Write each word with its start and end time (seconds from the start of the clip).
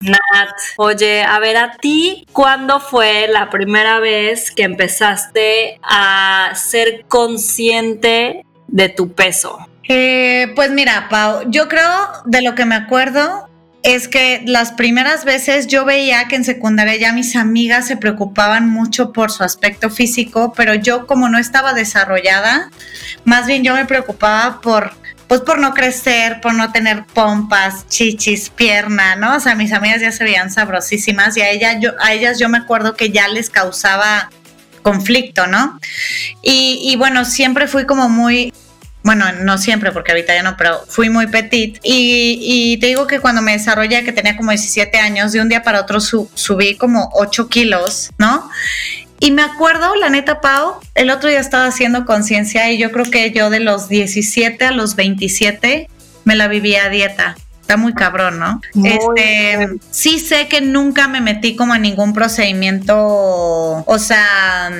Nat, 0.00 0.48
oye, 0.78 1.22
a 1.22 1.38
ver, 1.40 1.58
a 1.58 1.72
ti, 1.72 2.26
¿cuándo 2.32 2.80
fue 2.80 3.28
la 3.28 3.50
primera 3.50 4.00
vez 4.00 4.50
que 4.50 4.62
empezaste 4.62 5.78
a 5.82 6.52
ser 6.54 7.04
consciente 7.06 8.46
de 8.66 8.88
tu 8.88 9.12
peso? 9.12 9.68
Eh, 9.86 10.52
pues 10.56 10.70
mira, 10.70 11.08
Pau, 11.10 11.42
yo 11.50 11.68
creo 11.68 12.08
de 12.24 12.40
lo 12.40 12.54
que 12.54 12.64
me 12.64 12.76
acuerdo 12.76 13.50
es 13.82 14.08
que 14.08 14.42
las 14.46 14.72
primeras 14.72 15.26
veces 15.26 15.66
yo 15.66 15.84
veía 15.84 16.28
que 16.28 16.36
en 16.36 16.44
secundaria 16.44 16.96
ya 16.96 17.12
mis 17.12 17.36
amigas 17.36 17.86
se 17.86 17.98
preocupaban 17.98 18.70
mucho 18.70 19.12
por 19.12 19.30
su 19.30 19.42
aspecto 19.42 19.90
físico, 19.90 20.54
pero 20.56 20.74
yo 20.74 21.06
como 21.06 21.28
no 21.28 21.36
estaba 21.36 21.74
desarrollada, 21.74 22.70
más 23.24 23.46
bien 23.46 23.64
yo 23.64 23.74
me 23.74 23.84
preocupaba 23.84 24.62
por 24.62 24.99
pues 25.30 25.42
por 25.42 25.60
no 25.60 25.74
crecer, 25.74 26.40
por 26.40 26.54
no 26.54 26.72
tener 26.72 27.04
pompas, 27.04 27.86
chichis, 27.86 28.50
pierna, 28.50 29.14
¿no? 29.14 29.36
O 29.36 29.38
sea, 29.38 29.54
mis 29.54 29.72
amigas 29.72 30.00
ya 30.00 30.10
se 30.10 30.24
veían 30.24 30.50
sabrosísimas 30.50 31.36
y 31.36 31.40
a, 31.40 31.50
ella, 31.50 31.78
yo, 31.78 31.92
a 32.00 32.12
ellas 32.12 32.40
yo 32.40 32.48
me 32.48 32.58
acuerdo 32.58 32.96
que 32.96 33.10
ya 33.10 33.28
les 33.28 33.48
causaba 33.48 34.28
conflicto, 34.82 35.46
¿no? 35.46 35.78
Y, 36.42 36.80
y 36.82 36.96
bueno, 36.96 37.24
siempre 37.24 37.68
fui 37.68 37.86
como 37.86 38.08
muy 38.08 38.52
bueno, 39.02 39.32
no 39.32 39.56
siempre, 39.56 39.92
porque 39.92 40.12
ahorita 40.12 40.34
ya 40.34 40.42
no, 40.42 40.56
pero 40.58 40.84
fui 40.86 41.08
muy 41.08 41.26
petit. 41.26 41.78
Y, 41.82 42.76
te 42.80 42.88
digo 42.88 43.06
que 43.06 43.20
cuando 43.20 43.40
me 43.40 43.52
desarrollé, 43.52 44.04
que 44.04 44.12
tenía 44.12 44.36
como 44.36 44.50
17 44.50 44.98
años, 44.98 45.32
de 45.32 45.40
un 45.40 45.48
día 45.48 45.62
para 45.62 45.80
otro 45.80 46.00
subí 46.00 46.76
como 46.76 47.08
8 47.14 47.48
kilos, 47.48 48.10
¿no? 48.18 48.50
Y 49.20 49.32
me 49.32 49.42
acuerdo, 49.42 49.94
la 49.96 50.08
neta, 50.08 50.40
Pau, 50.40 50.80
el 50.94 51.10
otro 51.10 51.28
día 51.28 51.40
estaba 51.40 51.66
haciendo 51.66 52.06
conciencia 52.06 52.72
y 52.72 52.78
yo 52.78 52.90
creo 52.90 53.04
que 53.04 53.30
yo 53.32 53.50
de 53.50 53.60
los 53.60 53.88
17 53.88 54.64
a 54.64 54.72
los 54.72 54.96
27 54.96 55.90
me 56.24 56.36
la 56.36 56.48
vivía 56.48 56.86
a 56.86 56.88
dieta. 56.88 57.36
Está 57.60 57.76
muy 57.76 57.92
cabrón, 57.92 58.38
¿no? 58.38 58.60
este, 58.82 59.68
sí 59.90 60.18
sé 60.18 60.48
que 60.48 60.62
nunca 60.62 61.06
me 61.06 61.20
metí 61.20 61.54
como 61.54 61.74
a 61.74 61.78
ningún 61.78 62.14
procedimiento, 62.14 62.96
o 62.98 63.98
sea, 63.98 64.72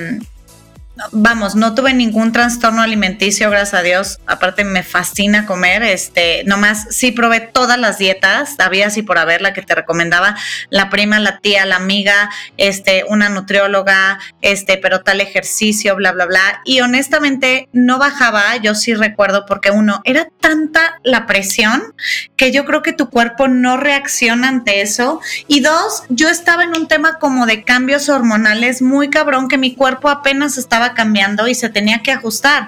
vamos, 1.11 1.55
no 1.55 1.73
tuve 1.75 1.93
ningún 1.93 2.31
trastorno 2.31 2.81
alimenticio, 2.81 3.49
gracias 3.49 3.73
a 3.73 3.83
Dios. 3.83 4.19
Aparte 4.25 4.63
me 4.63 4.83
fascina 4.83 5.45
comer, 5.45 5.83
este, 5.83 6.43
nomás 6.45 6.87
sí 6.89 7.11
probé 7.11 7.39
todas 7.39 7.79
las 7.79 7.97
dietas, 7.97 8.55
había 8.59 8.87
así 8.87 9.01
por 9.01 9.17
haber 9.17 9.41
la 9.41 9.53
que 9.53 9.61
te 9.61 9.75
recomendaba 9.75 10.35
la 10.69 10.89
prima, 10.89 11.19
la 11.19 11.39
tía, 11.39 11.65
la 11.65 11.77
amiga, 11.77 12.29
este, 12.57 13.03
una 13.07 13.29
nutrióloga, 13.29 14.19
este, 14.41 14.77
pero 14.77 15.01
tal 15.01 15.21
ejercicio, 15.21 15.95
bla, 15.95 16.11
bla, 16.11 16.25
bla. 16.25 16.61
Y 16.65 16.81
honestamente 16.81 17.69
no 17.73 17.97
bajaba, 17.97 18.57
yo 18.57 18.75
sí 18.75 18.93
recuerdo 18.93 19.45
porque 19.45 19.71
uno, 19.71 20.01
era 20.03 20.27
tanta 20.39 20.99
la 21.03 21.25
presión 21.25 21.93
que 22.35 22.51
yo 22.51 22.65
creo 22.65 22.81
que 22.81 22.93
tu 22.93 23.09
cuerpo 23.09 23.47
no 23.47 23.77
reacciona 23.77 24.47
ante 24.47 24.81
eso. 24.81 25.21
Y 25.47 25.61
dos, 25.61 26.03
yo 26.09 26.29
estaba 26.29 26.63
en 26.63 26.75
un 26.75 26.87
tema 26.87 27.19
como 27.19 27.45
de 27.45 27.63
cambios 27.63 28.09
hormonales 28.09 28.81
muy 28.81 29.09
cabrón 29.09 29.47
que 29.47 29.57
mi 29.57 29.75
cuerpo 29.75 30.09
apenas 30.09 30.57
estaba 30.57 30.90
cambiando 30.93 31.47
y 31.47 31.55
se 31.55 31.69
tenía 31.69 32.01
que 32.03 32.11
ajustar. 32.11 32.67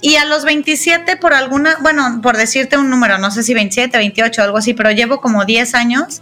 Y 0.00 0.16
a 0.16 0.24
los 0.24 0.44
27, 0.44 1.16
por 1.16 1.32
alguna, 1.32 1.76
bueno, 1.80 2.20
por 2.22 2.36
decirte 2.36 2.76
un 2.76 2.90
número, 2.90 3.18
no 3.18 3.30
sé 3.30 3.44
si 3.44 3.54
27, 3.54 3.96
28, 3.96 4.42
algo 4.42 4.58
así, 4.58 4.74
pero 4.74 4.90
llevo 4.90 5.20
como 5.20 5.44
10 5.44 5.74
años 5.74 6.20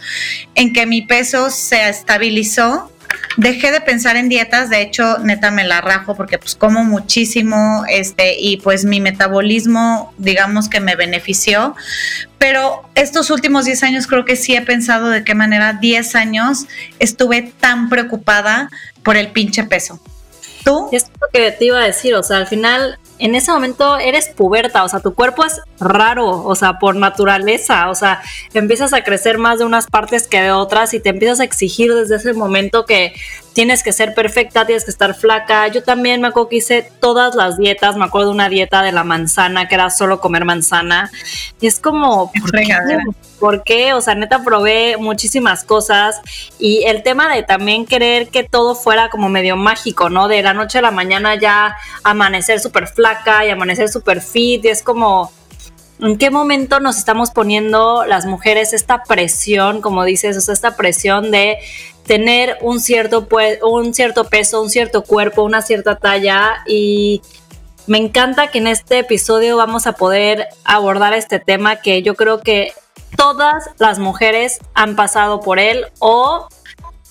en 0.55 0.75
que 0.75 0.85
mi 0.85 1.03
peso 1.03 1.51
se 1.51 1.89
estabilizó 1.89 2.91
dejé 3.37 3.71
de 3.71 3.81
pensar 3.81 4.17
en 4.17 4.29
dietas, 4.29 4.71
de 4.71 4.83
hecho, 4.83 5.19
neta 5.19 5.51
me 5.51 5.65
la 5.65 5.81
rajo 5.81 6.15
porque 6.15 6.39
pues 6.39 6.55
como 6.55 6.85
muchísimo, 6.85 7.85
este, 7.89 8.39
y 8.39 8.59
pues 8.59 8.85
mi 8.85 9.01
metabolismo, 9.01 10.13
digamos 10.19 10.69
que 10.69 10.81
me 10.81 10.97
benefició, 10.97 11.75
pero 12.39 12.83
estos 12.95 13.31
últimos 13.31 13.65
10 13.65 13.83
años 13.83 14.07
creo 14.07 14.25
que 14.25 14.37
sí 14.37 14.55
he 14.55 14.63
pensado 14.63 15.09
de 15.09 15.25
qué 15.25 15.35
manera 15.35 15.75
10 15.75 16.15
años 16.17 16.67
estuve 16.99 17.53
tan 17.61 17.89
preocupada 17.89 18.71
por 19.03 19.17
el 19.17 19.29
pinche 19.29 19.65
peso. 19.65 20.01
¿Tú? 20.65 20.89
Es 20.93 21.11
lo 21.21 21.29
que 21.33 21.53
te 21.53 21.65
iba 21.67 21.79
a 21.79 21.85
decir, 21.85 22.15
o 22.15 22.23
sea, 22.23 22.39
al 22.39 22.47
final, 22.47 22.99
en 23.19 23.35
ese 23.35 23.51
momento 23.51 23.99
eres 23.99 24.29
puberta, 24.29 24.85
o 24.85 24.89
sea, 24.89 25.01
tu 25.01 25.15
cuerpo 25.15 25.45
es 25.45 25.61
raro, 25.79 26.29
o 26.29 26.55
sea, 26.55 26.79
por 26.79 26.97
naturaleza, 26.97 27.89
o 27.89 27.95
sea, 27.95 28.21
empiezas 28.53 28.93
a 28.93 29.03
crecer 29.03 29.39
más 29.39 29.59
de 29.59 29.65
unas 29.65 29.87
partes 29.87 30.27
que 30.27 30.41
de 30.41 30.53
otras 30.53 30.93
y 30.95 31.01
te 31.01 31.11
empiezas 31.11 31.41
a 31.41 31.45
exigir 31.45 31.95
desde 31.95 32.17
ese 32.17 32.33
momento 32.35 32.85
que 32.85 33.15
tienes 33.61 33.83
que 33.83 33.93
ser 33.93 34.15
perfecta, 34.15 34.65
tienes 34.65 34.87
que 34.87 34.91
estar 34.91 35.15
flaca. 35.15 35.69
Yo 35.69 35.83
también 35.83 36.23
me 36.23 36.29
acuerdo 36.29 36.49
que 36.49 36.57
hice 36.57 36.91
todas 36.99 37.35
las 37.35 37.59
dietas, 37.59 37.95
me 37.95 38.07
acuerdo 38.07 38.29
de 38.29 38.35
una 38.37 38.49
dieta 38.49 38.83
de 38.83 38.91
la 38.91 39.05
manzana 39.05 39.69
que 39.69 39.75
era 39.75 39.91
solo 39.91 40.19
comer 40.19 40.47
manzana 40.47 41.11
y 41.61 41.67
es 41.67 41.79
como, 41.79 42.33
¿por 42.41 42.53
qué? 42.53 42.99
¿Por 43.39 43.63
qué? 43.63 43.93
O 43.93 44.01
sea, 44.01 44.15
neta 44.15 44.43
probé 44.43 44.97
muchísimas 44.97 45.63
cosas 45.63 46.23
y 46.59 46.85
el 46.87 47.03
tema 47.03 47.29
de 47.35 47.43
también 47.43 47.85
querer 47.85 48.29
que 48.29 48.45
todo 48.45 48.75
fuera 48.75 49.11
como 49.11 49.29
medio 49.29 49.57
mágico, 49.57 50.09
¿no? 50.09 50.27
De 50.27 50.43
la 50.43 50.55
noche 50.55 50.79
a 50.79 50.83
la 50.83 50.91
mañana 50.91 51.35
ya 51.35 51.77
amanecer 52.03 52.61
súper 52.61 52.87
flaca 52.87 53.45
y 53.45 53.51
amanecer 53.51 53.91
súper 53.91 54.23
fit 54.23 54.65
y 54.65 54.69
es 54.69 54.83
como 54.83 55.33
¿En 56.03 56.17
qué 56.17 56.31
momento 56.31 56.81
nos 56.81 56.97
estamos 56.97 57.31
poniendo 57.31 58.07
las 58.07 58.25
mujeres 58.25 58.73
esta 58.73 59.03
presión, 59.03 59.83
como 59.83 60.05
dices, 60.05 60.35
o 60.35 60.41
sea, 60.41 60.55
esta 60.55 60.75
presión 60.75 61.31
de 61.31 61.59
tener 62.11 62.59
un 62.61 62.81
cierto, 62.81 63.29
un 63.63 63.95
cierto 63.95 64.25
peso, 64.25 64.61
un 64.61 64.69
cierto 64.69 65.05
cuerpo, 65.05 65.45
una 65.45 65.63
cierta 65.63 65.95
talla 65.95 66.57
y 66.67 67.23
me 67.87 67.99
encanta 67.99 68.49
que 68.49 68.59
en 68.59 68.67
este 68.67 68.99
episodio 68.99 69.57
vamos 69.57 69.87
a 69.87 69.93
poder 69.93 70.49
abordar 70.65 71.13
este 71.13 71.39
tema 71.39 71.77
que 71.77 72.03
yo 72.03 72.17
creo 72.17 72.41
que 72.41 72.73
todas 73.17 73.71
las 73.79 74.01
mujeres 74.01 74.59
han 74.75 74.97
pasado 74.97 75.39
por 75.39 75.61
él 75.61 75.87
o 76.01 76.49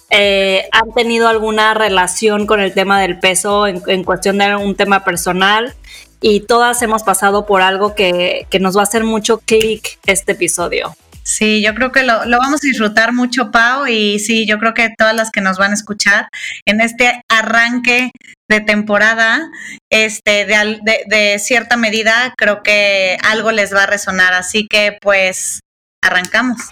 eh, 0.09 0.67
han 0.73 0.91
tenido 0.91 1.29
alguna 1.29 1.73
relación 1.73 2.45
con 2.45 2.59
el 2.59 2.73
tema 2.73 2.99
del 2.99 3.19
peso 3.19 3.67
en, 3.67 3.81
en 3.87 4.03
cuestión 4.03 4.37
de 4.37 4.53
un 4.57 4.75
tema 4.75 5.05
personal 5.05 5.77
y 6.19 6.41
todas 6.41 6.81
hemos 6.81 7.03
pasado 7.03 7.45
por 7.45 7.61
algo 7.61 7.95
que, 7.95 8.47
nos 8.59 8.75
va 8.75 8.81
a 8.81 8.83
hacer 8.83 9.05
mucho 9.05 9.37
clic 9.37 9.97
este 10.05 10.33
episodio. 10.33 10.93
Sí, 11.29 11.61
yo 11.61 11.75
creo 11.75 11.91
que 11.91 12.01
lo, 12.01 12.21
vamos 12.25 12.63
a 12.63 12.67
disfrutar 12.67 13.13
mucho, 13.13 13.51
Pau, 13.51 13.85
y 13.85 14.17
sí, 14.17 14.47
yo 14.47 14.57
creo 14.57 14.73
que 14.73 14.89
todas 14.97 15.13
las 15.15 15.29
que 15.29 15.41
nos 15.41 15.59
van 15.59 15.69
a 15.69 15.75
escuchar 15.75 16.27
en 16.65 16.81
este 16.81 17.21
arranque 17.29 18.09
de 18.49 18.61
temporada, 18.61 19.47
este, 19.91 20.47
de, 20.47 20.79
de, 20.81 21.03
de 21.05 21.37
cierta 21.37 21.77
medida, 21.77 22.33
creo 22.35 22.63
que 22.63 23.19
algo 23.23 23.51
les 23.51 23.71
va 23.71 23.83
a 23.83 23.85
resonar. 23.85 24.33
Así 24.33 24.65
que, 24.67 24.97
pues, 24.99 25.59
arrancamos 26.03 26.71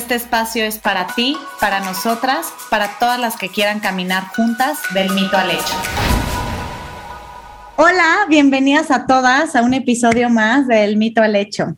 Este 0.01 0.15
espacio 0.15 0.65
es 0.65 0.79
para 0.79 1.05
ti, 1.13 1.37
para 1.59 1.79
nosotras, 1.79 2.47
para 2.71 2.97
todas 2.97 3.19
las 3.19 3.37
que 3.37 3.49
quieran 3.49 3.79
caminar 3.79 4.23
juntas 4.35 4.79
del 4.95 5.11
mito 5.11 5.37
al 5.37 5.51
hecho. 5.51 5.75
Hola, 7.75 8.25
bienvenidas 8.27 8.89
a 8.89 9.05
todas 9.05 9.55
a 9.55 9.61
un 9.61 9.75
episodio 9.75 10.31
más 10.31 10.67
del 10.67 10.97
mito 10.97 11.21
al 11.21 11.35
hecho. 11.35 11.77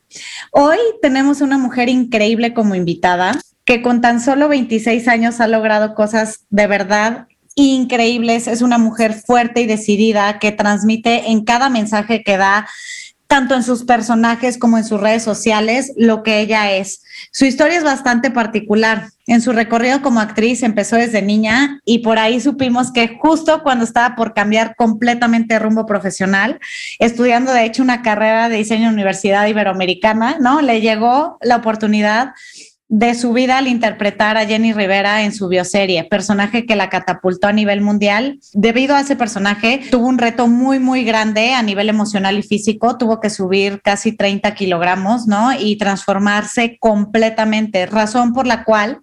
Hoy 0.51 0.77
tenemos 1.01 1.41
una 1.41 1.57
mujer 1.57 1.89
increíble 1.89 2.53
como 2.53 2.75
invitada 2.75 3.33
que 3.65 3.81
con 3.81 3.99
tan 3.99 4.21
solo 4.21 4.47
26 4.47 5.05
años 5.09 5.41
ha 5.41 5.47
logrado 5.47 5.93
cosas 5.93 6.45
de 6.49 6.65
verdad 6.67 7.27
increíbles. 7.55 8.47
Es 8.47 8.61
una 8.61 8.77
mujer 8.77 9.13
fuerte 9.13 9.59
y 9.61 9.65
decidida 9.65 10.39
que 10.39 10.53
transmite 10.53 11.29
en 11.29 11.43
cada 11.43 11.67
mensaje 11.67 12.23
que 12.23 12.37
da 12.37 12.69
tanto 13.33 13.55
en 13.55 13.63
sus 13.63 13.83
personajes 13.83 14.59
como 14.59 14.77
en 14.77 14.83
sus 14.83 15.01
redes 15.01 15.23
sociales, 15.23 15.91
lo 15.97 16.21
que 16.21 16.39
ella 16.39 16.71
es. 16.71 17.01
Su 17.31 17.45
historia 17.45 17.79
es 17.79 17.83
bastante 17.83 18.29
particular. 18.29 19.07
En 19.25 19.41
su 19.41 19.53
recorrido 19.53 20.03
como 20.03 20.19
actriz 20.19 20.61
empezó 20.61 20.97
desde 20.97 21.23
niña 21.23 21.79
y 21.83 22.03
por 22.03 22.19
ahí 22.19 22.39
supimos 22.39 22.91
que 22.91 23.17
justo 23.19 23.63
cuando 23.63 23.85
estaba 23.85 24.15
por 24.15 24.35
cambiar 24.35 24.75
completamente 24.75 25.57
rumbo 25.57 25.87
profesional, 25.87 26.59
estudiando 26.99 27.51
de 27.51 27.65
hecho 27.65 27.81
una 27.81 28.03
carrera 28.03 28.49
de 28.49 28.57
diseño 28.57 28.89
en 28.89 28.93
Universidad 28.93 29.47
Iberoamericana, 29.47 30.37
¿no? 30.39 30.61
Le 30.61 30.79
llegó 30.81 31.39
la 31.41 31.55
oportunidad 31.55 32.33
de 32.93 33.15
su 33.15 33.33
vida 33.33 33.57
al 33.57 33.67
interpretar 33.67 34.37
a 34.37 34.45
Jenny 34.45 34.71
Rivera 34.71 35.23
en 35.23 35.33
su 35.33 35.47
bioserie, 35.47 36.03
personaje 36.03 36.67
que 36.67 36.75
la 36.75 36.91
catapultó 36.91 37.47
a 37.47 37.51
nivel 37.51 37.81
mundial. 37.81 38.39
Debido 38.53 38.95
a 38.95 38.99
ese 38.99 39.15
personaje, 39.15 39.81
tuvo 39.89 40.05
un 40.05 40.19
reto 40.19 40.45
muy, 40.45 40.77
muy 40.77 41.03
grande 41.03 41.55
a 41.55 41.63
nivel 41.63 41.89
emocional 41.89 42.37
y 42.37 42.43
físico. 42.43 42.95
Tuvo 42.99 43.19
que 43.19 43.31
subir 43.31 43.81
casi 43.81 44.11
30 44.11 44.53
kilogramos, 44.53 45.25
¿no? 45.25 45.53
Y 45.59 45.75
transformarse 45.77 46.77
completamente, 46.79 47.87
razón 47.87 48.31
por 48.31 48.45
la 48.45 48.63
cual 48.63 48.99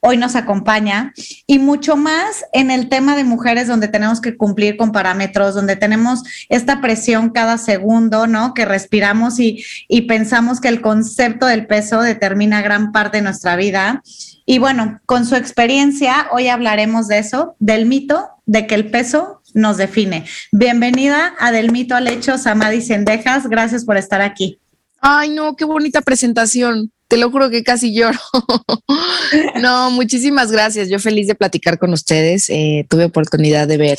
hoy 0.00 0.16
nos 0.16 0.36
acompaña 0.36 1.12
y 1.46 1.58
mucho 1.58 1.96
más 1.96 2.44
en 2.52 2.70
el 2.70 2.88
tema 2.88 3.16
de 3.16 3.24
mujeres 3.24 3.66
donde 3.66 3.88
tenemos 3.88 4.20
que 4.20 4.36
cumplir 4.36 4.76
con 4.76 4.92
parámetros, 4.92 5.54
donde 5.54 5.76
tenemos 5.76 6.22
esta 6.48 6.80
presión 6.80 7.30
cada 7.30 7.58
segundo, 7.58 8.26
¿no? 8.26 8.54
Que 8.54 8.64
respiramos 8.64 9.38
y, 9.38 9.64
pensamos 10.08 10.60
que 10.60 10.68
el 10.68 10.80
concepto 10.80 11.46
del 11.46 11.66
peso 11.66 12.00
determina 12.00 12.62
gran 12.62 12.92
parte 12.92 13.18
de 13.18 13.22
nuestra 13.22 13.56
vida. 13.56 14.02
Y 14.46 14.58
bueno, 14.58 15.00
con 15.04 15.26
su 15.26 15.36
experiencia, 15.36 16.28
hoy 16.32 16.48
hablaremos 16.48 17.08
de 17.08 17.18
eso, 17.18 17.56
del 17.58 17.86
mito 17.86 18.28
de 18.46 18.66
que 18.66 18.74
el 18.74 18.90
peso 18.90 19.42
nos 19.52 19.76
define. 19.76 20.24
Bienvenida 20.52 21.34
a 21.38 21.52
Del 21.52 21.72
mito 21.72 21.94
al 21.94 22.08
hecho, 22.08 22.38
Samadi 22.38 22.80
Sendejas. 22.80 23.48
Gracias 23.48 23.84
por 23.84 23.96
estar 23.96 24.22
aquí. 24.22 24.58
Ay, 25.00 25.30
no, 25.30 25.54
qué 25.56 25.64
bonita 25.64 26.00
presentación 26.00 26.90
te 27.08 27.16
lo 27.16 27.30
juro 27.30 27.50
que 27.50 27.64
casi 27.64 27.94
lloro. 27.94 28.18
no, 29.60 29.90
muchísimas 29.90 30.52
gracias. 30.52 30.88
Yo 30.90 30.98
feliz 30.98 31.26
de 31.26 31.34
platicar 31.34 31.78
con 31.78 31.92
ustedes. 31.92 32.50
Eh, 32.50 32.86
tuve 32.88 33.06
oportunidad 33.06 33.66
de 33.66 33.78
ver 33.78 33.98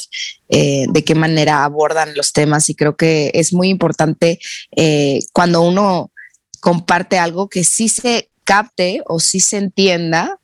eh, 0.49 0.85
de 0.89 1.03
qué 1.03 1.15
manera 1.15 1.63
abordan 1.63 2.15
los 2.15 2.31
temas 2.33 2.69
y 2.69 2.75
creo 2.75 2.95
que 2.95 3.31
es 3.33 3.51
muy 3.51 3.69
importante 3.69 4.39
eh, 4.75 5.19
cuando 5.33 5.61
uno 5.61 6.11
comparte 6.61 7.17
algo 7.17 7.49
que 7.49 7.63
sí 7.63 7.89
se 7.89 8.29
capte 8.43 9.01
o 9.05 9.19
sí 9.19 9.39
se 9.39 9.57
entienda 9.57 10.38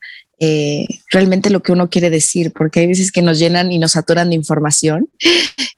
realmente 1.12 1.50
lo 1.50 1.62
que 1.62 1.72
uno 1.72 1.90
quiere 1.90 2.10
decir, 2.10 2.52
porque 2.54 2.82
hay 2.82 2.88
veces 2.88 3.12
que 3.12 3.22
nos 3.22 3.40
llenan 3.40 3.72
y 3.72 3.80
nos 3.80 3.94
saturan 3.94 4.30
de 4.30 4.36
información 4.36 5.10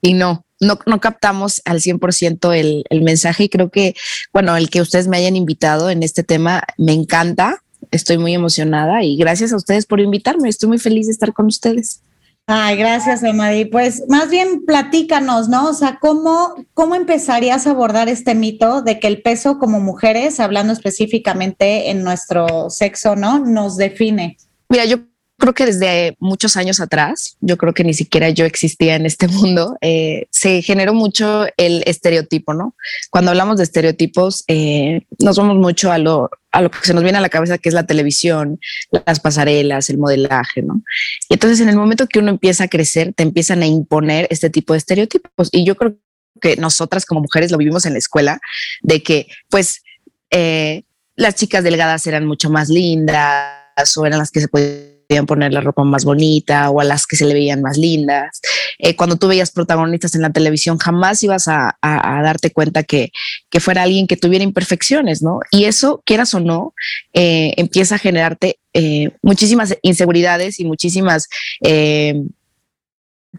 y 0.01 0.13
no, 0.13 0.45
no, 0.59 0.79
no 0.85 0.99
captamos 0.99 1.61
al 1.65 1.79
100% 1.79 2.53
el, 2.55 2.83
el 2.89 3.01
mensaje 3.01 3.45
y 3.45 3.49
creo 3.49 3.69
que, 3.69 3.95
bueno, 4.33 4.55
el 4.57 4.69
que 4.69 4.81
ustedes 4.81 5.07
me 5.07 5.17
hayan 5.17 5.35
invitado 5.35 5.89
en 5.89 6.03
este 6.03 6.23
tema 6.23 6.63
me 6.77 6.93
encanta, 6.93 7.63
estoy 7.91 8.17
muy 8.17 8.33
emocionada 8.33 9.03
y 9.03 9.17
gracias 9.17 9.53
a 9.53 9.57
ustedes 9.57 9.85
por 9.85 9.99
invitarme, 9.99 10.49
estoy 10.49 10.69
muy 10.69 10.79
feliz 10.79 11.07
de 11.07 11.13
estar 11.13 11.33
con 11.33 11.47
ustedes. 11.47 12.01
Ay, 12.49 12.77
gracias, 12.77 13.25
Amadi. 13.25 13.65
Pues 13.65 14.03
más 14.07 14.29
bien 14.29 14.65
platícanos, 14.65 15.49
¿no? 15.49 15.67
O 15.67 15.73
sea, 15.73 15.99
¿cómo, 15.99 16.55
¿cómo 16.73 16.95
empezarías 16.95 17.67
a 17.67 17.71
abordar 17.71 18.07
este 18.07 18.35
mito 18.35 18.81
de 18.81 19.01
que 19.01 19.07
el 19.07 19.21
peso 19.21 19.59
como 19.59 19.81
mujeres, 19.81 20.39
hablando 20.39 20.71
específicamente 20.71 21.89
en 21.91 22.03
nuestro 22.03 22.69
sexo, 22.69 23.17
¿no? 23.17 23.39
Nos 23.39 23.75
define. 23.75 24.37
Mira, 24.69 24.85
yo 24.85 24.99
creo 25.37 25.53
que 25.53 25.65
desde 25.67 26.15
muchos 26.19 26.57
años 26.57 26.79
atrás, 26.79 27.37
yo 27.41 27.57
creo 27.57 27.73
que 27.73 27.83
ni 27.83 27.93
siquiera 27.93 28.29
yo 28.29 28.45
existía 28.45 28.95
en 28.95 29.05
este 29.05 29.27
mundo, 29.27 29.77
eh, 29.81 30.27
se 30.31 30.61
generó 30.61 30.93
mucho 30.93 31.45
el 31.57 31.83
estereotipo, 31.85 32.53
¿no? 32.53 32.75
Cuando 33.09 33.31
hablamos 33.31 33.57
de 33.57 33.63
estereotipos, 33.63 34.43
eh, 34.47 35.01
nos 35.19 35.37
vamos 35.37 35.57
mucho 35.57 35.91
a 35.91 35.97
lo, 35.97 36.29
a 36.51 36.61
lo 36.61 36.71
que 36.71 36.79
se 36.81 36.93
nos 36.93 37.03
viene 37.03 37.17
a 37.17 37.21
la 37.21 37.29
cabeza, 37.29 37.57
que 37.57 37.69
es 37.69 37.75
la 37.75 37.85
televisión, 37.85 38.59
las 39.05 39.19
pasarelas, 39.19 39.89
el 39.89 39.97
modelaje, 39.97 40.63
¿no? 40.63 40.81
Y 41.29 41.35
entonces 41.35 41.59
en 41.59 41.69
el 41.69 41.77
momento 41.77 42.07
que 42.07 42.19
uno 42.19 42.29
empieza 42.29 42.65
a 42.65 42.67
crecer, 42.67 43.13
te 43.13 43.23
empiezan 43.23 43.61
a 43.61 43.67
imponer 43.67 44.27
este 44.31 44.49
tipo 44.49 44.73
de 44.73 44.79
estereotipos. 44.79 45.49
Y 45.51 45.65
yo 45.65 45.75
creo 45.75 45.97
que 46.41 46.55
nosotras 46.57 47.05
como 47.05 47.21
mujeres 47.21 47.51
lo 47.51 47.57
vivimos 47.57 47.85
en 47.85 47.93
la 47.93 47.99
escuela, 47.99 48.39
de 48.81 49.01
que 49.03 49.27
pues 49.49 49.81
eh, 50.29 50.83
las 51.15 51.35
chicas 51.35 51.63
delgadas 51.63 52.05
eran 52.05 52.25
mucho 52.25 52.49
más 52.49 52.69
lindas 52.69 53.56
o 53.97 54.05
eran 54.05 54.19
las 54.19 54.31
que 54.31 54.41
se 54.41 54.47
podían 54.47 55.25
poner 55.25 55.53
la 55.53 55.61
ropa 55.61 55.83
más 55.83 56.03
bonita 56.03 56.69
o 56.69 56.81
a 56.81 56.83
las 56.83 57.05
que 57.05 57.15
se 57.15 57.25
le 57.25 57.33
veían 57.33 57.61
más 57.61 57.77
lindas. 57.77 58.41
Eh, 58.79 58.95
cuando 58.95 59.17
tú 59.17 59.27
veías 59.27 59.51
protagonistas 59.51 60.15
en 60.15 60.21
la 60.21 60.31
televisión, 60.31 60.77
jamás 60.77 61.23
ibas 61.23 61.47
a, 61.47 61.77
darte 61.81 62.51
cuenta 62.51 62.83
que, 62.83 63.11
fuera 63.59 63.83
alguien 63.83 64.07
que 64.07 64.17
tuviera 64.17 64.43
imperfecciones, 64.43 65.21
¿no? 65.23 65.39
Y 65.51 65.65
eso, 65.65 66.01
quieras 66.05 66.33
o 66.33 66.39
no, 66.39 66.73
eh, 67.13 67.53
empieza 67.57 67.95
a 67.95 67.99
generarte 67.99 68.59
eh, 68.73 69.09
muchísimas 69.23 69.75
inseguridades 69.81 70.59
y 70.59 70.65
muchísimas 70.65 71.27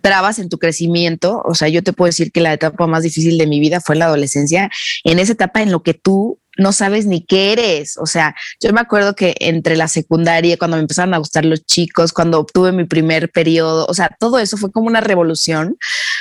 trabas 0.00 0.38
en 0.38 0.48
tu 0.48 0.58
crecimiento. 0.58 1.42
O 1.44 1.54
sea, 1.54 1.68
yo 1.68 1.82
te 1.82 1.92
puedo 1.92 2.08
decir 2.08 2.32
que 2.32 2.40
la 2.40 2.52
etapa 2.52 2.86
más 2.86 3.02
difícil 3.02 3.38
de 3.38 3.46
mi 3.46 3.60
vida 3.60 3.80
fue 3.80 3.96
la 3.96 4.06
adolescencia, 4.06 4.70
en 5.04 5.18
esa 5.18 5.32
etapa 5.32 5.62
en 5.62 5.72
lo 5.72 5.82
que 5.82 5.94
tú 5.94 6.38
no 6.58 6.72
sabes 6.72 7.06
ni 7.06 7.24
qué 7.24 7.52
eres. 7.52 7.96
O 7.96 8.06
sea, 8.06 8.34
yo 8.60 8.72
me 8.72 8.80
acuerdo 8.80 9.14
que 9.14 9.34
entre 9.40 9.76
la 9.76 9.88
secundaria, 9.88 10.58
cuando 10.58 10.76
me 10.76 10.82
empezaron 10.82 11.14
a 11.14 11.18
gustar 11.18 11.44
los 11.44 11.64
chicos, 11.64 12.12
cuando 12.12 12.38
obtuve 12.40 12.72
mi 12.72 12.84
primer 12.84 13.30
periodo, 13.30 13.86
o 13.88 13.94
sea, 13.94 14.14
todo 14.18 14.38
eso 14.38 14.56
fue 14.56 14.70
como 14.70 14.88
una 14.88 15.00
revolución, 15.00 15.78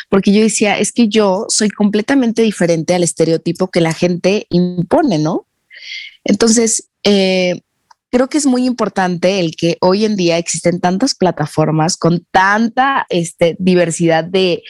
porque 0.10 0.32
yo 0.32 0.42
decía, 0.42 0.78
es 0.78 0.94
que 0.94 1.10
yo 1.10 1.46
soy 1.50 1.70
completamente 1.70 2.44
diferente 2.44 2.94
al 2.94 3.04
estereotipo 3.04 3.70
que 3.70 3.82
la 3.82 3.94
gente 3.94 4.46
impone, 4.50 5.18
¿no? 5.18 5.48
Entonces, 6.24 6.90
eh, 7.04 7.62
creo 8.12 8.30
que 8.30 8.38
es 8.38 8.46
muy 8.46 8.66
importante 8.66 9.40
el 9.40 9.56
que 9.56 9.78
hoy 9.82 10.06
en 10.06 10.16
día 10.16 10.38
existen 10.38 10.80
tantas 10.80 11.16
plataformas 11.16 11.98
con 11.98 12.26
tanta 12.32 13.06
este, 13.10 13.56
diversidad 13.60 14.24
de, 14.24 14.64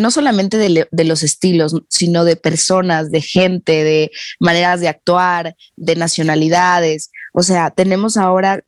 no 0.00 0.10
solamente 0.10 0.56
de, 0.56 1.04
los 1.04 1.22
estilos, 1.22 1.74
sino 1.88 2.24
de 2.24 2.36
personas, 2.36 3.10
de 3.10 3.20
gente, 3.20 3.84
de 3.84 4.10
maneras 4.38 4.80
de 4.80 4.88
actuar, 4.88 5.56
de 5.76 5.96
nacionalidades. 5.96 7.10
O 7.32 7.42
sea, 7.42 7.70
tenemos 7.70 8.16
ahora 8.16 8.64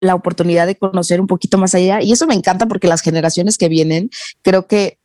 la 0.00 0.14
oportunidad 0.14 0.66
de 0.66 0.76
conocer 0.76 1.20
un 1.20 1.26
poquito 1.26 1.56
más 1.56 1.74
allá 1.74 2.02
y 2.02 2.12
eso 2.12 2.26
me 2.26 2.34
encanta 2.34 2.66
porque 2.66 2.88
las 2.88 3.00
generaciones 3.00 3.56
que 3.56 3.68
vienen 3.68 4.10
creo 4.42 4.66
que 4.66 4.98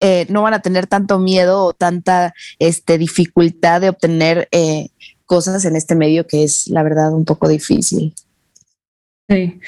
eh, 0.00 0.26
no 0.28 0.42
van 0.42 0.52
a 0.52 0.60
tener 0.60 0.86
tanto 0.86 1.18
miedo 1.18 1.64
o 1.64 1.72
tanta 1.72 2.34
este, 2.58 2.98
dificultad 2.98 3.80
de 3.80 3.88
obtener 3.88 4.46
eh, 4.52 4.90
cosas 5.26 5.64
en 5.64 5.76
este 5.76 5.94
medio 5.94 6.26
que 6.26 6.44
es 6.44 6.68
la 6.68 6.82
verdad 6.82 7.12
un 7.12 7.24
poco 7.24 7.48
difícil. 7.48 8.14
Sí, 9.28 9.58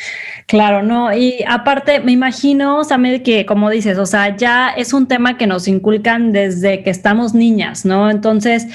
claro, 0.46 0.84
no. 0.84 1.12
Y 1.12 1.42
aparte, 1.48 1.98
me 1.98 2.12
imagino, 2.12 2.84
Samuel, 2.84 3.24
que 3.24 3.44
como 3.44 3.70
dices, 3.70 3.98
o 3.98 4.06
sea, 4.06 4.36
ya 4.36 4.68
es 4.68 4.92
un 4.92 5.08
tema 5.08 5.36
que 5.36 5.48
nos 5.48 5.66
inculcan 5.66 6.30
desde 6.30 6.84
que 6.84 6.90
estamos 6.90 7.34
niñas, 7.34 7.84
¿no? 7.84 8.08
Entonces, 8.08 8.68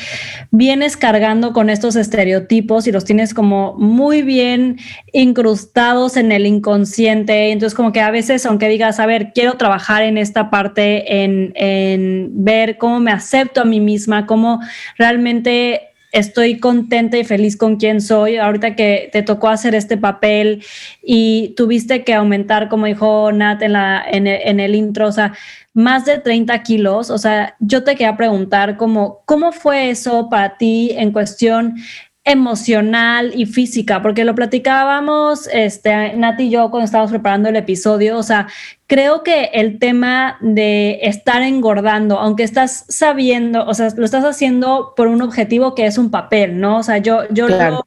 vienes 0.51 0.97
cargando 0.97 1.53
con 1.53 1.69
estos 1.69 1.95
estereotipos 1.95 2.85
y 2.85 2.91
los 2.91 3.05
tienes 3.05 3.33
como 3.33 3.75
muy 3.75 4.23
bien 4.23 4.77
incrustados 5.13 6.17
en 6.17 6.33
el 6.33 6.45
inconsciente. 6.45 7.51
Entonces, 7.51 7.75
como 7.75 7.93
que 7.93 8.01
a 8.01 8.11
veces, 8.11 8.45
aunque 8.45 8.67
digas, 8.67 8.99
a 8.99 9.05
ver, 9.05 9.31
quiero 9.33 9.53
trabajar 9.53 10.03
en 10.03 10.17
esta 10.17 10.49
parte, 10.49 11.23
en, 11.23 11.53
en 11.55 12.43
ver 12.43 12.77
cómo 12.77 12.99
me 12.99 13.13
acepto 13.13 13.61
a 13.61 13.65
mí 13.65 13.79
misma, 13.79 14.25
cómo 14.25 14.59
realmente 14.97 15.92
estoy 16.13 16.59
contenta 16.59 17.17
y 17.17 17.25
feliz 17.25 17.57
con 17.57 17.75
quien 17.75 17.99
soy. 17.99 18.37
Ahorita 18.37 18.75
que 18.75 19.09
te 19.11 19.23
tocó 19.23 19.49
hacer 19.49 19.75
este 19.75 19.97
papel 19.97 20.63
y 21.01 21.53
tuviste 21.57 22.05
que 22.05 22.13
aumentar, 22.13 22.69
como 22.69 22.85
dijo 22.85 23.31
Nat 23.33 23.61
en, 23.63 23.73
la, 23.73 24.05
en, 24.09 24.27
el, 24.27 24.75
intro, 24.75 25.07
o 25.07 25.11
sea, 25.11 25.33
más 25.73 26.05
de 26.05 26.19
30 26.19 26.63
kilos. 26.63 27.09
O 27.09 27.17
sea, 27.17 27.55
yo 27.59 27.83
te 27.83 27.95
quería 27.95 28.15
preguntar 28.15 28.77
cómo, 28.77 29.23
cómo 29.25 29.51
fue 29.51 29.89
eso 29.89 30.29
para 30.29 30.57
ti 30.57 30.91
en 30.95 31.11
cuestión 31.11 31.75
emocional 32.25 33.33
y 33.35 33.45
física, 33.45 34.01
porque 34.01 34.23
lo 34.23 34.33
platicábamos, 34.33 35.47
este, 35.51 36.15
Nati 36.15 36.43
y 36.43 36.49
yo 36.51 36.69
cuando 36.71 36.85
estábamos 36.85 37.11
preparando 37.11 37.49
el 37.49 37.57
episodio, 37.57 38.17
o 38.17 38.23
sea, 38.23 38.47
creo 38.87 39.23
que 39.23 39.49
el 39.53 39.77
tema 39.77 40.37
de 40.39 40.99
estar 41.03 41.41
engordando, 41.41 42.19
aunque 42.19 42.43
estás 42.43 42.85
sabiendo, 42.87 43.65
o 43.65 43.73
sea, 43.73 43.89
lo 43.97 44.05
estás 44.05 44.23
haciendo 44.23 44.93
por 44.95 45.07
un 45.07 45.21
objetivo 45.21 45.75
que 45.75 45.85
es 45.85 45.97
un 45.97 46.11
papel, 46.11 46.59
¿no? 46.59 46.77
O 46.77 46.83
sea, 46.83 46.99
yo, 46.99 47.23
yo 47.29 47.49
lo 47.49 47.85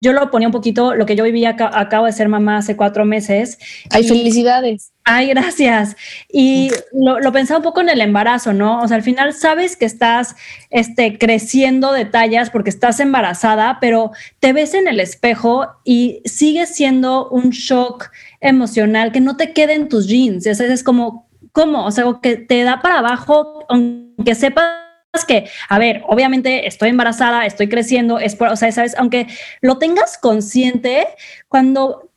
yo 0.00 0.12
lo 0.12 0.30
ponía 0.30 0.48
un 0.48 0.52
poquito, 0.52 0.94
lo 0.94 1.06
que 1.06 1.16
yo 1.16 1.24
vivía, 1.24 1.56
acabo 1.58 2.06
de 2.06 2.12
ser 2.12 2.28
mamá 2.28 2.58
hace 2.58 2.76
cuatro 2.76 3.04
meses. 3.04 3.58
Ay, 3.90 4.06
felicidades. 4.06 4.92
Ay, 5.04 5.28
gracias. 5.28 5.96
Y 6.28 6.70
lo, 6.92 7.18
lo, 7.18 7.32
pensaba 7.32 7.58
un 7.58 7.64
poco 7.64 7.80
en 7.80 7.88
el 7.88 8.00
embarazo, 8.00 8.52
¿no? 8.52 8.80
O 8.80 8.86
sea, 8.86 8.96
al 8.96 9.02
final 9.02 9.32
sabes 9.32 9.76
que 9.76 9.86
estás 9.86 10.36
este, 10.70 11.18
creciendo 11.18 11.92
de 11.92 12.04
tallas 12.04 12.50
porque 12.50 12.70
estás 12.70 13.00
embarazada, 13.00 13.78
pero 13.80 14.12
te 14.38 14.52
ves 14.52 14.74
en 14.74 14.86
el 14.86 15.00
espejo 15.00 15.66
y 15.82 16.22
sigue 16.24 16.66
siendo 16.66 17.28
un 17.30 17.50
shock 17.50 18.10
emocional 18.40 19.10
que 19.10 19.20
no 19.20 19.36
te 19.36 19.52
quede 19.52 19.74
en 19.74 19.88
tus 19.88 20.06
jeans. 20.06 20.46
O 20.46 20.50
es 20.50 20.84
como, 20.84 21.28
¿cómo? 21.50 21.84
O 21.84 21.90
sea, 21.90 22.04
que 22.22 22.36
te 22.36 22.62
da 22.62 22.80
para 22.82 22.98
abajo, 22.98 23.64
aunque 23.68 24.36
sepas 24.36 24.87
que, 25.26 25.48
a 25.68 25.78
ver, 25.78 26.02
obviamente 26.06 26.66
estoy 26.66 26.90
embarazada, 26.90 27.46
estoy 27.46 27.68
creciendo, 27.68 28.18
es 28.18 28.36
o 28.40 28.56
sea, 28.56 28.70
sabes, 28.72 28.94
aunque 28.98 29.26
lo 29.60 29.78
tengas 29.78 30.18
consciente, 30.18 31.06
cuando 31.48 32.10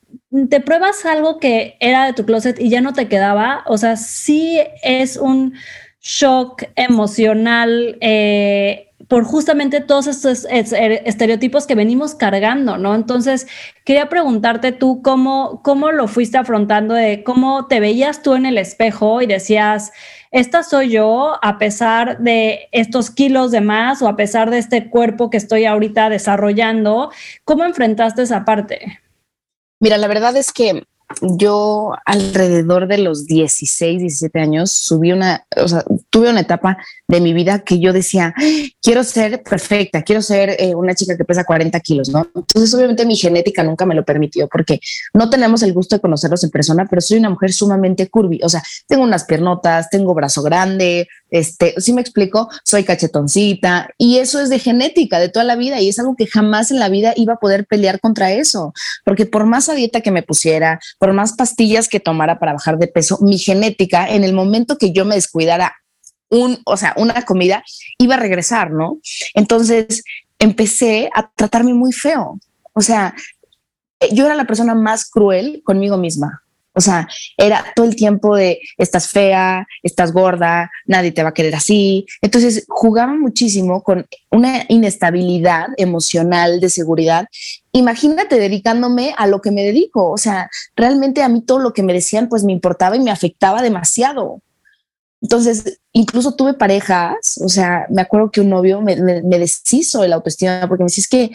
te 0.50 0.60
pruebas 0.60 1.06
algo 1.06 1.40
que 1.40 1.78
era 1.80 2.06
de 2.06 2.14
tu 2.14 2.26
closet 2.26 2.60
y 2.60 2.70
ya 2.70 2.82
no 2.82 2.94
te 2.94 3.08
quedaba, 3.08 3.64
o 3.68 3.78
sea, 3.78 3.96
sí 3.96 4.60
es 4.84 5.18
un 5.18 5.54
shock 6.02 6.64
emocional 6.76 7.98
eh, 8.02 8.92
por 9.08 9.24
justamente 9.26 9.82
todos 9.82 10.08
estos 10.08 10.46
er, 10.46 11.02
estereotipos 11.06 11.68
que 11.68 11.76
venimos 11.76 12.16
cargando, 12.16 12.78
¿no? 12.78 12.96
Entonces, 12.96 13.46
quería 13.84 14.08
preguntarte 14.08 14.72
tú 14.72 15.02
cómo, 15.02 15.62
cómo 15.64 15.92
lo 15.92 16.08
fuiste 16.08 16.38
afrontando, 16.38 16.94
de 16.94 17.24
cómo 17.24 17.68
te 17.68 17.82
veías 17.82 18.22
tú 18.22 18.36
en 18.36 18.46
el 18.46 18.58
espejo 18.58 19.22
y 19.22 19.28
decías, 19.28 19.92
esta 20.32 20.64
soy 20.64 20.92
yo 20.92 21.38
a 21.42 21.58
pesar 21.58 22.20
de 22.20 22.70
estos 22.72 23.12
kilos 23.12 23.52
de 23.52 23.60
más 23.60 24.02
o 24.02 24.08
a 24.08 24.16
pesar 24.16 24.50
de 24.50 24.60
este 24.60 24.90
cuerpo 24.90 25.30
que 25.30 25.38
estoy 25.38 25.66
ahorita 25.66 26.10
desarrollando. 26.10 27.12
¿Cómo 27.44 27.66
enfrentaste 27.66 28.22
esa 28.22 28.46
parte? 28.46 29.00
Mira, 29.82 29.98
la 29.98 30.08
verdad 30.08 30.36
es 30.38 30.54
que 30.54 30.84
yo 31.22 31.96
alrededor 32.06 32.88
de 32.88 33.00
los 33.00 33.26
16, 33.26 34.00
17 34.00 34.40
años 34.40 34.72
subí 34.72 35.12
una, 35.12 35.46
o 35.58 35.68
sea, 35.68 35.84
tuve 36.10 36.30
una 36.30 36.40
etapa 36.40 36.78
de 37.12 37.20
mi 37.20 37.34
vida 37.34 37.60
que 37.60 37.80
yo 37.80 37.92
decía, 37.92 38.34
quiero 38.82 39.04
ser 39.04 39.44
perfecta, 39.44 40.02
quiero 40.02 40.22
ser 40.22 40.56
eh, 40.58 40.74
una 40.76 40.96
chica 40.96 41.18
que 41.18 41.26
pesa 41.26 41.44
40 41.44 41.78
kilos, 41.82 42.10
¿no? 42.10 42.28
Entonces, 42.34 42.74
obviamente 42.74 43.06
mi 43.06 43.18
genética 43.18 43.64
nunca 43.64 43.86
me 43.86 43.96
lo 43.96 44.06
permitió 44.06 44.48
porque 44.48 44.80
no 45.14 45.30
tenemos 45.30 45.62
el 45.62 45.74
gusto 45.74 45.98
de 45.98 46.00
conocerlos 46.00 46.44
en 46.46 46.52
persona, 46.52 46.88
pero 46.90 47.02
soy 47.02 47.18
una 47.18 47.30
mujer 47.30 47.52
sumamente 47.52 48.10
curvy, 48.10 48.40
o 48.44 48.50
sea, 48.50 48.64
tengo 48.88 49.04
unas 49.04 49.26
piernotas, 49.26 49.90
tengo 49.90 50.14
brazo 50.14 50.42
grande, 50.42 51.08
este, 51.30 51.76
si 51.80 51.92
me 51.92 52.02
explico, 52.02 52.50
soy 52.64 52.84
cachetoncita 52.86 53.90
y 53.98 54.20
eso 54.20 54.40
es 54.40 54.50
de 54.50 54.60
genética 54.60 55.20
de 55.20 55.30
toda 55.30 55.44
la 55.44 55.56
vida 55.56 55.82
y 55.82 55.90
es 55.90 56.00
algo 56.00 56.16
que 56.16 56.28
jamás 56.28 56.72
en 56.72 56.80
la 56.80 56.88
vida 56.88 57.14
iba 57.18 57.34
a 57.34 57.40
poder 57.40 57.66
pelear 57.66 58.00
contra 58.00 58.32
eso, 58.32 58.74
porque 59.04 59.26
por 59.26 59.46
más 59.46 59.70
dieta 59.76 60.02
que 60.02 60.12
me 60.12 60.24
pusiera, 60.24 60.80
por 60.98 61.14
más 61.14 61.34
pastillas 61.34 61.88
que 61.88 62.00
tomara 62.00 62.40
para 62.40 62.54
bajar 62.54 62.78
de 62.78 62.88
peso, 62.88 63.18
mi 63.22 63.38
genética 63.38 64.08
en 64.10 64.24
el 64.24 64.34
momento 64.34 64.78
que 64.78 64.92
yo 64.92 65.06
me 65.06 65.16
descuidara 65.16 65.81
un, 66.32 66.60
o 66.66 66.78
sea, 66.78 66.94
una 66.98 67.22
comida, 67.24 67.64
iba 68.00 68.16
a 68.16 68.20
regresar, 68.20 68.72
¿no? 68.72 69.00
Entonces 69.36 70.04
empecé 70.40 71.10
a 71.14 71.30
tratarme 71.30 71.74
muy 71.74 71.92
feo. 71.92 72.40
O 72.74 72.82
sea, 72.82 73.14
yo 74.12 74.26
era 74.26 74.36
la 74.36 74.46
persona 74.46 74.74
más 74.74 75.10
cruel 75.10 75.62
conmigo 75.64 75.98
misma. 75.98 76.42
O 76.74 76.80
sea, 76.80 77.08
era 77.36 77.66
todo 77.76 77.86
el 77.86 77.98
tiempo 77.98 78.36
de 78.36 78.60
estás 78.78 79.10
fea, 79.10 79.68
estás 79.84 80.14
gorda, 80.14 80.72
nadie 80.86 81.12
te 81.12 81.22
va 81.22 81.30
a 81.30 81.34
querer 81.34 81.54
así. 81.54 82.06
Entonces 82.22 82.66
jugaba 82.70 83.14
muchísimo 83.14 83.84
con 83.84 84.08
una 84.30 84.64
inestabilidad 84.70 85.68
emocional 85.76 86.62
de 86.62 86.70
seguridad. 86.70 87.28
Imagínate 87.74 88.40
dedicándome 88.40 89.14
a 89.18 89.28
lo 89.28 89.42
que 89.42 89.52
me 89.52 89.64
dedico. 89.64 90.12
O 90.12 90.18
sea, 90.18 90.50
realmente 90.78 91.24
a 91.24 91.30
mí 91.30 91.42
todo 91.42 91.60
lo 91.60 91.74
que 91.74 91.84
me 91.84 91.94
decían 91.94 92.30
pues 92.30 92.46
me 92.46 92.54
importaba 92.54 92.96
y 92.96 93.02
me 93.02 93.12
afectaba 93.12 93.62
demasiado. 93.62 94.42
Entonces, 95.22 95.80
incluso 95.94 96.36
tuve 96.36 96.56
parejas, 96.56 97.40
o 97.44 97.50
sea, 97.50 97.86
me 97.90 98.02
acuerdo 98.02 98.32
que 98.32 98.42
un 98.42 98.50
novio 98.50 98.82
me, 98.82 98.96
deshizo 99.22 100.02
de 100.02 100.08
la 100.08 100.16
autoestima 100.16 100.66
porque 100.68 100.84
me 100.84 100.88
decía, 100.88 101.02
es 101.02 101.08
que 101.08 101.32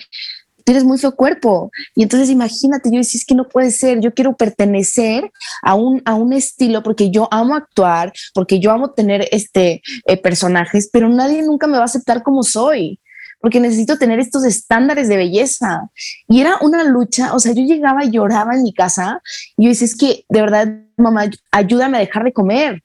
tienes 0.64 0.82
muy 0.82 0.98
feo 0.98 1.14
cuerpo. 1.14 1.70
Y 1.94 2.02
entonces 2.02 2.28
imagínate, 2.28 2.90
yo 2.90 2.98
decía, 2.98 3.20
es 3.20 3.24
que 3.24 3.36
no 3.36 3.48
puede 3.48 3.70
ser, 3.70 4.00
yo 4.00 4.12
quiero 4.12 4.36
pertenecer 4.36 5.30
a 5.62 5.76
un, 5.76 6.02
a 6.04 6.14
un 6.16 6.32
estilo 6.32 6.82
porque 6.82 7.10
yo 7.10 7.28
amo 7.30 7.54
actuar, 7.54 8.12
porque 8.34 8.58
yo 8.58 8.72
amo 8.72 8.90
tener 8.90 9.28
este, 9.30 9.80
eh, 10.06 10.16
personajes, 10.16 10.90
pero 10.92 11.08
nadie 11.08 11.42
nunca 11.42 11.68
me 11.68 11.76
va 11.76 11.82
a 11.82 11.84
aceptar 11.84 12.24
como 12.24 12.42
soy 12.42 12.98
porque 13.40 13.60
necesito 13.60 13.96
tener 13.96 14.18
estos 14.18 14.44
estándares 14.44 15.08
de 15.08 15.16
belleza. 15.16 15.88
Y 16.26 16.40
era 16.40 16.56
una 16.62 16.82
lucha, 16.82 17.32
o 17.34 17.38
sea, 17.38 17.52
yo 17.52 17.62
llegaba 17.62 18.04
y 18.04 18.10
lloraba 18.10 18.54
en 18.54 18.62
mi 18.62 18.72
casa 18.72 19.20
y 19.56 19.64
yo 19.64 19.68
decía, 19.68 19.88
que 19.98 20.24
de 20.28 20.40
verdad, 20.40 20.68
mamá, 20.96 21.30
ayúdame 21.52 21.98
a 21.98 22.00
dejar 22.00 22.24
de 22.24 22.32
comer. 22.32 22.82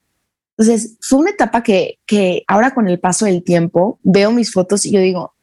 Entonces, 0.58 0.98
fue 1.02 1.20
una 1.20 1.32
etapa 1.32 1.64
que, 1.64 2.00
que 2.06 2.44
ahora 2.48 2.74
con 2.74 2.88
el 2.88 3.00
paso 3.00 3.26
del 3.26 3.44
tiempo 3.44 4.00
veo 4.04 4.32
mis 4.32 4.52
fotos 4.52 4.86
y 4.86 4.92
yo 4.92 5.00
digo, 5.00 5.34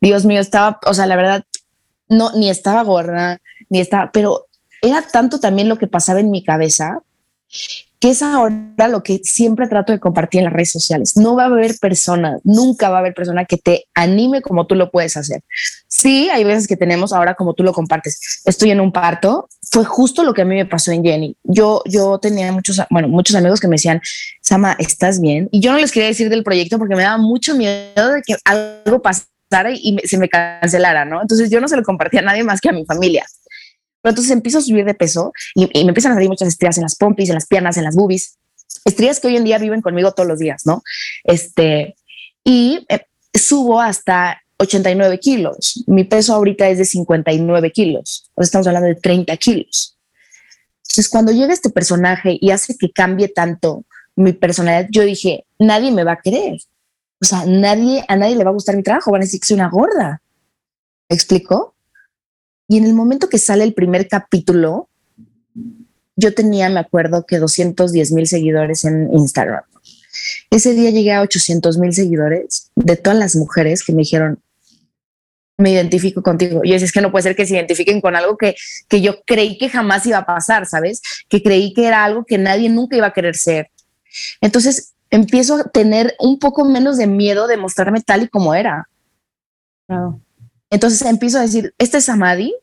Dios 0.00 0.24
mío, 0.24 0.40
estaba, 0.40 0.80
o 0.86 0.94
sea, 0.94 1.06
la 1.06 1.16
verdad, 1.16 1.44
no, 2.08 2.32
ni 2.32 2.50
estaba 2.50 2.82
gorda, 2.82 3.40
ni 3.68 3.80
estaba, 3.80 4.10
pero 4.12 4.46
era 4.82 5.02
tanto 5.02 5.40
también 5.40 5.68
lo 5.68 5.78
que 5.78 5.86
pasaba 5.86 6.20
en 6.20 6.30
mi 6.30 6.44
cabeza 6.44 7.02
que 7.98 8.10
es 8.10 8.22
ahora 8.22 8.88
lo 8.88 9.02
que 9.02 9.20
siempre 9.22 9.68
trato 9.68 9.92
de 9.92 10.00
compartir 10.00 10.40
en 10.40 10.44
las 10.44 10.52
redes 10.52 10.70
sociales. 10.70 11.16
No 11.16 11.36
va 11.36 11.44
a 11.44 11.46
haber 11.46 11.78
persona, 11.78 12.38
nunca 12.44 12.90
va 12.90 12.96
a 12.96 13.00
haber 13.00 13.14
persona 13.14 13.44
que 13.44 13.56
te 13.56 13.86
anime 13.94 14.42
como 14.42 14.66
tú 14.66 14.74
lo 14.74 14.90
puedes 14.90 15.16
hacer. 15.16 15.42
Sí, 15.88 16.28
hay 16.30 16.44
veces 16.44 16.66
que 16.66 16.76
tenemos 16.76 17.12
ahora 17.12 17.34
como 17.34 17.54
tú 17.54 17.62
lo 17.62 17.72
compartes. 17.72 18.42
Estoy 18.44 18.70
en 18.70 18.80
un 18.80 18.92
parto. 18.92 19.48
Fue 19.70 19.84
justo 19.84 20.24
lo 20.24 20.34
que 20.34 20.42
a 20.42 20.44
mí 20.44 20.54
me 20.54 20.66
pasó 20.66 20.92
en 20.92 21.02
Jenny. 21.02 21.36
Yo, 21.44 21.82
yo 21.86 22.18
tenía 22.18 22.52
muchos, 22.52 22.80
bueno, 22.90 23.08
muchos 23.08 23.34
amigos 23.36 23.60
que 23.60 23.68
me 23.68 23.74
decían, 23.74 24.00
Sama, 24.42 24.76
¿estás 24.78 25.20
bien? 25.20 25.48
Y 25.50 25.60
yo 25.60 25.72
no 25.72 25.78
les 25.78 25.90
quería 25.90 26.08
decir 26.08 26.28
del 26.28 26.44
proyecto 26.44 26.78
porque 26.78 26.96
me 26.96 27.02
daba 27.02 27.18
mucho 27.18 27.54
miedo 27.54 28.12
de 28.12 28.22
que 28.22 28.36
algo 28.44 29.00
pasara 29.00 29.70
y 29.72 29.96
se 30.04 30.18
me 30.18 30.28
cancelara, 30.28 31.04
¿no? 31.04 31.22
Entonces 31.22 31.50
yo 31.50 31.60
no 31.60 31.68
se 31.68 31.76
lo 31.76 31.82
compartía 31.82 32.20
a 32.20 32.24
nadie 32.24 32.44
más 32.44 32.60
que 32.60 32.68
a 32.68 32.72
mi 32.72 32.84
familia. 32.84 33.24
Pero 34.06 34.12
entonces 34.12 34.30
empiezo 34.30 34.58
a 34.58 34.60
subir 34.60 34.84
de 34.84 34.94
peso 34.94 35.32
y, 35.56 35.66
me 35.82 35.88
empiezan 35.88 36.12
a 36.12 36.14
salir 36.14 36.28
muchas 36.28 36.46
estrías 36.46 36.76
en 36.78 36.84
las 36.84 36.94
pompis, 36.94 37.28
en 37.28 37.34
las 37.34 37.48
piernas, 37.48 37.76
en 37.76 37.82
las 37.82 37.96
boobies. 37.96 38.38
Estrías 38.84 39.18
que 39.18 39.26
hoy 39.26 39.36
en 39.36 39.42
día 39.42 39.58
viven 39.58 39.82
conmigo 39.82 40.12
todos 40.12 40.28
los 40.28 40.38
días, 40.38 40.64
¿no? 40.64 40.84
Este, 41.24 41.96
y 42.44 42.86
eh, 42.88 43.00
subo 43.34 43.80
hasta 43.80 44.40
89 44.58 45.18
kilos. 45.18 45.82
Mi 45.88 46.04
peso 46.04 46.34
ahorita 46.34 46.68
es 46.68 46.78
de 46.78 46.84
59 46.84 47.72
kilos. 47.72 48.30
O 48.36 48.42
estamos 48.42 48.68
hablando 48.68 48.86
de 48.86 48.94
30 48.94 49.36
kilos. 49.38 49.98
Entonces, 50.84 51.08
cuando 51.08 51.32
llega 51.32 51.52
este 51.52 51.70
personaje 51.70 52.38
y 52.40 52.52
hace 52.52 52.76
que 52.78 52.92
cambie 52.92 53.26
tanto 53.26 53.86
mi 54.14 54.32
personalidad, 54.32 54.86
yo 54.88 55.02
dije, 55.02 55.46
nadie 55.58 55.90
me 55.90 56.04
va 56.04 56.12
a 56.12 56.20
querer. 56.20 56.60
O 57.20 57.24
sea, 57.24 57.44
nadie, 57.44 58.04
a 58.06 58.14
nadie 58.14 58.36
le 58.36 58.44
va 58.44 58.50
a 58.50 58.54
gustar 58.54 58.76
mi 58.76 58.84
trabajo, 58.84 59.10
van 59.10 59.22
a 59.22 59.24
decir 59.24 59.40
que 59.40 59.48
soy 59.48 59.56
una 59.56 59.68
gorda. 59.68 60.22
¿Me 61.08 61.16
explico? 61.16 61.75
Y 62.68 62.78
en 62.78 62.84
el 62.84 62.94
momento 62.94 63.28
que 63.28 63.38
sale 63.38 63.64
el 63.64 63.74
primer 63.74 64.08
capítulo, 64.08 64.88
yo 66.16 66.34
tenía, 66.34 66.68
me 66.68 66.80
acuerdo, 66.80 67.24
que 67.26 67.38
210 67.38 68.12
mil 68.12 68.26
seguidores 68.26 68.84
en 68.84 69.12
Instagram. 69.12 69.62
Ese 70.50 70.74
día 70.74 70.90
llegué 70.90 71.12
a 71.12 71.20
800 71.20 71.78
mil 71.78 71.92
seguidores 71.92 72.70
de 72.74 72.96
todas 72.96 73.18
las 73.18 73.36
mujeres 73.36 73.84
que 73.84 73.92
me 73.92 74.02
dijeron, 74.02 74.40
me 75.58 75.70
identifico 75.70 76.22
contigo. 76.22 76.62
Y 76.64 76.74
es 76.74 76.92
que 76.92 77.00
no 77.00 77.10
puede 77.10 77.24
ser 77.24 77.36
que 77.36 77.46
se 77.46 77.54
identifiquen 77.54 78.00
con 78.00 78.16
algo 78.16 78.36
que, 78.36 78.56
que 78.88 79.00
yo 79.00 79.22
creí 79.24 79.58
que 79.58 79.68
jamás 79.68 80.06
iba 80.06 80.18
a 80.18 80.26
pasar, 80.26 80.66
¿sabes? 80.66 81.00
Que 81.28 81.42
creí 81.42 81.72
que 81.72 81.86
era 81.86 82.04
algo 82.04 82.24
que 82.24 82.38
nadie 82.38 82.68
nunca 82.68 82.96
iba 82.96 83.06
a 83.06 83.12
querer 83.12 83.36
ser. 83.36 83.70
Entonces 84.40 84.94
empiezo 85.10 85.56
a 85.56 85.64
tener 85.64 86.14
un 86.18 86.38
poco 86.38 86.64
menos 86.64 86.96
de 86.98 87.06
miedo 87.06 87.46
de 87.46 87.56
mostrarme 87.56 88.00
tal 88.00 88.24
y 88.24 88.28
como 88.28 88.54
era. 88.54 88.88
Entonces 90.70 91.02
empiezo 91.02 91.38
a 91.38 91.42
decir, 91.42 91.74
este 91.78 91.98
es 91.98 92.08
Amadi. 92.08 92.54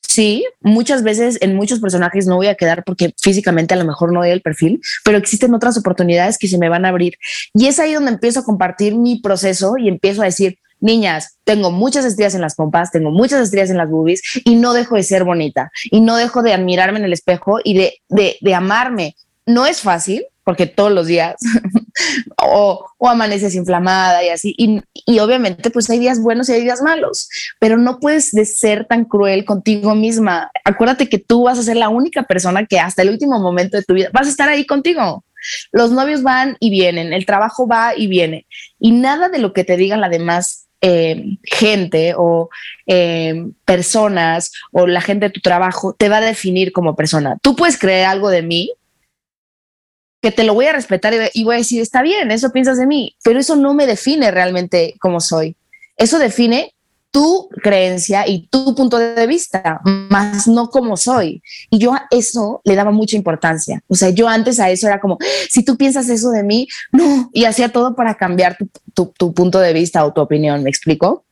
Sí, 0.00 0.44
muchas 0.60 1.02
veces 1.02 1.38
en 1.40 1.56
muchos 1.56 1.80
personajes 1.80 2.26
no 2.26 2.36
voy 2.36 2.46
a 2.46 2.54
quedar 2.54 2.84
porque 2.84 3.14
físicamente 3.20 3.74
a 3.74 3.76
lo 3.76 3.84
mejor 3.84 4.12
no 4.12 4.20
doy 4.20 4.30
el 4.30 4.42
perfil, 4.42 4.80
pero 5.02 5.18
existen 5.18 5.54
otras 5.54 5.76
oportunidades 5.78 6.38
que 6.38 6.46
se 6.46 6.58
me 6.58 6.68
van 6.68 6.84
a 6.84 6.90
abrir. 6.90 7.14
Y 7.54 7.66
es 7.66 7.80
ahí 7.80 7.94
donde 7.94 8.12
empiezo 8.12 8.40
a 8.40 8.44
compartir 8.44 8.94
mi 8.94 9.20
proceso 9.20 9.76
y 9.78 9.88
empiezo 9.88 10.22
a 10.22 10.26
decir, 10.26 10.58
niñas, 10.78 11.38
tengo 11.44 11.70
muchas 11.70 12.04
estrellas 12.04 12.34
en 12.34 12.42
las 12.42 12.54
pompas, 12.54 12.92
tengo 12.92 13.10
muchas 13.10 13.40
estrellas 13.40 13.70
en 13.70 13.78
las 13.78 13.90
boobies 13.90 14.22
y 14.44 14.56
no 14.56 14.74
dejo 14.74 14.96
de 14.96 15.02
ser 15.02 15.24
bonita 15.24 15.70
y 15.84 16.00
no 16.00 16.16
dejo 16.16 16.42
de 16.42 16.52
admirarme 16.52 16.98
en 16.98 17.06
el 17.06 17.12
espejo 17.12 17.58
y 17.64 17.76
de, 17.76 17.94
de, 18.08 18.36
de 18.40 18.54
amarme. 18.54 19.16
No 19.46 19.66
es 19.66 19.80
fácil, 19.80 20.26
porque 20.44 20.66
todos 20.66 20.92
los 20.92 21.06
días 21.06 21.36
o, 22.42 22.86
o, 22.98 23.08
amaneces 23.08 23.54
inflamada 23.54 24.22
y 24.24 24.28
así. 24.28 24.54
Y, 24.56 24.82
y, 25.06 25.18
obviamente 25.18 25.70
pues 25.70 25.88
hay 25.90 25.98
días 25.98 26.20
buenos 26.20 26.48
y 26.48 26.52
hay 26.52 26.62
días 26.62 26.82
malos, 26.82 27.28
pero 27.58 27.76
no 27.76 27.98
puedes 27.98 28.32
de 28.32 28.44
ser 28.44 28.86
tan 28.86 29.04
cruel 29.04 29.44
contigo 29.44 29.94
misma. 29.94 30.50
Acuérdate 30.64 31.08
que 31.08 31.18
tú 31.18 31.44
vas 31.44 31.58
a 31.58 31.62
ser 31.62 31.76
la 31.76 31.88
única 31.88 32.24
persona 32.24 32.66
que 32.66 32.78
hasta 32.78 33.02
el 33.02 33.10
último 33.10 33.40
momento 33.40 33.76
de 33.76 33.82
tu 33.82 33.94
vida 33.94 34.10
vas 34.12 34.26
a 34.26 34.30
estar 34.30 34.48
ahí 34.48 34.66
contigo. 34.66 35.24
Los 35.72 35.90
novios 35.90 36.22
van 36.22 36.56
y 36.58 36.70
vienen, 36.70 37.12
el 37.12 37.26
trabajo 37.26 37.66
va 37.66 37.92
y 37.94 38.06
viene 38.06 38.46
y 38.78 38.92
nada 38.92 39.28
de 39.28 39.38
lo 39.38 39.52
que 39.52 39.64
te 39.64 39.76
digan 39.76 40.00
la 40.00 40.08
demás 40.08 40.64
eh, 40.86 41.38
gente 41.44 42.12
o 42.14 42.50
eh, 42.86 43.46
personas 43.64 44.52
o 44.70 44.86
la 44.86 45.00
gente 45.00 45.26
de 45.26 45.32
tu 45.32 45.40
trabajo 45.40 45.94
te 45.98 46.10
va 46.10 46.18
a 46.18 46.20
definir 46.20 46.72
como 46.72 46.94
persona. 46.94 47.38
Tú 47.40 47.56
puedes 47.56 47.78
creer 47.78 48.04
algo 48.04 48.28
de 48.28 48.42
mí, 48.42 48.70
que 50.24 50.32
te 50.32 50.44
lo 50.44 50.54
voy 50.54 50.64
a 50.64 50.72
respetar 50.72 51.12
y 51.34 51.44
voy 51.44 51.56
a 51.56 51.58
decir, 51.58 51.82
está 51.82 52.00
bien, 52.00 52.30
eso 52.30 52.50
piensas 52.50 52.78
de 52.78 52.86
mí, 52.86 53.14
pero 53.22 53.38
eso 53.38 53.56
no 53.56 53.74
me 53.74 53.86
define 53.86 54.30
realmente 54.30 54.94
como 54.98 55.20
soy. 55.20 55.54
Eso 55.98 56.18
define 56.18 56.72
tu 57.10 57.50
creencia 57.62 58.26
y 58.26 58.46
tu 58.46 58.74
punto 58.74 58.96
de 58.96 59.26
vista, 59.26 59.82
más 59.84 60.48
no 60.48 60.70
como 60.70 60.96
soy. 60.96 61.42
Y 61.68 61.78
yo 61.78 61.92
a 61.92 62.06
eso 62.10 62.62
le 62.64 62.74
daba 62.74 62.90
mucha 62.90 63.18
importancia. 63.18 63.82
O 63.86 63.94
sea, 63.94 64.08
yo 64.08 64.26
antes 64.26 64.58
a 64.60 64.70
eso 64.70 64.86
era 64.86 64.98
como, 64.98 65.18
si 65.50 65.62
tú 65.62 65.76
piensas 65.76 66.08
eso 66.08 66.30
de 66.30 66.42
mí, 66.42 66.68
no, 66.90 67.28
y 67.34 67.44
hacía 67.44 67.68
todo 67.68 67.94
para 67.94 68.14
cambiar 68.14 68.56
tu, 68.94 69.12
tu, 69.18 69.34
punto 69.34 69.60
de 69.60 69.74
vista 69.74 70.06
o 70.06 70.14
tu 70.14 70.22
opinión, 70.22 70.62
¿me 70.62 70.70
explico? 70.70 71.26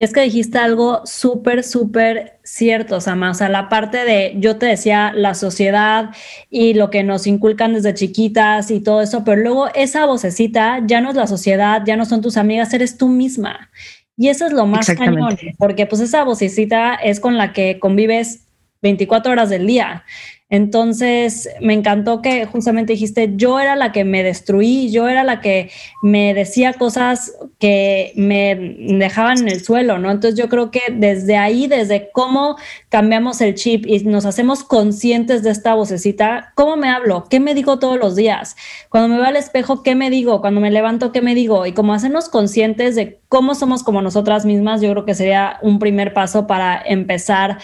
Es 0.00 0.14
que 0.14 0.22
dijiste 0.22 0.56
algo 0.56 1.02
súper, 1.04 1.62
súper 1.62 2.40
cierto, 2.42 3.02
Sama. 3.02 3.32
O 3.32 3.34
sea, 3.34 3.50
la 3.50 3.68
parte 3.68 3.98
de, 3.98 4.32
yo 4.38 4.56
te 4.56 4.64
decía, 4.64 5.12
la 5.14 5.34
sociedad 5.34 6.10
y 6.48 6.72
lo 6.72 6.88
que 6.88 7.02
nos 7.02 7.26
inculcan 7.26 7.74
desde 7.74 7.92
chiquitas 7.92 8.70
y 8.70 8.80
todo 8.80 9.02
eso, 9.02 9.24
pero 9.24 9.42
luego 9.42 9.68
esa 9.74 10.06
vocecita 10.06 10.80
ya 10.86 11.02
no 11.02 11.10
es 11.10 11.16
la 11.16 11.26
sociedad, 11.26 11.82
ya 11.84 11.98
no 11.98 12.06
son 12.06 12.22
tus 12.22 12.38
amigas, 12.38 12.72
eres 12.72 12.96
tú 12.96 13.08
misma. 13.08 13.70
Y 14.16 14.28
eso 14.28 14.46
es 14.46 14.52
lo 14.52 14.64
más 14.64 14.86
cañón, 14.86 15.36
porque 15.58 15.84
pues 15.84 16.00
esa 16.00 16.24
vocecita 16.24 16.94
es 16.94 17.20
con 17.20 17.36
la 17.36 17.52
que 17.52 17.78
convives 17.78 18.46
24 18.80 19.32
horas 19.32 19.50
del 19.50 19.66
día. 19.66 20.04
Entonces, 20.50 21.48
me 21.60 21.74
encantó 21.74 22.22
que 22.22 22.44
justamente 22.44 22.94
dijiste, 22.94 23.32
yo 23.36 23.60
era 23.60 23.76
la 23.76 23.92
que 23.92 24.04
me 24.04 24.24
destruí, 24.24 24.90
yo 24.90 25.08
era 25.08 25.22
la 25.22 25.40
que 25.40 25.70
me 26.02 26.34
decía 26.34 26.72
cosas 26.72 27.32
que 27.60 28.12
me 28.16 28.56
dejaban 28.56 29.38
en 29.38 29.48
el 29.48 29.64
suelo, 29.64 29.98
¿no? 29.98 30.10
Entonces, 30.10 30.38
yo 30.38 30.48
creo 30.48 30.72
que 30.72 30.82
desde 30.92 31.36
ahí, 31.36 31.68
desde 31.68 32.10
cómo 32.12 32.56
cambiamos 32.88 33.40
el 33.40 33.54
chip 33.54 33.86
y 33.86 34.00
nos 34.00 34.26
hacemos 34.26 34.64
conscientes 34.64 35.44
de 35.44 35.50
esta 35.50 35.74
vocecita, 35.74 36.52
¿cómo 36.56 36.76
me 36.76 36.88
hablo? 36.88 37.26
¿Qué 37.30 37.38
me 37.38 37.54
digo 37.54 37.78
todos 37.78 37.98
los 37.98 38.16
días? 38.16 38.56
Cuando 38.88 39.08
me 39.08 39.16
veo 39.16 39.26
al 39.26 39.36
espejo, 39.36 39.84
¿qué 39.84 39.94
me 39.94 40.10
digo? 40.10 40.40
Cuando 40.40 40.60
me 40.60 40.72
levanto, 40.72 41.12
¿qué 41.12 41.22
me 41.22 41.36
digo? 41.36 41.64
Y 41.66 41.72
como 41.72 41.94
hacernos 41.94 42.28
conscientes 42.28 42.96
de 42.96 43.20
cómo 43.28 43.54
somos 43.54 43.84
como 43.84 44.02
nosotras 44.02 44.44
mismas, 44.44 44.80
yo 44.80 44.90
creo 44.90 45.04
que 45.04 45.14
sería 45.14 45.58
un 45.62 45.78
primer 45.78 46.12
paso 46.12 46.48
para 46.48 46.82
empezar 46.84 47.58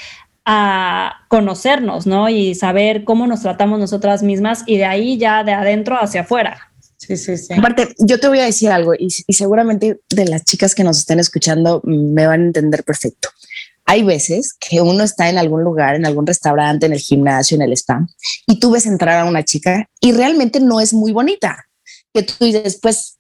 a 0.47 1.27
conocernos, 1.27 2.07
¿no? 2.07 2.29
Y 2.29 2.55
saber 2.55 3.03
cómo 3.03 3.27
nos 3.27 3.43
tratamos 3.43 3.81
nosotras 3.81 4.23
mismas 4.23 4.63
y 4.65 4.79
de 4.79 4.85
ahí 4.85 5.19
ya 5.19 5.43
de 5.43 5.53
adentro 5.53 5.97
hacia 6.01 6.21
afuera. 6.21 6.73
Sí, 6.97 7.17
sí, 7.17 7.37
sí. 7.37 7.53
Aparte, 7.53 7.89
yo 7.99 8.21
te 8.21 8.29
voy 8.29 8.39
a 8.39 8.45
decir 8.45 8.71
algo 8.71 8.95
y, 8.95 9.11
seguramente 9.11 10.01
de 10.09 10.25
las 10.27 10.45
chicas 10.45 10.75
que 10.75 10.85
nos 10.85 10.99
están 10.99 11.19
escuchando 11.19 11.83
me 11.85 12.29
van 12.29 12.43
a 12.43 12.47
entender 12.47 12.85
perfecto. 12.85 13.29
Hay 13.85 14.05
veces 14.05 14.55
que 14.59 14.81
uno 14.81 15.03
está 15.03 15.29
en 15.29 15.37
algún 15.37 15.63
lugar, 15.65 15.97
en 15.97 16.07
algún 16.07 16.27
restaurante, 16.27 16.87
en 16.87 16.93
el 16.93 17.01
gimnasio, 17.01 17.57
en 17.57 17.63
el 17.63 17.73
spa, 17.73 18.07
y 18.47 18.59
tú 18.61 18.71
ves 18.71 18.87
entrar 18.87 19.19
a 19.19 19.25
una 19.25 19.45
chica 19.45 19.89
y 20.01 20.13
realmente 20.13 20.61
no 20.61 20.81
es 20.81 20.95
muy 20.95 21.13
bonita. 21.13 21.67
Que 22.15 22.23
tú 22.23 22.45
dices, 22.45 22.79
pues 22.81 23.19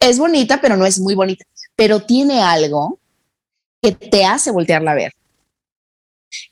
es 0.00 0.18
bonita, 0.18 0.60
pero 0.60 0.76
no 0.76 0.86
es 0.86 0.98
muy 0.98 1.14
bonita, 1.14 1.44
pero 1.76 2.00
tiene 2.00 2.42
algo 2.42 2.98
que 3.80 3.92
te 3.92 4.24
hace 4.24 4.50
voltearla 4.50 4.90
a 4.90 4.96
ver 4.96 5.12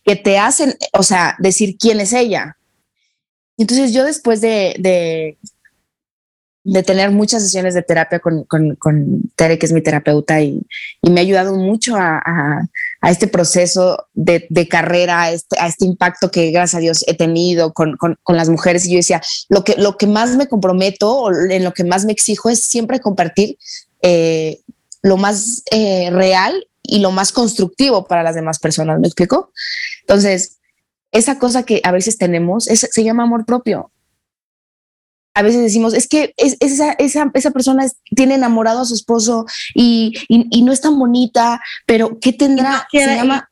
que 0.05 0.17
te 0.17 0.39
hacen, 0.39 0.75
o 0.93 1.03
sea, 1.03 1.37
decir 1.39 1.77
quién 1.79 2.01
es 2.01 2.13
ella. 2.13 2.57
Entonces 3.57 3.93
yo 3.93 4.05
después 4.05 4.41
de, 4.41 4.75
de, 6.65 6.83
tener 6.83 7.11
muchas 7.11 7.43
sesiones 7.43 7.75
de 7.75 7.83
terapia 7.83 8.19
con, 8.19 8.45
con, 8.45 9.31
Tere, 9.37 9.59
que 9.59 9.67
es 9.67 9.73
mi 9.73 9.83
terapeuta, 9.83 10.41
y, 10.41 10.67
me 11.03 11.21
ha 11.21 11.23
ayudado 11.23 11.55
mucho 11.55 11.95
a, 11.97 12.69
este 13.03 13.29
proceso 13.29 14.07
de, 14.15 14.69
carrera, 14.69 15.23
a 15.23 15.31
este, 15.31 15.59
a 15.59 15.67
este, 15.69 15.85
impacto 15.85 16.31
que 16.31 16.51
gracias 16.51 16.79
a 16.79 16.81
Dios 16.81 17.05
he 17.07 17.15
tenido 17.15 17.73
con, 17.73 17.97
las 18.29 18.49
mujeres. 18.49 18.87
Y 18.87 18.93
yo 18.93 18.97
decía, 18.97 19.21
lo 19.49 19.63
que, 19.63 19.77
lo 19.77 19.97
que 19.97 20.07
más 20.07 20.37
me 20.37 20.49
comprometo 20.49 21.13
o 21.13 21.33
en 21.33 21.63
lo 21.63 21.73
que 21.73 21.85
más 21.85 22.05
me 22.05 22.13
exijo 22.13 22.51
es 22.51 22.61
siempre 22.61 23.01
compartir 23.01 23.57
eh, 24.03 24.61
lo 25.03 25.17
más 25.17 25.63
eh, 25.71 26.11
real 26.11 26.67
y 26.87 27.01
lo 27.01 27.11
más 27.11 27.33
constructivo 27.33 28.07
para 28.07 28.23
las 28.23 28.35
demás 28.35 28.59
personas. 28.59 29.01
¿Me 29.01 29.09
explico? 29.09 29.51
Entonces, 30.03 30.59
esa 31.11 31.39
cosa 31.39 31.65
que 31.65 31.81
a 31.83 31.93
veces 31.93 32.19
tenemos 32.19 32.65
se 32.65 33.05
llama 33.05 33.25
amor 33.25 33.45
propio. 33.47 33.91
A 35.37 35.43
veces 35.43 35.63
decimos, 35.63 35.95
es 35.95 36.07
que 36.07 36.33
esa, 36.37 36.93
esa, 36.93 37.31
esa, 37.35 37.51
persona 37.51 37.87
tiene 38.15 38.37
enamorado 38.37 38.83
a 38.83 38.85
su 38.85 38.95
esposo 38.95 39.47
y, 39.75 40.13
no 40.63 40.73
es 40.73 40.81
tan 40.81 40.97
bonita, 40.97 41.61
pero 41.87 42.21
¿qué 42.21 42.33
tendrá? 42.33 42.87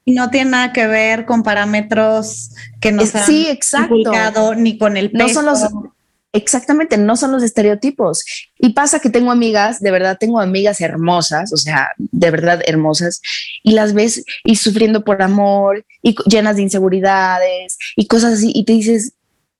Y 0.04 0.14
no, 0.14 0.30
tiene 0.30 0.50
nada 0.50 0.72
que 0.72 0.86
ver 0.86 1.26
con 1.26 1.42
parámetros 1.42 2.50
que 2.80 2.92
nos 2.92 3.12
han 3.16 3.26
sí, 3.26 3.48
exacto. 3.48 4.54
ni 4.54 4.78
con 4.78 4.96
el 4.96 5.10
peso. 5.10 5.26
No 5.26 5.28
son 5.28 5.46
los, 5.46 5.92
Exactamente, 6.34 6.96
no 6.96 7.16
son 7.16 7.32
los 7.32 7.42
estereotipos. 7.42 8.24
Y 8.58 8.70
pasa 8.70 9.00
que 9.00 9.10
tengo 9.10 9.30
amigas, 9.30 9.80
de 9.80 9.90
verdad 9.90 10.16
tengo 10.18 10.40
amigas 10.40 10.80
hermosas, 10.80 11.52
o 11.52 11.58
sea, 11.58 11.90
de 11.98 12.30
verdad 12.30 12.62
hermosas, 12.66 13.20
y 13.62 13.72
las 13.72 13.92
ves 13.92 14.24
y 14.44 14.56
sufriendo 14.56 15.04
por 15.04 15.20
amor 15.20 15.84
y 16.00 16.16
llenas 16.26 16.56
de 16.56 16.62
inseguridades 16.62 17.76
y 17.96 18.06
cosas 18.06 18.34
así, 18.34 18.50
y 18.54 18.64
te 18.64 18.72
dices, 18.72 19.12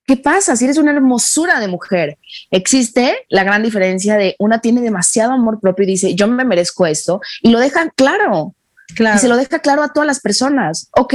¿qué 0.06 0.16
pasa? 0.16 0.56
Si 0.56 0.64
eres 0.64 0.78
una 0.78 0.92
hermosura 0.92 1.60
de 1.60 1.68
mujer, 1.68 2.18
existe 2.50 3.26
la 3.28 3.44
gran 3.44 3.62
diferencia 3.62 4.16
de 4.16 4.34
una 4.38 4.62
tiene 4.62 4.80
demasiado 4.80 5.32
amor 5.32 5.60
propio 5.60 5.84
y 5.84 5.88
dice, 5.88 6.14
yo 6.14 6.26
me 6.26 6.44
merezco 6.44 6.86
esto, 6.86 7.20
y 7.42 7.50
lo 7.50 7.60
dejan 7.60 7.92
claro. 7.94 8.54
Claro. 8.94 9.16
Y 9.16 9.20
se 9.20 9.28
lo 9.28 9.36
deja 9.36 9.60
claro 9.60 9.82
a 9.82 9.92
todas 9.92 10.06
las 10.06 10.20
personas. 10.20 10.88
Ok, 10.92 11.14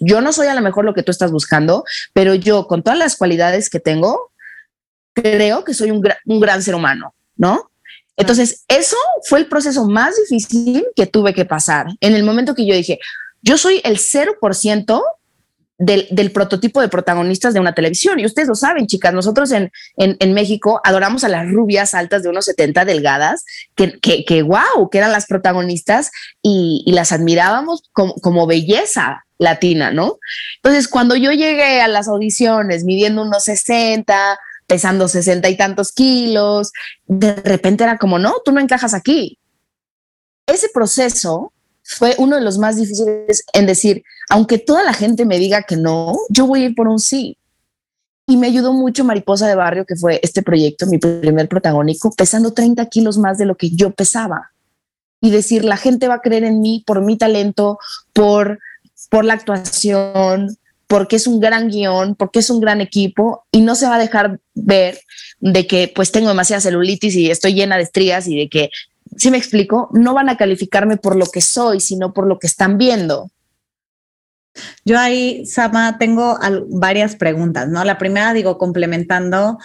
yo 0.00 0.22
no 0.22 0.32
soy 0.32 0.46
a 0.46 0.54
lo 0.54 0.62
mejor 0.62 0.84
lo 0.84 0.94
que 0.94 1.02
tú 1.02 1.10
estás 1.10 1.30
buscando, 1.30 1.84
pero 2.14 2.34
yo 2.34 2.66
con 2.66 2.82
todas 2.82 2.98
las 2.98 3.16
cualidades 3.16 3.68
que 3.68 3.80
tengo, 3.80 4.29
creo 5.12 5.64
que 5.64 5.74
soy 5.74 5.90
un, 5.90 6.00
gran 6.40 6.62
ser 6.62 6.74
humano, 6.74 7.14
¿no? 7.36 7.70
Entonces, 8.16 8.64
eso 8.68 8.96
fue 9.24 9.38
el 9.38 9.46
proceso 9.46 9.86
más 9.86 10.14
difícil 10.16 10.86
que 10.94 11.06
tuve 11.06 11.32
que 11.32 11.46
pasar. 11.46 11.86
En 12.00 12.14
el 12.14 12.22
momento 12.22 12.54
que 12.54 12.66
yo 12.66 12.74
dije, 12.74 12.98
yo 13.40 13.56
soy 13.56 13.80
el 13.84 13.96
0% 13.96 15.02
del, 15.80 16.06
del, 16.10 16.30
prototipo 16.30 16.82
de 16.82 16.90
protagonistas 16.90 17.54
de 17.54 17.60
una 17.60 17.74
televisión. 17.74 18.20
Y 18.20 18.26
ustedes 18.26 18.48
lo 18.48 18.54
saben, 18.54 18.86
chicas, 18.86 19.14
nosotros 19.14 19.50
en, 19.50 19.72
en, 19.96 20.34
México 20.34 20.80
adoramos 20.84 21.24
a 21.24 21.30
las 21.30 21.50
rubias 21.50 21.94
altas 21.94 22.22
de 22.22 22.28
unos 22.28 22.44
70 22.44 22.84
delgadas, 22.84 23.46
que, 23.74 23.98
que, 23.98 24.26
que 24.26 24.42
wow, 24.42 24.90
que 24.90 24.98
eran 24.98 25.10
las 25.10 25.26
protagonistas 25.26 26.10
y, 26.42 26.82
y 26.86 26.92
las 26.92 27.12
admirábamos 27.12 27.88
como, 27.92 28.12
como, 28.16 28.46
belleza 28.46 29.24
latina, 29.38 29.90
¿no? 29.90 30.18
Entonces, 30.56 30.86
cuando 30.86 31.16
yo 31.16 31.32
llegué 31.32 31.80
a 31.80 31.88
las 31.88 32.08
audiciones 32.08 32.84
midiendo 32.84 33.22
unos 33.22 33.44
60, 33.44 34.38
pesando 34.70 35.08
sesenta 35.08 35.48
y 35.48 35.56
tantos 35.56 35.90
kilos, 35.90 36.70
de 37.08 37.34
repente 37.34 37.82
era 37.82 37.98
como, 37.98 38.20
no, 38.20 38.34
tú 38.44 38.52
no 38.52 38.60
encajas 38.60 38.94
aquí. 38.94 39.36
Ese 40.46 40.68
proceso 40.72 41.52
fue 41.82 42.14
uno 42.18 42.36
de 42.36 42.42
los 42.42 42.56
más 42.56 42.76
difíciles 42.76 43.42
en 43.52 43.66
decir, 43.66 44.04
aunque 44.28 44.58
toda 44.58 44.84
la 44.84 44.92
gente 44.92 45.26
me 45.26 45.40
diga 45.40 45.64
que 45.64 45.76
no, 45.76 46.16
yo 46.28 46.46
voy 46.46 46.62
a 46.62 46.66
ir 46.66 46.76
por 46.76 46.86
un 46.86 47.00
sí. 47.00 47.36
Y 48.28 48.36
me 48.36 48.46
ayudó 48.46 48.72
mucho 48.72 49.02
Mariposa 49.02 49.48
de 49.48 49.56
Barrio, 49.56 49.84
que 49.84 49.96
fue 49.96 50.20
este 50.22 50.40
proyecto, 50.40 50.86
mi 50.86 50.98
primer 50.98 51.48
protagónico, 51.48 52.12
pesando 52.12 52.52
30 52.52 52.86
kilos 52.86 53.18
más 53.18 53.38
de 53.38 53.46
lo 53.46 53.56
que 53.56 53.70
yo 53.70 53.90
pesaba. 53.90 54.52
Y 55.20 55.32
decir, 55.32 55.64
la 55.64 55.78
gente 55.78 56.06
va 56.06 56.14
a 56.14 56.22
creer 56.22 56.44
en 56.44 56.60
mí 56.60 56.84
por 56.86 57.02
mi 57.02 57.18
talento, 57.18 57.80
por, 58.12 58.60
por 59.10 59.24
la 59.24 59.34
actuación, 59.34 60.56
porque 60.90 61.14
es 61.14 61.28
un 61.28 61.38
gran 61.38 61.68
guion, 61.68 62.16
porque 62.16 62.40
es 62.40 62.50
un 62.50 62.60
gran 62.60 62.80
equipo 62.80 63.44
y 63.52 63.60
no 63.60 63.76
se 63.76 63.86
va 63.86 63.94
a 63.94 64.00
dejar 64.00 64.40
ver 64.54 64.98
de 65.38 65.68
que 65.68 65.92
pues 65.94 66.10
tengo 66.10 66.26
demasiada 66.26 66.60
celulitis 66.60 67.14
y 67.14 67.30
estoy 67.30 67.54
llena 67.54 67.76
de 67.76 67.84
estrías 67.84 68.26
y 68.26 68.36
de 68.36 68.48
que, 68.48 68.70
si 69.16 69.30
me 69.30 69.38
explico, 69.38 69.88
no 69.92 70.14
van 70.14 70.28
a 70.28 70.36
calificarme 70.36 70.96
por 70.96 71.14
lo 71.14 71.26
que 71.26 71.42
soy, 71.42 71.78
sino 71.78 72.12
por 72.12 72.26
lo 72.26 72.40
que 72.40 72.48
están 72.48 72.76
viendo. 72.76 73.30
Yo 74.84 74.98
ahí, 74.98 75.46
Sama, 75.46 75.96
tengo 75.96 76.36
varias 76.70 77.14
preguntas, 77.14 77.68
¿no? 77.68 77.84
La 77.84 77.96
primera, 77.96 78.32
digo, 78.32 78.58
complementando, 78.58 79.58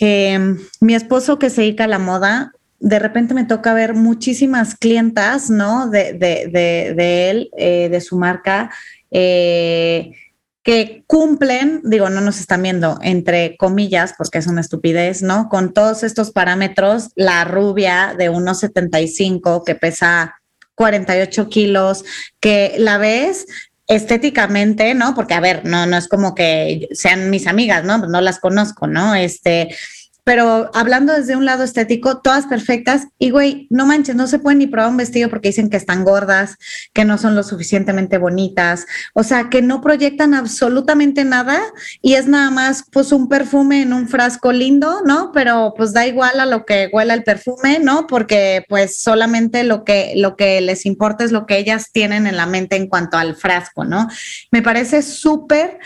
eh, 0.00 0.56
mi 0.80 0.94
esposo 0.94 1.38
que 1.38 1.50
se 1.50 1.60
dedica 1.60 1.84
a 1.84 1.88
la 1.88 1.98
moda, 1.98 2.52
de 2.80 2.98
repente 2.98 3.34
me 3.34 3.44
toca 3.44 3.74
ver 3.74 3.92
muchísimas 3.92 4.76
clientas, 4.76 5.50
¿no? 5.50 5.90
De, 5.90 6.16
él, 7.30 7.50
eh, 7.58 7.90
de 7.90 8.00
su 8.00 8.16
marca, 8.16 8.70
eh, 9.10 10.12
que 10.68 11.02
cumplen, 11.06 11.80
digo, 11.82 12.10
no 12.10 12.20
nos 12.20 12.40
están 12.40 12.62
viendo 12.62 12.98
entre 13.00 13.56
comillas, 13.56 14.12
porque 14.18 14.36
es 14.36 14.46
una 14.46 14.60
estupidez, 14.60 15.22
¿no? 15.22 15.48
Con 15.48 15.72
todos 15.72 16.02
estos 16.02 16.30
parámetros, 16.30 17.08
la 17.14 17.44
rubia 17.44 18.14
de 18.18 18.30
1,75 18.30 19.64
que 19.64 19.74
pesa 19.76 20.34
48 20.74 21.48
kilos, 21.48 22.04
que 22.38 22.74
la 22.76 22.98
ves 22.98 23.46
estéticamente, 23.86 24.92
¿no? 24.92 25.14
Porque, 25.14 25.32
a 25.32 25.40
ver, 25.40 25.64
no, 25.64 25.86
no 25.86 25.96
es 25.96 26.06
como 26.06 26.34
que 26.34 26.86
sean 26.92 27.30
mis 27.30 27.46
amigas, 27.46 27.84
¿no? 27.84 27.96
No 27.96 28.20
las 28.20 28.38
conozco, 28.38 28.86
¿no? 28.86 29.14
Este, 29.14 29.74
pero 30.28 30.70
hablando 30.74 31.14
desde 31.14 31.36
un 31.36 31.46
lado 31.46 31.64
estético, 31.64 32.18
todas 32.18 32.44
perfectas. 32.44 33.06
Y 33.18 33.30
güey, 33.30 33.66
no 33.70 33.86
manches, 33.86 34.14
no 34.14 34.26
se 34.26 34.38
pueden 34.38 34.58
ni 34.58 34.66
probar 34.66 34.90
un 34.90 34.98
vestido 34.98 35.30
porque 35.30 35.48
dicen 35.48 35.70
que 35.70 35.78
están 35.78 36.04
gordas, 36.04 36.58
que 36.92 37.06
no 37.06 37.16
son 37.16 37.34
lo 37.34 37.42
suficientemente 37.42 38.18
bonitas, 38.18 38.84
o 39.14 39.22
sea, 39.22 39.48
que 39.48 39.62
no 39.62 39.80
proyectan 39.80 40.34
absolutamente 40.34 41.24
nada 41.24 41.58
y 42.02 42.12
es 42.12 42.26
nada 42.26 42.50
más 42.50 42.84
pues 42.92 43.10
un 43.10 43.30
perfume 43.30 43.80
en 43.80 43.94
un 43.94 44.06
frasco 44.06 44.52
lindo, 44.52 45.00
¿no? 45.02 45.32
Pero 45.32 45.72
pues 45.74 45.94
da 45.94 46.06
igual 46.06 46.40
a 46.40 46.44
lo 46.44 46.66
que 46.66 46.90
huela 46.92 47.14
el 47.14 47.24
perfume, 47.24 47.78
¿no? 47.78 48.06
Porque 48.06 48.66
pues 48.68 49.00
solamente 49.00 49.64
lo 49.64 49.82
que, 49.82 50.12
lo 50.14 50.36
que 50.36 50.60
les 50.60 50.84
importa 50.84 51.24
es 51.24 51.32
lo 51.32 51.46
que 51.46 51.56
ellas 51.56 51.90
tienen 51.90 52.26
en 52.26 52.36
la 52.36 52.44
mente 52.44 52.76
en 52.76 52.88
cuanto 52.88 53.16
al 53.16 53.34
frasco, 53.34 53.86
¿no? 53.86 54.08
Me 54.50 54.60
parece 54.60 55.00
súper, 55.00 55.78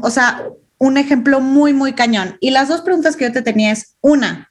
o 0.00 0.08
sea, 0.08 0.48
un 0.78 0.96
ejemplo 0.96 1.40
muy, 1.40 1.72
muy 1.72 1.94
cañón. 1.94 2.36
Y 2.40 2.50
las 2.50 2.68
dos 2.68 2.82
preguntas 2.82 3.16
que 3.16 3.24
yo 3.24 3.32
te 3.32 3.42
tenía 3.42 3.72
es, 3.72 3.96
una, 4.00 4.50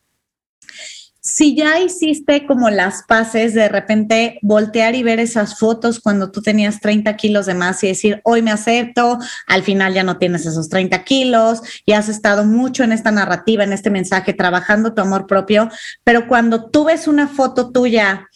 si 1.26 1.56
ya 1.56 1.80
hiciste 1.80 2.46
como 2.46 2.70
las 2.70 3.02
paces 3.08 3.56
de 3.56 3.68
repente 3.68 4.38
voltear 4.44 4.94
y 4.94 5.02
ver 5.02 5.20
esas 5.20 5.58
fotos 5.58 6.00
cuando 6.00 6.30
tú 6.30 6.44
tenías 6.44 6.80
30 6.80 7.16
kilos 7.16 7.48
de 7.48 7.56
más 7.56 7.84
y 7.84 7.88
decir, 7.88 8.22
hoy 8.24 8.44
me 8.44 8.52
acepto, 8.52 9.18
al 9.48 9.64
final 9.64 9.96
ya 9.96 10.04
no 10.04 10.20
tienes 10.20 10.46
esos 10.46 10.70
30 10.70 11.04
kilos 11.04 11.62
y 11.84 11.94
has 11.94 12.10
estado 12.10 12.46
mucho 12.46 12.84
en 12.84 12.92
esta 12.92 13.10
narrativa, 13.10 13.64
en 13.64 13.74
este 13.74 13.90
mensaje, 13.90 14.34
trabajando 14.34 14.94
tu 14.94 15.02
amor 15.02 15.26
propio, 15.26 15.68
pero 16.04 16.28
cuando 16.28 16.70
tú 16.70 16.86
ves 16.86 17.08
una 17.08 17.28
foto 17.28 17.72
tuya, 17.72 18.30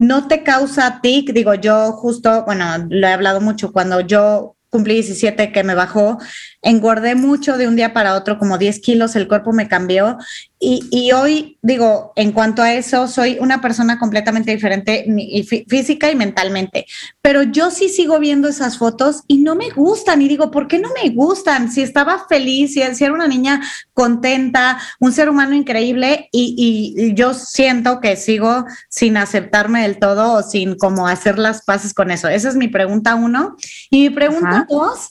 no 0.00 0.26
te 0.26 0.42
causa 0.42 0.98
tic, 1.00 1.32
digo 1.32 1.54
yo 1.54 1.92
justo, 1.92 2.44
bueno, 2.44 2.64
lo 2.90 3.06
he 3.06 3.12
hablado 3.12 3.40
mucho, 3.40 3.70
cuando 3.70 4.00
yo 4.00 4.56
cumplí 4.68 4.94
17 4.94 5.52
que 5.52 5.62
me 5.62 5.76
bajó, 5.76 6.18
engordé 6.62 7.16
mucho 7.16 7.58
de 7.58 7.68
un 7.68 7.76
día 7.76 7.92
para 7.92 8.14
otro, 8.14 8.38
como 8.38 8.56
10 8.56 8.80
kilos, 8.80 9.16
el 9.16 9.28
cuerpo 9.28 9.52
me 9.52 9.68
cambió 9.68 10.16
y, 10.64 11.10
hoy 11.10 11.58
digo, 11.60 12.12
en 12.14 12.30
cuanto 12.30 12.62
a 12.62 12.72
eso, 12.72 13.08
soy 13.08 13.36
una 13.40 13.60
persona 13.60 13.98
completamente 13.98 14.52
diferente 14.52 15.04
física 15.66 16.08
y 16.08 16.14
mentalmente, 16.14 16.86
pero 17.20 17.42
yo 17.42 17.72
sí 17.72 17.88
sigo 17.88 18.20
viendo 18.20 18.46
esas 18.46 18.78
fotos 18.78 19.24
y 19.26 19.38
no 19.38 19.56
me 19.56 19.70
gustan 19.70 20.22
y 20.22 20.28
digo, 20.28 20.52
¿por 20.52 20.68
qué 20.68 20.78
no 20.78 20.90
me 21.02 21.10
gustan? 21.10 21.72
Si 21.72 21.82
estaba 21.82 22.26
feliz, 22.28 22.74
si, 22.74 22.82
si 22.94 23.02
era 23.02 23.12
una 23.12 23.26
niña 23.26 23.60
contenta, 23.92 24.78
un 25.00 25.10
ser 25.10 25.28
humano 25.28 25.56
increíble 25.56 26.28
y, 26.30 26.94
y, 26.96 27.14
yo 27.14 27.34
siento 27.34 28.00
que 28.00 28.14
sigo 28.14 28.64
sin 28.88 29.16
aceptarme 29.16 29.82
del 29.82 29.98
todo 29.98 30.34
o 30.34 30.42
sin 30.44 30.76
como 30.76 31.08
hacer 31.08 31.40
las 31.40 31.64
paces 31.64 31.92
con 31.92 32.12
eso. 32.12 32.28
Esa 32.28 32.48
es 32.48 32.54
mi 32.54 32.68
pregunta 32.68 33.16
uno. 33.16 33.56
Y 33.90 34.02
mi 34.02 34.10
pregunta 34.10 34.64
dos 34.70 35.08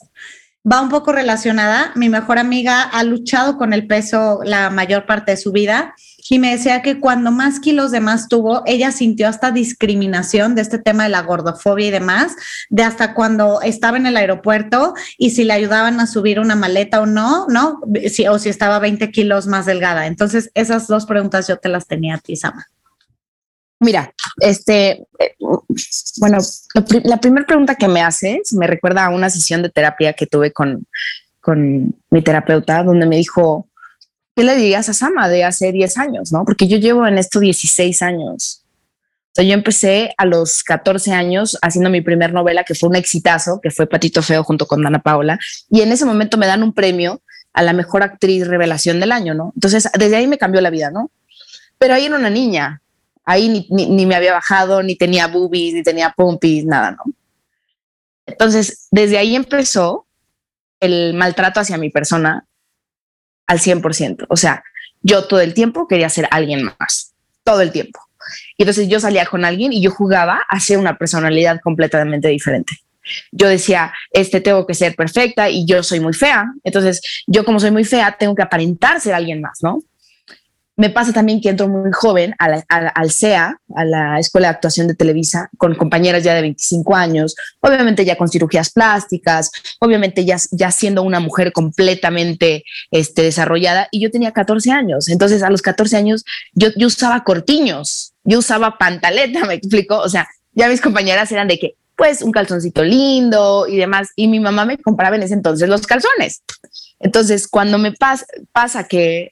va 0.70 0.80
un 0.80 0.88
poco 0.88 1.12
relacionada. 1.12 1.92
Mi 1.94 2.08
mejor 2.08 2.38
amiga 2.38 2.82
ha 2.82 3.02
luchado 3.04 3.56
con 3.56 3.72
el 3.72 3.86
peso 3.86 4.40
la 4.44 4.70
mayor 4.70 5.06
parte 5.06 5.32
de 5.32 5.36
su 5.36 5.52
vida 5.52 5.94
y 6.32 6.38
me 6.38 6.52
decía 6.52 6.80
que 6.80 6.98
cuando 6.98 7.30
más 7.30 7.60
kilos 7.60 7.90
de 7.90 8.00
más 8.00 8.26
tuvo, 8.26 8.62
ella 8.64 8.90
sintió 8.90 9.28
hasta 9.28 9.50
discriminación 9.50 10.54
de 10.54 10.62
este 10.62 10.78
tema 10.78 11.02
de 11.02 11.10
la 11.10 11.20
gordofobia 11.20 11.88
y 11.88 11.90
demás, 11.90 12.34
de 12.70 12.84
hasta 12.84 13.12
cuando 13.12 13.60
estaba 13.60 13.98
en 13.98 14.06
el 14.06 14.16
aeropuerto 14.16 14.94
y 15.18 15.32
si 15.32 15.44
le 15.44 15.52
ayudaban 15.52 16.00
a 16.00 16.06
subir 16.06 16.40
una 16.40 16.56
maleta 16.56 17.02
o 17.02 17.06
no, 17.06 17.46
¿no? 17.48 17.80
Si, 18.10 18.26
o 18.28 18.38
si 18.38 18.48
estaba 18.48 18.78
20 18.78 19.10
kilos 19.10 19.46
más 19.46 19.66
delgada. 19.66 20.06
Entonces, 20.06 20.50
esas 20.54 20.86
dos 20.86 21.04
preguntas 21.04 21.48
yo 21.48 21.58
te 21.58 21.68
las 21.68 21.86
tenía 21.86 22.14
a 22.14 22.18
ti, 22.18 22.34
Sama. 22.34 22.66
Mira, 23.78 24.14
este, 24.38 25.04
bueno, 26.18 26.38
la 27.04 27.16
primera 27.18 27.46
pregunta 27.46 27.74
que 27.74 27.88
me 27.88 28.00
haces 28.00 28.52
me 28.52 28.66
recuerda 28.66 29.06
a 29.06 29.10
una 29.10 29.30
sesión 29.30 29.62
de 29.62 29.70
terapia 29.70 30.12
que 30.12 30.26
tuve 30.26 30.52
con, 30.52 30.86
con 31.40 31.94
mi 32.10 32.22
terapeuta, 32.22 32.82
donde 32.82 33.06
me 33.06 33.16
dijo, 33.16 33.68
¿qué 34.36 34.44
le 34.44 34.56
dirías 34.56 34.88
a 34.88 34.94
Sama 34.94 35.28
de 35.28 35.44
hace 35.44 35.72
10 35.72 35.98
años? 35.98 36.32
¿no? 36.32 36.44
Porque 36.44 36.68
yo 36.68 36.78
llevo 36.78 37.06
en 37.06 37.18
esto 37.18 37.40
16 37.40 38.02
años. 38.02 38.62
O 39.32 39.34
sea, 39.34 39.44
yo 39.46 39.54
empecé 39.54 40.14
a 40.18 40.26
los 40.26 40.62
14 40.62 41.12
años 41.12 41.58
haciendo 41.62 41.88
mi 41.88 42.02
primer 42.02 42.34
novela, 42.34 42.64
que 42.64 42.74
fue 42.74 42.90
un 42.90 42.96
exitazo, 42.96 43.60
que 43.62 43.70
fue 43.70 43.86
Patito 43.86 44.20
Feo 44.22 44.44
junto 44.44 44.66
con 44.66 44.82
Dana 44.82 45.00
Paola. 45.00 45.38
Y 45.70 45.80
en 45.80 45.90
ese 45.90 46.04
momento 46.04 46.36
me 46.36 46.46
dan 46.46 46.62
un 46.62 46.74
premio 46.74 47.22
a 47.54 47.62
la 47.62 47.72
mejor 47.72 48.02
actriz 48.02 48.46
revelación 48.46 49.00
del 49.00 49.10
año, 49.10 49.32
¿no? 49.32 49.52
Entonces, 49.54 49.88
desde 49.98 50.16
ahí 50.16 50.26
me 50.26 50.36
cambió 50.36 50.60
la 50.60 50.68
vida, 50.68 50.90
¿no? 50.90 51.10
Pero 51.78 51.94
ahí 51.94 52.04
era 52.04 52.16
una 52.16 52.28
niña, 52.28 52.81
Ahí 53.24 53.66
ni, 53.68 54.06
me 54.06 54.14
había 54.14 54.32
bajado, 54.32 54.82
ni 54.82 54.96
tenía 54.96 55.28
boobies, 55.28 55.74
ni 55.74 55.82
tenía 55.82 56.12
pompis, 56.16 56.64
nada, 56.64 56.92
¿no? 56.92 57.04
Entonces, 58.26 58.88
desde 58.90 59.18
ahí 59.18 59.36
empezó 59.36 60.06
el 60.80 61.14
maltrato 61.14 61.60
hacia 61.60 61.78
mi 61.78 61.90
persona 61.90 62.46
al 63.46 63.58
100%. 63.58 64.26
O 64.28 64.36
sea, 64.36 64.64
yo 65.02 65.26
todo 65.26 65.40
el 65.40 65.54
tiempo 65.54 65.86
quería 65.86 66.08
ser 66.08 66.28
alguien 66.30 66.64
más, 66.64 67.14
todo 67.44 67.60
el 67.60 67.72
tiempo. 67.72 68.00
Y 68.56 68.62
entonces 68.62 68.88
yo 68.88 69.00
salía 69.00 69.26
con 69.26 69.44
alguien 69.44 69.72
y 69.72 69.82
yo 69.82 69.90
jugaba 69.90 70.44
a 70.48 70.60
ser 70.60 70.78
una 70.78 70.96
personalidad 70.96 71.60
completamente 71.60 72.28
diferente. 72.28 72.78
Yo 73.32 73.48
decía, 73.48 73.92
este 74.12 74.40
tengo 74.40 74.66
que 74.66 74.74
ser 74.74 74.94
perfecta 74.94 75.50
y 75.50 75.66
yo 75.66 75.82
soy 75.82 76.00
muy 76.00 76.12
fea. 76.12 76.46
Entonces, 76.62 77.00
yo 77.26 77.44
como 77.44 77.58
soy 77.58 77.72
muy 77.72 77.84
fea, 77.84 78.16
tengo 78.18 78.34
que 78.34 78.42
aparentar 78.42 79.00
ser 79.00 79.14
alguien 79.14 79.40
más, 79.40 79.58
¿no? 79.62 79.82
Me 80.82 80.90
pasa 80.90 81.12
también 81.12 81.40
que 81.40 81.48
entro 81.48 81.68
muy 81.68 81.92
joven 81.92 82.34
al 82.40 83.12
CEA, 83.12 83.56
a 83.76 83.84
la 83.84 84.18
Escuela 84.18 84.48
de 84.48 84.54
Actuación 84.54 84.88
de 84.88 84.96
Televisa, 84.96 85.48
con 85.56 85.76
compañeras 85.76 86.24
ya 86.24 86.34
de 86.34 86.40
25 86.40 86.96
años, 86.96 87.36
obviamente 87.60 88.04
ya 88.04 88.16
con 88.16 88.28
cirugías 88.28 88.72
plásticas, 88.72 89.52
obviamente 89.78 90.24
ya, 90.24 90.38
ya 90.50 90.72
siendo 90.72 91.04
una 91.04 91.20
mujer 91.20 91.52
completamente 91.52 92.64
este, 92.90 93.22
desarrollada, 93.22 93.86
y 93.92 94.00
yo 94.00 94.10
tenía 94.10 94.32
14 94.32 94.72
años. 94.72 95.08
Entonces, 95.08 95.44
a 95.44 95.50
los 95.50 95.62
14 95.62 95.96
años, 95.96 96.24
yo, 96.52 96.70
usaba 96.84 97.22
cortiños, 97.22 98.14
yo 98.24 98.40
usaba 98.40 98.76
pantaleta, 98.76 99.44
me 99.46 99.54
explico. 99.54 100.00
O 100.00 100.08
sea, 100.08 100.26
ya 100.52 100.68
mis 100.68 100.80
compañeras 100.80 101.30
eran 101.30 101.46
de 101.46 101.60
que, 101.60 101.76
pues, 101.94 102.22
un 102.22 102.32
calzoncito 102.32 102.82
lindo 102.82 103.68
y 103.68 103.76
demás, 103.76 104.08
y 104.16 104.26
mi 104.26 104.40
mamá 104.40 104.64
me 104.64 104.78
compraba 104.78 105.14
en 105.14 105.22
ese 105.22 105.34
entonces 105.34 105.68
los 105.68 105.86
calzones. 105.86 106.42
Entonces, 106.98 107.46
cuando 107.46 107.78
me 107.78 107.92
pasa 107.92 108.88
que 108.88 109.30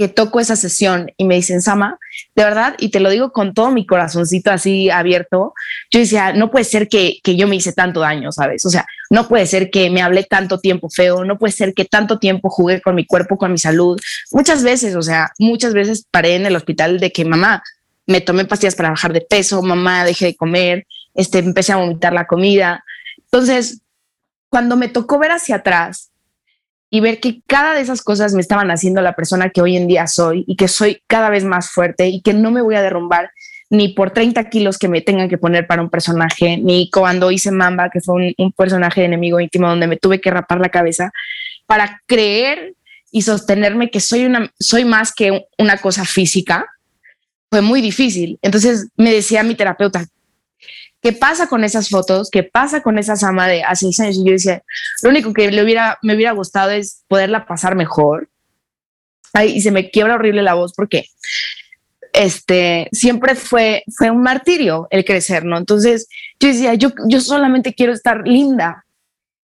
que 0.00 0.08
toco 0.08 0.40
esa 0.40 0.56
sesión 0.56 1.12
y 1.18 1.26
me 1.26 1.34
dicen, 1.34 1.60
Sama, 1.60 1.98
de 2.34 2.42
verdad, 2.42 2.74
y 2.78 2.88
te 2.88 3.00
lo 3.00 3.10
digo 3.10 3.32
con 3.32 3.52
todo 3.52 3.70
mi 3.70 3.84
corazoncito 3.84 4.50
así 4.50 4.88
abierto, 4.88 5.52
yo 5.90 6.00
decía, 6.00 6.32
no 6.32 6.50
puede 6.50 6.64
ser 6.64 6.88
que, 6.88 7.18
que 7.22 7.36
yo 7.36 7.46
me 7.46 7.56
hice 7.56 7.74
tanto 7.74 8.00
daño, 8.00 8.32
¿sabes? 8.32 8.64
O 8.64 8.70
sea, 8.70 8.86
no 9.10 9.28
puede 9.28 9.44
ser 9.44 9.70
que 9.70 9.90
me 9.90 10.00
hablé 10.00 10.24
tanto 10.24 10.58
tiempo 10.58 10.88
feo, 10.88 11.22
no 11.26 11.38
puede 11.38 11.52
ser 11.52 11.74
que 11.74 11.84
tanto 11.84 12.18
tiempo 12.18 12.48
jugué 12.48 12.80
con 12.80 12.94
mi 12.94 13.04
cuerpo, 13.04 13.36
con 13.36 13.52
mi 13.52 13.58
salud. 13.58 14.00
Muchas 14.32 14.62
veces, 14.62 14.96
o 14.96 15.02
sea, 15.02 15.32
muchas 15.38 15.74
veces 15.74 16.06
paré 16.10 16.36
en 16.36 16.46
el 16.46 16.56
hospital 16.56 16.98
de 16.98 17.12
que 17.12 17.26
mamá, 17.26 17.62
me 18.06 18.22
tomé 18.22 18.46
pastillas 18.46 18.76
para 18.76 18.88
bajar 18.88 19.12
de 19.12 19.20
peso, 19.20 19.60
mamá, 19.60 20.06
dejé 20.06 20.24
de 20.24 20.34
comer, 20.34 20.86
este, 21.12 21.40
empecé 21.40 21.72
a 21.72 21.76
vomitar 21.76 22.14
la 22.14 22.26
comida. 22.26 22.86
Entonces, 23.18 23.82
cuando 24.48 24.78
me 24.78 24.88
tocó 24.88 25.18
ver 25.18 25.32
hacia 25.32 25.56
atrás 25.56 26.10
y 26.90 27.00
ver 27.00 27.20
que 27.20 27.40
cada 27.46 27.74
de 27.74 27.80
esas 27.80 28.02
cosas 28.02 28.34
me 28.34 28.40
estaban 28.40 28.70
haciendo 28.70 29.00
la 29.00 29.14
persona 29.14 29.50
que 29.50 29.62
hoy 29.62 29.76
en 29.76 29.86
día 29.86 30.08
soy 30.08 30.44
y 30.46 30.56
que 30.56 30.66
soy 30.66 31.02
cada 31.06 31.30
vez 31.30 31.44
más 31.44 31.70
fuerte 31.70 32.08
y 32.08 32.20
que 32.20 32.34
no 32.34 32.50
me 32.50 32.62
voy 32.62 32.74
a 32.74 32.82
derrumbar 32.82 33.30
ni 33.70 33.90
por 33.90 34.10
30 34.10 34.50
kilos 34.50 34.78
que 34.78 34.88
me 34.88 35.00
tengan 35.00 35.28
que 35.28 35.38
poner 35.38 35.68
para 35.68 35.80
un 35.80 35.90
personaje, 35.90 36.56
ni 36.56 36.90
cuando 36.90 37.30
hice 37.30 37.52
Mamba, 37.52 37.88
que 37.88 38.00
fue 38.00 38.34
un, 38.36 38.52
personaje 38.52 39.00
de 39.00 39.06
enemigo 39.06 39.38
íntimo 39.38 39.68
donde 39.68 39.86
me 39.86 39.96
tuve 39.96 40.20
que 40.20 40.30
rapar 40.30 40.58
la 40.58 40.70
cabeza 40.70 41.12
para 41.66 42.02
creer 42.06 42.74
y 43.12 43.22
sostenerme 43.22 43.90
que 43.90 44.00
soy, 44.00 44.24
una, 44.24 44.52
soy 44.58 44.84
más 44.84 45.12
que 45.14 45.46
una 45.56 45.78
cosa 45.78 46.04
física, 46.04 46.66
fue 47.48 47.60
muy 47.60 47.80
difícil. 47.80 48.40
Entonces 48.42 48.88
me 48.96 49.12
decía 49.12 49.44
mi 49.44 49.54
terapeuta, 49.54 50.04
¿Qué 51.02 51.12
pasa 51.12 51.48
con 51.48 51.64
esas 51.64 51.88
fotos? 51.88 52.28
¿Qué 52.30 52.42
pasa 52.42 52.82
con 52.82 52.98
esa 52.98 53.16
Sama 53.16 53.48
de 53.48 53.62
hace 53.62 53.86
seis 53.86 54.00
años? 54.00 54.16
Y 54.18 54.24
yo 54.24 54.32
decía, 54.32 54.62
lo 55.02 55.10
único 55.10 55.32
que 55.32 55.50
le 55.50 55.62
hubiera, 55.62 55.98
me 56.02 56.14
hubiera 56.14 56.32
gustado 56.32 56.70
es 56.70 57.04
poderla 57.08 57.46
pasar 57.46 57.74
mejor. 57.74 58.28
Ay, 59.32 59.56
y 59.56 59.60
se 59.62 59.70
me 59.70 59.90
quiebra 59.90 60.16
horrible 60.16 60.42
la 60.42 60.54
voz 60.54 60.72
porque 60.74 61.06
este 62.12 62.88
siempre 62.92 63.34
fue, 63.34 63.84
fue 63.96 64.10
un 64.10 64.22
martirio 64.22 64.88
el 64.90 65.04
crecer, 65.04 65.44
¿no? 65.44 65.56
Entonces 65.56 66.08
yo 66.38 66.48
decía, 66.48 66.74
yo, 66.74 66.90
yo 67.08 67.20
solamente 67.20 67.74
quiero 67.74 67.92
estar 67.92 68.26
linda. 68.26 68.84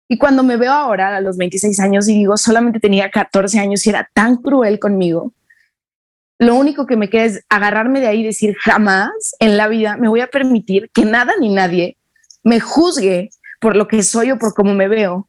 Y 0.09 0.19
cuando 0.19 0.43
me 0.43 0.57
veo 0.57 0.73
ahora 0.73 1.17
a 1.17 1.21
los 1.21 1.37
26 1.37 1.81
años 1.81 2.09
y 2.09 2.15
digo, 2.15 2.37
solamente 2.37 2.81
tenía 2.81 3.11
14 3.11 3.59
años 3.59 3.87
y 3.87 3.91
era 3.91 4.09
tan 4.15 4.37
cruel 4.37 4.79
conmigo, 4.79 5.33
lo 6.43 6.57
único 6.57 6.87
que 6.87 6.97
me 6.97 7.09
queda 7.09 7.25
es 7.25 7.45
agarrarme 7.49 8.01
de 8.01 8.09
ahí 8.09 8.21
y 8.21 8.25
decir, 8.25 8.57
jamás 8.59 9.13
en 9.39 9.57
la 9.57 9.69
vida 9.69 9.97
me 9.97 10.09
voy 10.09 10.21
a 10.21 10.27
permitir 10.27 10.91
que 10.93 11.05
nada 11.05 11.35
ni 11.39 11.49
nadie 11.49 11.97
me 12.43 12.59
juzgue 12.59 13.31
por 13.61 13.77
lo 13.77 13.87
que 13.87 14.03
soy 14.03 14.33
o 14.33 14.39
por 14.39 14.53
cómo 14.53 14.75
me 14.75 14.89
veo, 14.89 15.29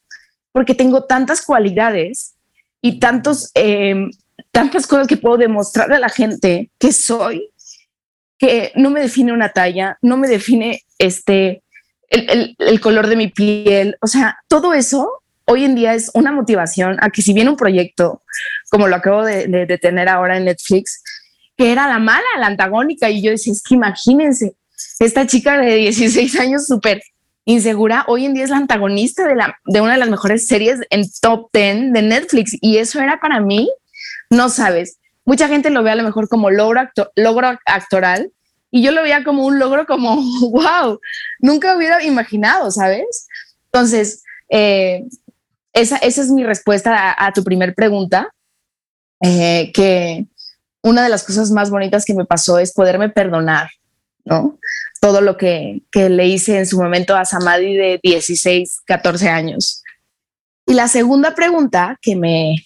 porque 0.51 0.73
tengo 0.73 1.03
tantas 1.03 1.43
cualidades 1.45 2.33
y 2.81 2.99
tantos, 2.99 3.51
em, 3.53 4.09
tantas 4.51 4.87
cosas 4.87 5.05
que 5.05 5.17
puedo 5.17 5.37
demostrarle 5.37 5.97
a 5.97 5.99
la 5.99 6.09
gente 6.09 6.71
que 6.79 6.91
soy, 6.91 7.51
que 8.39 8.71
no 8.75 8.89
me 8.89 9.01
define 9.01 9.33
una 9.33 9.49
talla, 9.49 9.99
no 10.01 10.17
me 10.17 10.27
define 10.27 10.81
este, 10.97 11.61
el 12.09 12.79
color 12.81 13.05
de 13.05 13.15
mi 13.15 13.27
piel, 13.27 13.97
o 14.01 14.07
sea, 14.07 14.39
todo 14.47 14.73
eso 14.73 15.22
hoy 15.45 15.65
en 15.65 15.75
día 15.75 15.93
es 15.93 16.11
una 16.13 16.31
motivación 16.31 16.97
a 17.01 17.09
que 17.09 17.21
si 17.21 17.33
viene 17.33 17.49
un 17.49 17.57
proyecto, 17.57 18.21
como 18.69 18.87
lo 18.87 18.95
acabo 18.95 19.23
de, 19.23 19.79
tener 19.81 20.09
ahora 20.09 20.37
en 20.37 20.45
Netflix, 20.45 21.03
que 21.57 21.71
era 21.71 21.87
la 21.87 21.99
mala, 21.99 22.23
la 22.39 22.47
antagónica, 22.47 23.09
y 23.09 23.21
yo 23.21 23.31
decía, 23.31 23.53
es 23.53 23.61
que 23.61 23.75
imagínense, 23.75 24.55
esta 24.99 25.27
chica 25.27 25.57
de 25.59 25.75
16 25.75 26.39
años 26.39 26.65
súper 26.65 27.01
insegura, 27.45 28.05
hoy 28.07 28.25
en 28.25 28.33
día 28.33 28.45
es 28.45 28.49
la 28.49 28.57
antagonista 28.57 29.27
de, 29.27 29.35
la, 29.35 29.57
de 29.65 29.81
una 29.81 29.93
de 29.93 29.99
las 29.99 30.09
mejores 30.09 30.47
series 30.47 30.79
en 30.89 31.03
top 31.21 31.49
10 31.53 31.93
de 31.93 32.01
Netflix, 32.01 32.57
y 32.61 32.77
eso 32.77 33.01
era 33.01 33.19
para 33.19 33.39
mí, 33.39 33.69
no 34.29 34.49
sabes, 34.49 34.97
mucha 35.25 35.47
gente 35.47 35.69
lo 35.69 35.83
ve 35.83 35.91
a 35.91 35.95
lo 35.95 36.03
mejor 36.03 36.27
como 36.27 36.49
logro, 36.49 36.89
logro 37.15 37.59
actoral, 37.65 38.31
y 38.71 38.81
yo 38.81 38.91
lo 38.91 39.03
veía 39.03 39.23
como 39.23 39.45
un 39.45 39.59
logro 39.59 39.85
como, 39.85 40.15
wow, 40.51 40.99
nunca 41.39 41.75
hubiera 41.77 42.03
imaginado, 42.03 42.71
¿sabes? 42.71 43.27
Entonces, 43.65 44.23
eh, 44.49 45.03
esa, 45.73 45.97
esa 45.97 46.21
es 46.21 46.29
mi 46.29 46.43
respuesta 46.43 47.15
a, 47.17 47.33
tu 47.33 47.43
primer 47.43 47.73
pregunta, 47.75 48.29
eh, 49.21 49.71
que, 49.73 50.27
una 50.83 51.03
de 51.03 51.09
las 51.09 51.23
cosas 51.23 51.49
más 51.49 51.69
bonitas 51.69 52.05
que 52.05 52.13
me 52.13 52.25
pasó 52.25 52.59
es 52.59 52.73
poderme 52.73 53.09
perdonar, 53.09 53.69
¿no? 54.25 54.59
Todo 54.99 55.21
lo 55.21 55.37
que, 55.37 55.81
que 55.91 56.09
le 56.09 56.27
hice 56.27 56.59
en 56.59 56.67
su 56.67 56.77
momento 56.77 57.15
a 57.15 57.25
Samadhi 57.25 57.73
de 57.73 57.99
16, 58.03 58.81
14 58.85 59.29
años. 59.29 59.81
Y 60.65 60.73
la 60.73 60.87
segunda 60.87 61.35
pregunta 61.35 61.97
que 62.01 62.15
me, 62.15 62.65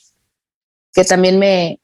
que 0.93 1.03
también 1.03 1.37
me, 1.37 1.79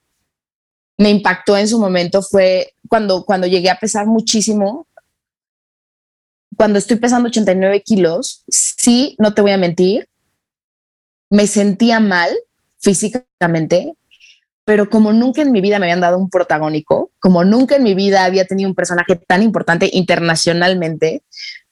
me 0.97 1.11
impactó 1.11 1.55
en 1.55 1.67
su 1.67 1.79
momento 1.79 2.21
fue 2.21 2.73
cuando, 2.89 3.25
cuando 3.25 3.47
llegué 3.47 3.69
a 3.69 3.79
pesar 3.79 4.07
muchísimo. 4.07 4.87
Cuando 6.55 6.77
estoy 6.79 6.97
pesando 6.97 7.29
89 7.29 7.81
kilos, 7.81 8.43
sí, 8.47 9.15
no 9.19 9.33
te 9.33 9.41
voy 9.41 9.51
a 9.51 9.57
mentir, 9.57 10.07
me 11.33 11.47
sentía 11.47 11.99
mal 11.99 12.29
físicamente, 12.79 13.95
pero 14.65 14.87
como 14.87 15.13
nunca 15.13 15.41
en 15.41 15.51
mi 15.51 15.61
vida 15.61 15.79
me 15.79 15.87
habían 15.87 16.01
dado 16.01 16.19
un 16.19 16.29
protagónico, 16.29 17.09
como 17.19 17.43
nunca 17.43 17.75
en 17.75 17.81
mi 17.81 17.95
vida 17.95 18.23
había 18.23 18.45
tenido 18.45 18.69
un 18.69 18.75
personaje 18.75 19.15
tan 19.15 19.41
importante 19.41 19.89
internacionalmente, 19.91 21.23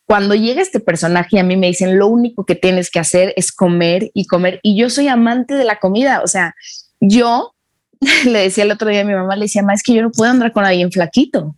cuando 0.06 0.34
llega 0.34 0.64
este 0.64 0.80
personaje 0.80 1.40
a 1.40 1.44
mí 1.44 1.58
me 1.58 1.68
dicen, 1.68 2.00
lo 2.00 2.08
único 2.08 2.44
que 2.44 2.56
tienes 2.56 2.90
que 2.90 2.98
hacer 2.98 3.36
es 3.38 3.52
comer 3.52 4.10
y 4.16 4.26
comer, 4.26 4.60
y 4.64 4.76
yo 4.76 4.90
soy 4.90 5.10
amante 5.10 5.54
de 5.54 5.64
la 5.64 5.78
comida, 5.78 6.24
o 6.24 6.28
sea, 6.28 6.56
yo 7.00 7.54
le 8.26 8.40
decía 8.40 8.64
el 8.64 8.72
otro 8.72 8.90
día 8.90 9.02
a 9.02 9.06
mi 9.06 9.14
mamá, 9.14 9.36
le 9.36 9.44
decía, 9.44 9.62
mamá, 9.62 9.76
es 9.76 9.84
que 9.84 9.94
yo 9.94 10.02
no 10.02 10.10
puedo 10.12 10.32
andar 10.32 10.52
con 10.54 10.66
alguien 10.66 10.92
flaquito. 10.92 11.56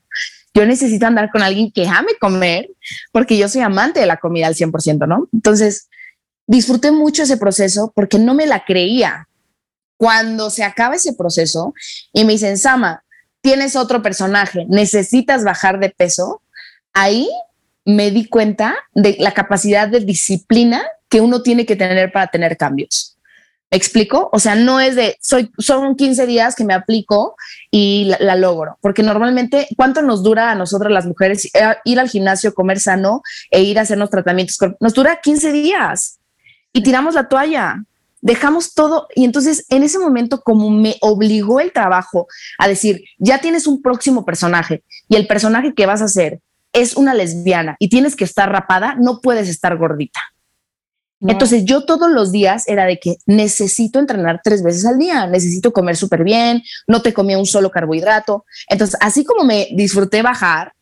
Yo 0.53 0.65
necesito 0.65 1.07
andar 1.07 1.31
con 1.31 1.41
alguien 1.41 1.71
que 1.71 1.87
ame 1.87 2.11
comer 2.19 2.69
porque 3.13 3.37
yo 3.37 3.47
soy 3.47 3.61
amante 3.61 4.01
de 4.01 4.07
la 4.07 4.17
comida 4.17 4.47
al 4.47 4.55
100%, 4.55 5.07
¿no? 5.07 5.29
Entonces, 5.31 5.87
disfruté 6.47 6.91
mucho 6.91 7.23
ese 7.23 7.37
proceso 7.37 7.91
porque 7.95 8.19
no 8.19 8.33
me 8.33 8.45
la 8.45 8.65
creía. 8.65 9.27
Cuando 9.97 10.49
se 10.49 10.63
acaba 10.63 10.95
ese 10.95 11.13
proceso 11.13 11.73
y 12.11 12.25
me 12.25 12.33
dicen, 12.33 12.57
Sama, 12.57 13.03
tienes 13.41 13.75
otro 13.75 14.01
personaje, 14.01 14.65
necesitas 14.69 15.43
bajar 15.43 15.79
de 15.79 15.89
peso, 15.89 16.41
ahí 16.93 17.29
me 17.85 18.11
di 18.11 18.27
cuenta 18.27 18.75
de 18.93 19.17
la 19.19 19.33
capacidad 19.33 19.87
de 19.87 19.99
disciplina 19.99 20.83
que 21.09 21.21
uno 21.21 21.41
tiene 21.41 21.65
que 21.65 21.75
tener 21.75 22.11
para 22.11 22.27
tener 22.27 22.57
cambios 22.57 23.13
explico? 23.73 24.29
O 24.31 24.39
sea, 24.39 24.55
no 24.55 24.79
es 24.79 24.95
de, 24.95 25.17
soy, 25.19 25.51
son 25.57 25.95
15 25.95 26.25
días 26.27 26.55
que 26.55 26.63
me 26.63 26.73
aplico 26.73 27.35
y 27.71 28.11
la, 28.19 28.35
logro, 28.35 28.77
porque 28.81 29.03
normalmente, 29.03 29.67
¿cuánto 29.75 30.01
nos 30.01 30.23
dura 30.23 30.51
a 30.51 30.55
nosotros 30.55 30.91
las 30.91 31.05
mujeres 31.05 31.45
eh, 31.45 31.75
ir 31.83 31.99
al 31.99 32.09
gimnasio, 32.09 32.53
comer 32.53 32.79
sano 32.79 33.21
e 33.49 33.63
ir 33.63 33.79
a 33.79 33.81
hacernos 33.81 34.09
tratamientos? 34.09 34.57
Nos 34.79 34.93
dura 34.93 35.19
15 35.21 35.51
días 35.51 36.19
y 36.73 36.83
tiramos 36.83 37.13
la 37.15 37.29
toalla, 37.29 37.83
dejamos 38.21 38.73
todo 38.73 39.07
y 39.15 39.25
entonces 39.25 39.65
en 39.69 39.83
ese 39.83 39.99
momento 39.99 40.41
como 40.41 40.69
me 40.69 40.95
obligó 41.01 41.59
el 41.59 41.71
trabajo 41.71 42.27
a 42.57 42.67
decir, 42.67 43.03
ya 43.19 43.39
tienes 43.39 43.67
un 43.67 43.81
próximo 43.81 44.25
personaje 44.25 44.83
y 45.07 45.15
el 45.15 45.27
personaje 45.27 45.73
que 45.73 45.85
vas 45.85 46.01
a 46.01 46.05
hacer 46.05 46.39
es 46.71 46.95
una 46.95 47.13
lesbiana 47.13 47.75
y 47.79 47.89
tienes 47.89 48.15
que 48.15 48.23
estar 48.23 48.51
rapada, 48.51 48.95
no 48.99 49.21
puedes 49.21 49.47
estar 49.47 49.77
gordita. 49.77 50.19
Entonces 51.25 51.63
yo 51.63 51.85
todos 51.85 52.11
los 52.11 52.33
días 52.33 52.67
era 52.67 52.85
de 52.85 52.99
que 52.99 53.15
necesito 53.25 53.99
entrenar 53.99 54.41
tres 54.43 54.61
veces 54.61 54.85
al 54.85 54.99
día, 54.99 55.25
necesito 55.27 55.71
comer 55.71 55.95
súper 55.95 56.23
bien, 56.23 56.63
no 56.85 57.01
te 57.01 57.13
comía 57.13 57.37
un 57.37 57.45
solo 57.45 57.71
carbohidrato. 57.71 58.45
Entonces, 58.67 58.97
así 58.99 59.23
como 59.23 59.45
me 59.45 59.69
disfruté 59.73 60.21
bajar, 60.21 60.73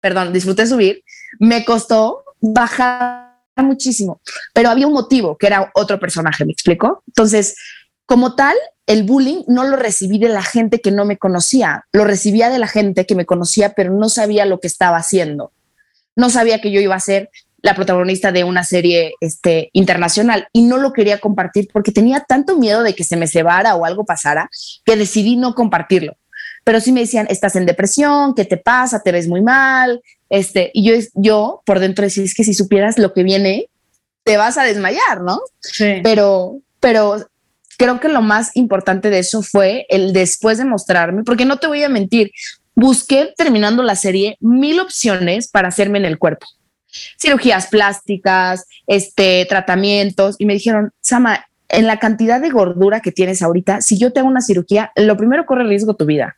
perdón, 0.00 0.32
disfruté 0.32 0.64
subir, 0.64 1.02
me 1.40 1.64
costó 1.64 2.22
bajar 2.40 3.27
muchísimo, 3.62 4.20
pero 4.52 4.70
había 4.70 4.86
un 4.86 4.92
motivo 4.92 5.36
que 5.36 5.46
era 5.46 5.70
otro 5.74 5.98
personaje, 5.98 6.44
¿me 6.44 6.52
explico? 6.52 7.02
Entonces, 7.08 7.56
como 8.06 8.34
tal, 8.34 8.56
el 8.86 9.02
bullying 9.02 9.42
no 9.48 9.64
lo 9.64 9.76
recibí 9.76 10.18
de 10.18 10.30
la 10.30 10.42
gente 10.42 10.80
que 10.80 10.90
no 10.90 11.04
me 11.04 11.18
conocía, 11.18 11.84
lo 11.92 12.04
recibía 12.04 12.48
de 12.48 12.58
la 12.58 12.66
gente 12.66 13.04
que 13.04 13.14
me 13.14 13.26
conocía, 13.26 13.74
pero 13.74 13.92
no 13.92 14.08
sabía 14.08 14.46
lo 14.46 14.60
que 14.60 14.66
estaba 14.66 14.96
haciendo. 14.96 15.52
No 16.16 16.30
sabía 16.30 16.60
que 16.60 16.70
yo 16.70 16.80
iba 16.80 16.94
a 16.94 17.00
ser 17.00 17.30
la 17.60 17.74
protagonista 17.74 18.32
de 18.32 18.44
una 18.44 18.64
serie 18.64 19.14
este, 19.20 19.70
internacional 19.72 20.48
y 20.52 20.62
no 20.62 20.78
lo 20.78 20.92
quería 20.92 21.18
compartir 21.18 21.68
porque 21.72 21.92
tenía 21.92 22.20
tanto 22.20 22.56
miedo 22.56 22.82
de 22.82 22.94
que 22.94 23.04
se 23.04 23.16
me 23.16 23.26
cebara 23.26 23.74
o 23.74 23.84
algo 23.84 24.04
pasara 24.04 24.48
que 24.84 24.96
decidí 24.96 25.36
no 25.36 25.54
compartirlo. 25.54 26.16
Pero 26.64 26.80
sí 26.80 26.92
me 26.92 27.00
decían, 27.00 27.26
estás 27.30 27.56
en 27.56 27.66
depresión, 27.66 28.34
¿qué 28.34 28.44
te 28.44 28.56
pasa? 28.56 29.02
Te 29.02 29.12
ves 29.12 29.28
muy 29.28 29.42
mal. 29.42 30.00
Este, 30.30 30.70
y 30.74 30.84
yo, 30.84 30.94
yo 31.14 31.62
por 31.64 31.78
dentro 31.78 32.04
decía, 32.04 32.24
es 32.24 32.34
que 32.34 32.44
si 32.44 32.54
supieras 32.54 32.98
lo 32.98 33.12
que 33.12 33.22
viene, 33.22 33.68
te 34.24 34.36
vas 34.36 34.58
a 34.58 34.64
desmayar, 34.64 35.22
¿no? 35.22 35.40
Sí. 35.60 36.00
Pero, 36.02 36.60
pero 36.80 37.26
creo 37.78 38.00
que 38.00 38.08
lo 38.08 38.22
más 38.22 38.54
importante 38.56 39.10
de 39.10 39.20
eso 39.20 39.42
fue 39.42 39.86
el 39.88 40.12
después 40.12 40.58
de 40.58 40.64
mostrarme, 40.64 41.24
porque 41.24 41.44
no 41.44 41.58
te 41.58 41.66
voy 41.66 41.82
a 41.82 41.88
mentir, 41.88 42.30
busqué 42.74 43.32
terminando 43.36 43.82
la 43.82 43.96
serie 43.96 44.36
mil 44.40 44.80
opciones 44.80 45.48
para 45.48 45.68
hacerme 45.68 45.98
en 45.98 46.04
el 46.04 46.18
cuerpo 46.18 46.46
cirugías 47.20 47.68
plásticas, 47.68 48.66
este, 48.86 49.46
tratamientos, 49.48 50.36
y 50.38 50.46
me 50.46 50.54
dijeron, 50.54 50.92
Sama, 51.00 51.46
en 51.68 51.86
la 51.86 51.98
cantidad 51.98 52.40
de 52.40 52.50
gordura 52.50 53.00
que 53.00 53.12
tienes 53.12 53.42
ahorita, 53.42 53.80
si 53.80 53.98
yo 53.98 54.12
te 54.12 54.20
hago 54.20 54.28
una 54.28 54.40
cirugía, 54.40 54.92
lo 54.96 55.16
primero 55.16 55.46
corre 55.46 55.64
riesgo 55.64 55.94
tu 55.94 56.06
vida. 56.06 56.36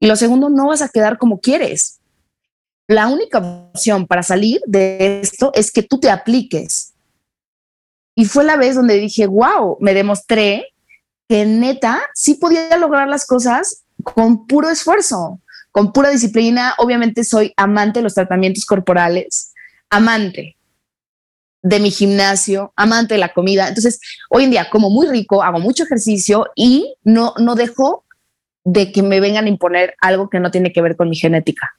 Y 0.00 0.06
lo 0.06 0.16
segundo, 0.16 0.48
no 0.48 0.68
vas 0.68 0.82
a 0.82 0.88
quedar 0.88 1.18
como 1.18 1.40
quieres. 1.40 2.00
La 2.86 3.08
única 3.08 3.38
opción 3.38 4.06
para 4.06 4.22
salir 4.22 4.60
de 4.66 5.20
esto 5.22 5.52
es 5.54 5.72
que 5.72 5.82
tú 5.82 5.98
te 5.98 6.10
apliques. 6.10 6.92
Y 8.14 8.26
fue 8.26 8.44
la 8.44 8.56
vez 8.56 8.76
donde 8.76 8.98
dije, 8.98 9.26
wow, 9.26 9.78
me 9.80 9.94
demostré 9.94 10.68
que 11.28 11.46
neta 11.46 12.02
sí 12.14 12.34
podía 12.34 12.76
lograr 12.76 13.08
las 13.08 13.26
cosas 13.26 13.84
con 14.02 14.46
puro 14.46 14.68
esfuerzo, 14.68 15.40
con 15.72 15.92
pura 15.92 16.10
disciplina. 16.10 16.74
Obviamente 16.78 17.24
soy 17.24 17.52
amante 17.56 18.00
de 18.00 18.04
los 18.04 18.14
tratamientos 18.14 18.66
corporales 18.66 19.54
amante 19.94 20.56
de 21.62 21.80
mi 21.80 21.90
gimnasio, 21.90 22.72
amante 22.76 23.14
de 23.14 23.20
la 23.20 23.32
comida. 23.32 23.68
Entonces, 23.68 24.00
hoy 24.28 24.44
en 24.44 24.50
día 24.50 24.68
como 24.68 24.90
muy 24.90 25.06
rico, 25.06 25.42
hago 25.42 25.60
mucho 25.60 25.84
ejercicio 25.84 26.46
y 26.54 26.94
no, 27.04 27.32
no 27.38 27.54
dejo 27.54 28.04
de 28.64 28.92
que 28.92 29.02
me 29.02 29.20
vengan 29.20 29.46
a 29.46 29.48
imponer 29.48 29.94
algo 30.00 30.28
que 30.28 30.40
no 30.40 30.50
tiene 30.50 30.72
que 30.72 30.82
ver 30.82 30.96
con 30.96 31.08
mi 31.08 31.16
genética. 31.16 31.74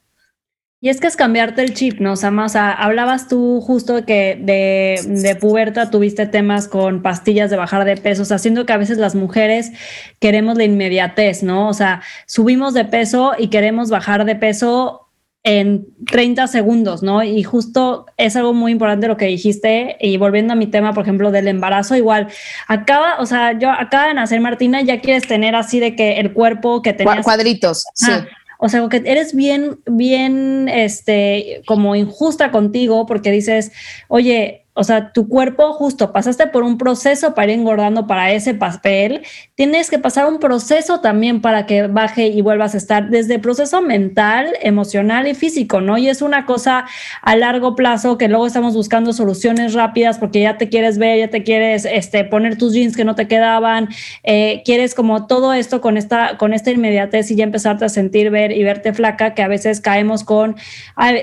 Y 0.86 0.90
es 0.90 1.02
que 1.02 1.08
es 1.08 1.16
cambiarte 1.16 1.64
el 1.64 1.74
chip, 1.74 2.00
¿no? 2.00 2.14
O 2.14 2.16
sea, 2.16 2.72
hablabas 2.72 3.28
tú 3.28 3.60
justo 3.60 4.06
que 4.06 4.38
de, 4.40 5.02
de, 5.04 5.36
puberta 5.36 5.90
tuviste 5.90 6.28
temas 6.28 6.68
con 6.68 7.02
pastillas 7.02 7.50
de 7.50 7.58
bajar 7.58 7.86
de 7.86 7.98
peso, 7.98 8.22
o 8.22 8.26
sea, 8.26 8.36
haciendo 8.36 8.68
que 8.68 8.74
a 8.74 8.78
veces 8.78 9.00
las 9.00 9.16
mujeres 9.16 9.72
queremos 10.20 10.60
la 10.60 10.64
inmediatez, 10.64 11.42
¿no? 11.42 11.70
O 11.70 11.74
sea, 11.74 12.04
subimos 12.28 12.76
de 12.76 12.86
peso 12.86 13.32
y 13.36 13.48
queremos 13.48 13.90
bajar 13.90 14.26
de 14.26 14.36
peso 14.36 15.10
en 15.42 15.88
30 16.12 16.46
segundos, 16.46 17.02
¿no? 17.02 17.24
Y 17.24 17.42
justo 17.42 18.06
es 18.18 18.36
algo 18.36 18.54
muy 18.54 18.72
importante 18.72 19.08
lo 19.08 19.18
que 19.18 19.26
dijiste 19.26 19.98
y 20.00 20.18
volviendo 20.18 20.54
a 20.54 20.56
mi 20.56 20.68
tema, 20.68 20.94
por 20.94 21.02
ejemplo, 21.02 21.32
del 21.32 21.48
embarazo, 21.48 21.96
igual, 21.96 22.28
acaba, 22.68 23.16
o 23.18 23.26
sea, 23.26 23.58
yo 23.58 23.72
acaba 23.72 24.10
de 24.10 24.14
nacer 24.14 24.40
Martina, 24.40 24.84
ya 24.84 25.02
quieres 25.02 25.28
tener 25.28 25.56
así 25.56 25.80
de 25.80 25.96
que 25.96 26.20
el 26.20 26.32
cuerpo 26.32 26.84
que 26.84 26.94
tenías... 26.94 27.26
Cuadritos, 27.26 27.86
sí. 27.96 28.12
O 28.60 28.70
sea, 28.70 28.88
que 28.90 28.98
eres 29.06 29.36
bien, 29.36 29.80
bien, 29.86 30.70
este, 30.70 31.62
como 31.66 31.96
injusta 31.96 32.52
contigo 32.52 33.06
porque 33.06 33.32
dices, 33.32 33.72
oye, 34.08 34.65
o 34.78 34.84
sea, 34.84 35.14
tu 35.14 35.30
cuerpo 35.30 35.72
justo 35.72 36.12
pasaste 36.12 36.48
por 36.48 36.64
un 36.64 36.78
proceso 36.78 37.34
para 37.34 37.54
ir 37.54 37.60
engordando 37.60 38.08
para 38.08 38.34
ese 38.34 38.54
papel. 38.54 39.22
Tienes 39.56 39.90
que 39.90 40.00
pasar 40.00 40.26
un 40.26 40.38
proceso 40.38 41.00
también 41.00 41.40
para 41.40 41.66
que 41.66 41.88
baje 41.88 42.28
y 42.28 42.42
vuelvas 42.42 42.76
a 42.76 42.78
estar 42.78 43.10
desde 43.10 43.36
el 43.36 43.42
proceso 43.42 43.82
mental, 43.82 44.54
emocional 44.62 45.30
y 45.30 45.34
físico, 45.34 45.80
¿no? 45.80 45.98
Y 45.98 46.10
es 46.10 46.22
una 46.22 46.46
cosa 46.46 46.86
a 47.22 47.36
largo 47.38 47.74
plazo 47.78 48.18
que 48.18 48.28
luego 48.28 48.48
estamos 48.48 48.74
buscando 48.74 49.14
soluciones 49.14 49.74
rápidas 49.74 50.18
porque 50.18 50.42
ya 50.42 50.58
te 50.58 50.68
quieres 50.68 50.98
ver, 50.98 51.20
ya 51.20 51.30
te 51.30 51.44
quieres 51.44 51.86
este, 51.86 52.26
poner 52.26 52.58
tus 52.58 52.74
jeans 52.74 52.98
que 52.98 53.06
no 53.06 53.16
te 53.16 53.30
quedaban, 53.30 53.88
eh, 54.24 54.62
quieres 54.66 54.94
como 54.94 55.26
todo 55.26 55.54
esto 55.54 55.80
con 55.80 55.96
esta, 55.96 56.38
con 56.38 56.52
esta 56.52 56.72
inmediatez 56.72 57.32
y 57.32 57.36
ya 57.36 57.46
empezarte 57.46 57.86
a 57.86 57.90
sentir, 57.90 58.30
ver 58.30 58.52
y 58.52 58.62
verte 58.64 58.94
flaca, 58.94 59.36
que 59.36 59.42
a 59.42 59.48
veces 59.48 59.80
caemos 59.80 60.26
con 60.26 60.58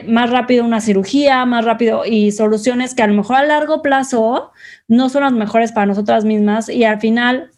más 0.07 0.31
rápido 0.31 0.65
una 0.65 0.81
cirugía, 0.81 1.45
más 1.45 1.67
rápido 1.67 2.07
y 2.07 2.33
soluciones 2.33 2.95
que 2.95 3.03
a 3.03 3.07
lo 3.07 3.13
mejor 3.13 3.42
largo 3.45 3.83
plazo 3.83 4.53
no 4.89 5.09
son 5.09 5.23
las 5.23 5.33
mejores 5.33 5.73
para 5.73 5.87
nosotras 5.87 6.25
mismas 6.25 6.69
y 6.69 6.85
al 6.85 7.01
final 7.01 7.51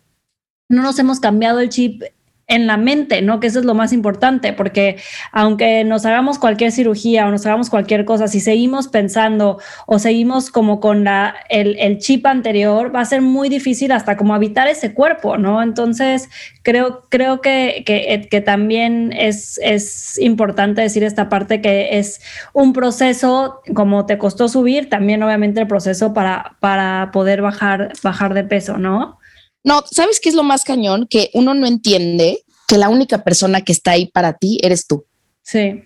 no 0.68 0.82
nos 0.82 0.98
hemos 0.98 1.20
cambiado 1.20 1.60
el 1.60 1.68
chip 1.68 2.02
en 2.46 2.66
la 2.66 2.76
mente, 2.76 3.22
¿no? 3.22 3.40
Que 3.40 3.46
eso 3.46 3.58
es 3.58 3.64
lo 3.64 3.74
más 3.74 3.92
importante, 3.92 4.52
porque 4.52 4.96
aunque 5.32 5.82
nos 5.84 6.04
hagamos 6.04 6.38
cualquier 6.38 6.72
cirugía 6.72 7.26
o 7.26 7.30
nos 7.30 7.46
hagamos 7.46 7.70
cualquier 7.70 8.04
cosa, 8.04 8.28
si 8.28 8.40
seguimos 8.40 8.88
pensando 8.88 9.58
o 9.86 9.98
seguimos 9.98 10.50
como 10.50 10.78
con 10.80 11.04
la, 11.04 11.34
el, 11.48 11.98
chip 11.98 12.26
anterior, 12.26 12.94
va 12.94 13.00
a 13.00 13.04
ser 13.04 13.22
muy 13.22 13.48
difícil 13.48 13.92
hasta 13.92 14.16
como 14.16 14.34
habitar 14.34 14.68
ese 14.68 14.92
cuerpo, 14.92 15.38
¿no? 15.38 15.62
Entonces, 15.62 16.28
creo, 16.62 17.04
creo 17.08 17.40
que, 17.40 17.82
que, 17.86 18.28
que 18.30 18.40
también 18.40 19.12
es, 19.12 19.58
es 19.62 20.18
importante 20.18 20.82
decir 20.82 21.02
esta 21.02 21.28
parte 21.28 21.62
que 21.62 21.98
es 21.98 22.20
un 22.52 22.72
proceso, 22.72 23.60
como 23.74 24.04
te 24.06 24.18
costó 24.18 24.48
subir, 24.48 24.90
también 24.90 25.22
obviamente 25.22 25.60
el 25.60 25.66
proceso 25.66 26.12
para, 26.12 26.56
para 26.60 27.10
poder 27.12 27.40
bajar, 27.40 27.92
bajar 28.02 28.34
de 28.34 28.44
peso, 28.44 28.76
¿no? 28.76 29.18
No, 29.64 29.82
¿sabes 29.90 30.20
qué 30.20 30.28
es 30.28 30.34
lo 30.34 30.42
más 30.42 30.62
cañón? 30.62 31.06
Que 31.08 31.30
uno 31.32 31.54
no 31.54 31.66
entiende 31.66 32.44
que 32.68 32.78
la 32.78 32.88
única 32.88 33.24
persona 33.24 33.62
que 33.62 33.72
está 33.72 33.92
ahí 33.92 34.06
para 34.06 34.34
ti 34.34 34.58
eres 34.62 34.86
tú. 34.86 35.06
Sí. 35.42 35.84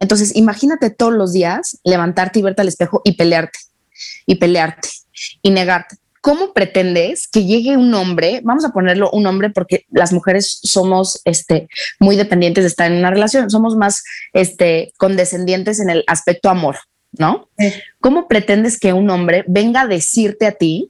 Entonces, 0.00 0.34
imagínate 0.34 0.90
todos 0.90 1.12
los 1.12 1.32
días 1.32 1.78
levantarte 1.84 2.38
y 2.38 2.42
verte 2.42 2.62
al 2.62 2.68
espejo 2.68 3.02
y 3.04 3.12
pelearte, 3.12 3.58
y 4.26 4.36
pelearte, 4.36 4.88
y 5.42 5.50
negarte. 5.50 5.96
¿Cómo 6.22 6.52
pretendes 6.52 7.28
que 7.28 7.44
llegue 7.44 7.76
un 7.76 7.94
hombre? 7.94 8.40
Vamos 8.44 8.64
a 8.64 8.72
ponerlo 8.72 9.10
un 9.10 9.26
hombre 9.26 9.50
porque 9.50 9.86
las 9.90 10.12
mujeres 10.12 10.58
somos 10.62 11.22
este, 11.24 11.68
muy 11.98 12.16
dependientes 12.16 12.64
de 12.64 12.68
estar 12.68 12.90
en 12.90 12.98
una 12.98 13.10
relación, 13.10 13.48
somos 13.48 13.76
más 13.76 14.02
este, 14.32 14.92
condescendientes 14.98 15.80
en 15.80 15.88
el 15.88 16.04
aspecto 16.06 16.50
amor, 16.50 16.76
¿no? 17.12 17.48
¿Cómo 18.00 18.28
pretendes 18.28 18.78
que 18.78 18.92
un 18.92 19.08
hombre 19.08 19.44
venga 19.46 19.82
a 19.82 19.86
decirte 19.86 20.46
a 20.46 20.52
ti 20.52 20.89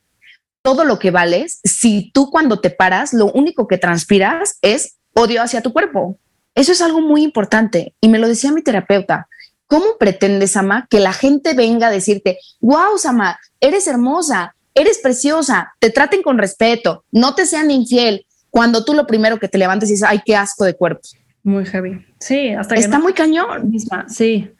todo 0.62 0.84
lo 0.84 0.98
que 0.98 1.10
vales 1.10 1.60
si 1.64 2.10
tú 2.12 2.30
cuando 2.30 2.60
te 2.60 2.70
paras 2.70 3.12
lo 3.12 3.26
único 3.32 3.66
que 3.66 3.78
transpiras 3.78 4.58
es 4.62 4.98
odio 5.14 5.42
hacia 5.42 5.62
tu 5.62 5.72
cuerpo? 5.72 6.18
Eso 6.54 6.72
es 6.72 6.82
algo 6.82 7.00
muy 7.00 7.22
importante 7.22 7.94
y 8.00 8.08
me 8.08 8.18
lo 8.18 8.28
decía 8.28 8.52
mi 8.52 8.62
terapeuta. 8.62 9.28
¿Cómo 9.66 9.98
pretendes, 9.98 10.52
Sama, 10.52 10.88
que 10.90 10.98
la 10.98 11.12
gente 11.12 11.54
venga 11.54 11.86
a 11.86 11.90
decirte, 11.90 12.38
wow, 12.60 12.98
Sama, 12.98 13.38
eres 13.60 13.86
hermosa, 13.86 14.56
eres 14.74 14.98
preciosa, 14.98 15.74
te 15.78 15.90
traten 15.90 16.22
con 16.22 16.38
respeto, 16.38 17.04
no 17.12 17.34
te 17.34 17.46
sean 17.46 17.70
infiel, 17.70 18.26
cuando 18.50 18.84
tú 18.84 18.94
lo 18.94 19.06
primero 19.06 19.38
que 19.38 19.48
te 19.48 19.58
levantes 19.58 19.88
dices, 19.88 20.06
ay, 20.08 20.20
qué 20.24 20.34
asco 20.34 20.64
de 20.64 20.74
cuerpo. 20.74 21.02
Muy 21.42 21.64
heavy. 21.64 22.04
Sí, 22.18 22.50
hasta 22.50 22.74
que 22.74 22.80
está 22.80 22.98
muy 22.98 23.14
cañón. 23.14 23.70
Misma, 23.70 24.08
sí. 24.08 24.50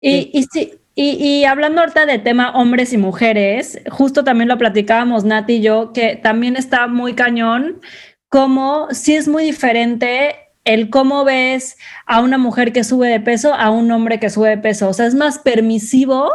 Y, 0.00 0.30
y 0.38 0.46
sí, 0.52 0.74
y, 0.94 1.10
y, 1.12 1.44
hablando 1.44 1.80
ahorita 1.80 2.06
de 2.06 2.18
tema 2.18 2.50
hombres 2.52 2.92
y 2.92 2.98
mujeres, 2.98 3.80
justo 3.90 4.24
también 4.24 4.48
lo 4.48 4.58
platicábamos 4.58 5.24
Nati 5.24 5.54
y 5.54 5.62
yo, 5.62 5.92
que 5.92 6.16
también 6.16 6.56
está 6.56 6.86
muy 6.88 7.14
cañón, 7.14 7.80
como 8.28 8.88
si 8.92 9.14
es 9.14 9.28
muy 9.28 9.44
diferente 9.44 10.36
el 10.64 10.90
cómo 10.90 11.24
ves 11.24 11.76
a 12.06 12.20
una 12.20 12.38
mujer 12.38 12.72
que 12.72 12.84
sube 12.84 13.08
de 13.08 13.20
peso 13.20 13.54
a 13.54 13.70
un 13.70 13.90
hombre 13.90 14.20
que 14.20 14.30
sube 14.30 14.50
de 14.50 14.58
peso. 14.58 14.88
O 14.88 14.92
sea, 14.92 15.06
es 15.06 15.14
más 15.14 15.38
permisivo 15.38 16.30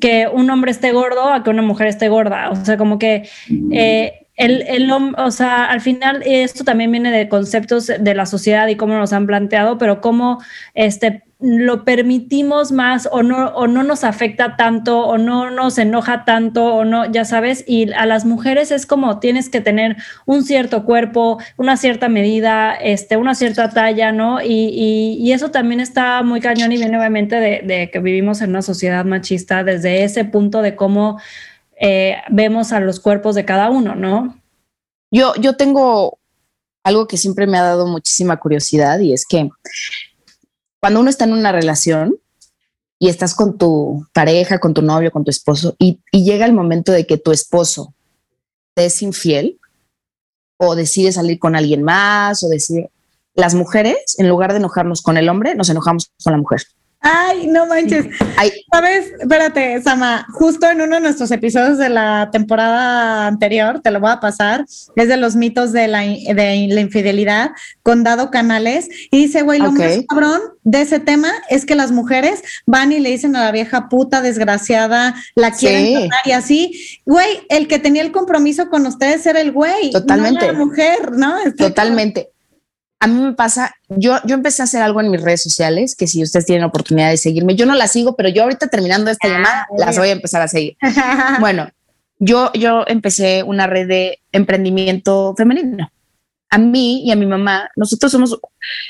que 0.00 0.26
un 0.32 0.50
hombre 0.50 0.70
esté 0.70 0.92
gordo 0.92 1.32
a 1.32 1.42
que 1.42 1.50
una 1.50 1.62
mujer 1.62 1.86
esté 1.88 2.08
gorda. 2.08 2.50
O 2.50 2.64
sea, 2.64 2.76
como 2.76 2.98
que 2.98 3.28
eh, 3.72 4.26
el, 4.36 4.62
el, 4.62 4.90
o 4.90 5.30
sea, 5.30 5.66
al 5.66 5.80
final 5.80 6.22
esto 6.24 6.64
también 6.64 6.90
viene 6.90 7.10
de 7.10 7.28
conceptos 7.28 7.86
de 7.86 8.14
la 8.14 8.26
sociedad 8.26 8.66
y 8.68 8.76
cómo 8.76 8.94
nos 8.94 9.12
han 9.12 9.26
planteado, 9.26 9.78
pero 9.78 10.00
cómo 10.00 10.42
este 10.74 11.24
lo 11.40 11.84
permitimos 11.84 12.72
más 12.72 13.08
o 13.12 13.22
no, 13.22 13.50
o 13.50 13.68
no 13.68 13.84
nos 13.84 14.02
afecta 14.02 14.56
tanto 14.56 15.06
o 15.06 15.18
no 15.18 15.50
nos 15.50 15.78
enoja 15.78 16.24
tanto 16.24 16.74
o 16.74 16.84
no, 16.84 17.10
ya 17.10 17.24
sabes, 17.24 17.64
y 17.66 17.92
a 17.92 18.06
las 18.06 18.24
mujeres 18.24 18.72
es 18.72 18.86
como 18.86 19.20
tienes 19.20 19.48
que 19.48 19.60
tener 19.60 19.96
un 20.26 20.42
cierto 20.42 20.84
cuerpo, 20.84 21.38
una 21.56 21.76
cierta 21.76 22.08
medida, 22.08 22.74
este, 22.74 23.16
una 23.16 23.36
cierta 23.36 23.70
talla, 23.70 24.10
¿no? 24.10 24.42
Y, 24.42 25.18
y, 25.20 25.32
eso 25.32 25.50
también 25.50 25.78
está 25.78 26.22
muy 26.24 26.40
cañón 26.40 26.72
y 26.72 26.76
viene 26.76 26.98
obviamente 26.98 27.36
de, 27.36 27.90
que 27.92 27.98
vivimos 28.00 28.40
en 28.40 28.50
una 28.50 28.62
sociedad 28.62 29.04
machista 29.04 29.62
desde 29.62 30.02
ese 30.02 30.24
punto 30.24 30.62
de 30.62 30.74
cómo 30.74 31.20
eh, 31.80 32.16
vemos 32.30 32.72
a 32.72 32.80
los 32.80 32.98
cuerpos 32.98 33.36
de 33.36 33.44
cada 33.44 33.70
uno, 33.70 33.94
¿no? 33.94 34.36
Yo, 35.12 35.34
yo 35.36 35.56
tengo 35.56 36.18
algo 36.82 37.06
que 37.06 37.16
siempre 37.16 37.46
me 37.46 37.58
ha 37.58 37.62
dado 37.62 37.86
muchísima 37.86 38.38
curiosidad 38.38 38.98
y 38.98 39.12
es 39.12 39.24
que 39.24 39.48
cuando 40.80 41.00
uno 41.00 41.10
está 41.10 41.24
en 41.24 41.32
una 41.32 41.52
relación 41.52 42.16
y 42.98 43.08
estás 43.08 43.34
con 43.34 43.58
tu 43.58 44.06
pareja, 44.12 44.58
con 44.58 44.74
tu 44.74 44.82
novio, 44.82 45.10
con 45.10 45.24
tu 45.24 45.30
esposo, 45.30 45.76
y, 45.78 46.00
llega 46.12 46.46
el 46.46 46.52
momento 46.52 46.92
de 46.92 47.06
que 47.06 47.16
tu 47.16 47.32
esposo 47.32 47.94
te 48.74 48.86
es 48.86 49.02
infiel 49.02 49.58
o 50.56 50.74
decide 50.74 51.12
salir 51.12 51.38
con 51.38 51.56
alguien 51.56 51.82
más 51.82 52.42
o 52.42 52.48
decide... 52.48 52.90
Las 53.34 53.54
mujeres, 53.54 54.16
en 54.18 54.28
lugar 54.28 54.50
de 54.50 54.58
enojarnos 54.58 55.00
con 55.00 55.16
el 55.16 55.28
hombre, 55.28 55.54
nos 55.54 55.68
enojamos 55.68 56.10
con 56.24 56.32
la 56.32 56.38
mujer. 56.38 56.62
Ay, 57.00 57.46
no 57.46 57.66
manches. 57.66 58.06
Sabes, 58.72 59.12
espérate, 59.20 59.80
Sama, 59.82 60.26
justo 60.32 60.68
en 60.68 60.80
uno 60.80 60.96
de 60.96 61.00
nuestros 61.00 61.30
episodios 61.30 61.78
de 61.78 61.88
la 61.88 62.28
temporada 62.32 63.28
anterior, 63.28 63.80
te 63.80 63.90
lo 63.92 64.00
voy 64.00 64.10
a 64.10 64.20
pasar, 64.20 64.64
es 64.96 65.08
de 65.08 65.16
los 65.16 65.36
mitos 65.36 65.72
de 65.72 65.86
la, 65.86 66.00
de 66.00 66.68
la 66.70 66.80
infidelidad 66.80 67.50
con 67.82 68.02
Dado 68.02 68.30
Canales, 68.30 68.88
y 69.10 69.18
dice, 69.18 69.42
güey, 69.42 69.60
lo 69.60 69.70
más 69.70 70.00
cabrón 70.08 70.40
de 70.64 70.80
ese 70.80 70.98
tema 70.98 71.30
es 71.48 71.64
que 71.64 71.76
las 71.76 71.92
mujeres 71.92 72.42
van 72.66 72.90
y 72.90 72.98
le 72.98 73.10
dicen 73.10 73.36
a 73.36 73.44
la 73.44 73.52
vieja 73.52 73.88
puta 73.88 74.20
desgraciada, 74.20 75.14
la 75.36 75.52
quieren 75.52 76.10
y 76.24 76.32
así, 76.32 77.00
güey, 77.06 77.28
el 77.48 77.68
que 77.68 77.78
tenía 77.78 78.02
el 78.02 78.12
compromiso 78.12 78.68
con 78.70 78.86
ustedes 78.86 79.24
era 79.24 79.40
el 79.40 79.52
güey, 79.52 79.92
totalmente, 79.92 80.46
la 80.46 80.52
mujer, 80.52 81.12
¿no? 81.12 81.36
totalmente 81.56 82.30
a 83.00 83.06
mí 83.06 83.20
me 83.20 83.32
pasa, 83.32 83.74
yo, 83.88 84.16
yo 84.24 84.34
empecé 84.34 84.62
a 84.62 84.64
hacer 84.64 84.82
algo 84.82 85.00
en 85.00 85.10
mis 85.10 85.22
redes 85.22 85.42
sociales, 85.42 85.94
que 85.94 86.08
si 86.08 86.22
ustedes 86.22 86.46
tienen 86.46 86.64
oportunidad 86.64 87.10
de 87.10 87.16
seguirme, 87.16 87.54
yo 87.54 87.64
no 87.64 87.74
las 87.74 87.92
sigo, 87.92 88.16
pero 88.16 88.28
yo 88.28 88.42
ahorita 88.42 88.68
terminando 88.68 89.10
esta 89.10 89.28
ah, 89.28 89.30
llamada, 89.30 89.66
las 89.76 89.98
voy 89.98 90.08
a 90.08 90.12
empezar 90.12 90.42
a 90.42 90.48
seguir. 90.48 90.76
bueno, 91.40 91.68
yo, 92.18 92.52
yo 92.54 92.84
empecé 92.88 93.44
una 93.44 93.66
red 93.66 93.86
de 93.86 94.20
emprendimiento 94.32 95.34
femenino. 95.36 95.90
A 96.50 96.58
mí 96.58 97.04
y 97.04 97.12
a 97.12 97.16
mi 97.16 97.26
mamá, 97.26 97.70
nosotros 97.76 98.10
somos 98.10 98.38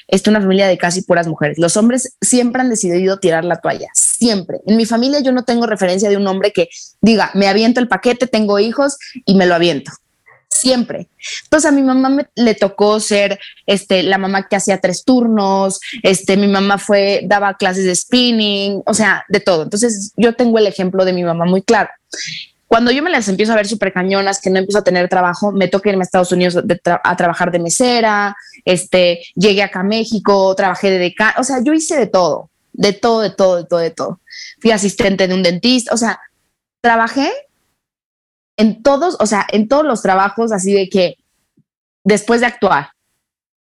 este, 0.07 0.31
una 0.31 0.41
familia 0.41 0.69
de 0.69 0.79
casi 0.79 1.03
puras 1.03 1.27
mujeres. 1.27 1.59
Los 1.59 1.77
hombres 1.77 2.17
siempre 2.21 2.63
han 2.63 2.71
decidido 2.71 3.19
tirar 3.19 3.45
la 3.45 3.57
toalla, 3.57 3.89
siempre. 3.95 4.61
En 4.67 4.77
mi 4.77 4.87
familia 4.87 5.21
yo 5.21 5.33
no 5.33 5.43
tengo 5.43 5.67
referencia 5.67 6.09
de 6.09 6.17
un 6.17 6.27
hombre 6.29 6.53
que 6.53 6.69
diga, 7.01 7.31
me 7.35 7.49
aviento 7.49 7.81
el 7.81 7.89
paquete, 7.89 8.29
tengo 8.29 8.59
hijos 8.61 8.97
y 9.27 9.35
me 9.35 9.45
lo 9.45 9.57
aviento 9.57 9.91
siempre. 10.59 11.09
Entonces 11.45 11.71
a 11.71 11.75
mi 11.75 11.83
mamá 11.83 12.09
me, 12.09 12.27
le 12.35 12.55
tocó 12.55 13.01
ser 13.01 13.39
este, 13.67 14.03
la 14.03 14.19
mamá 14.19 14.49
que 14.49 14.57
hacía 14.57 14.81
tres 14.81 15.05
turnos, 15.05 15.81
este, 16.03 16.37
mi 16.37 16.49
mamá 16.49 16.79
fue, 16.79 17.23
daba 17.25 17.55
clases 17.55 17.85
de 17.85 17.95
spinning, 17.95 18.83
o 18.87 18.95
sea, 18.95 19.25
de 19.29 19.41
todo. 19.41 19.63
Entonces 19.65 20.13
yo 20.17 20.35
tengo 20.35 20.59
el 20.59 20.67
ejemplo 20.67 21.05
de 21.05 21.13
mi 21.13 21.25
mamá 21.25 21.45
muy 21.45 21.63
claro. 21.63 21.91
Cuando 22.69 22.91
yo 22.91 23.03
me 23.03 23.11
las 23.11 23.27
empiezo 23.29 23.53
a 23.53 23.57
ver 23.57 23.67
súper 23.67 23.95
cañonas, 23.95 24.43
que 24.43 24.51
no 24.51 24.59
empiezo 24.59 24.81
a 24.81 24.85
tener 24.85 25.09
trabajo, 25.09 25.53
me 25.53 25.69
toca 25.69 25.89
irme 25.89 26.03
a 26.03 26.05
Estados 26.05 26.33
Unidos 26.33 26.63
a 27.03 27.17
trabajar 27.17 27.51
de 27.51 27.59
mesera, 27.59 28.37
este, 28.67 29.23
llegué 29.35 29.63
acá 29.63 29.81
a 29.81 29.85
México, 29.85 30.55
trabajé 30.55 30.91
de 30.91 30.99
decano, 30.99 31.33
o 31.39 31.45
sea, 31.45 31.63
yo 31.65 31.73
hice 31.73 31.97
de 31.97 32.07
todo, 32.07 32.51
de 32.75 32.93
todo, 32.93 33.23
de 33.23 33.31
todo, 33.31 33.57
de 33.57 33.65
todo, 33.65 33.81
de 33.81 33.91
todo. 33.91 34.21
Fui 34.61 34.71
asistente 34.71 35.27
de 35.27 35.35
un 35.35 35.43
dentista, 35.43 35.95
o 35.95 35.97
sea, 35.97 36.21
trabajé 36.83 37.33
en 38.59 38.83
todos, 38.83 39.17
o 39.21 39.27
sea, 39.27 39.47
en 39.51 39.69
todos 39.69 39.87
los 39.87 40.03
trabajos, 40.03 40.53
así 40.53 40.75
de 40.75 40.91
que 40.91 41.17
después 42.05 42.41
de 42.41 42.47
actuar, 42.47 42.91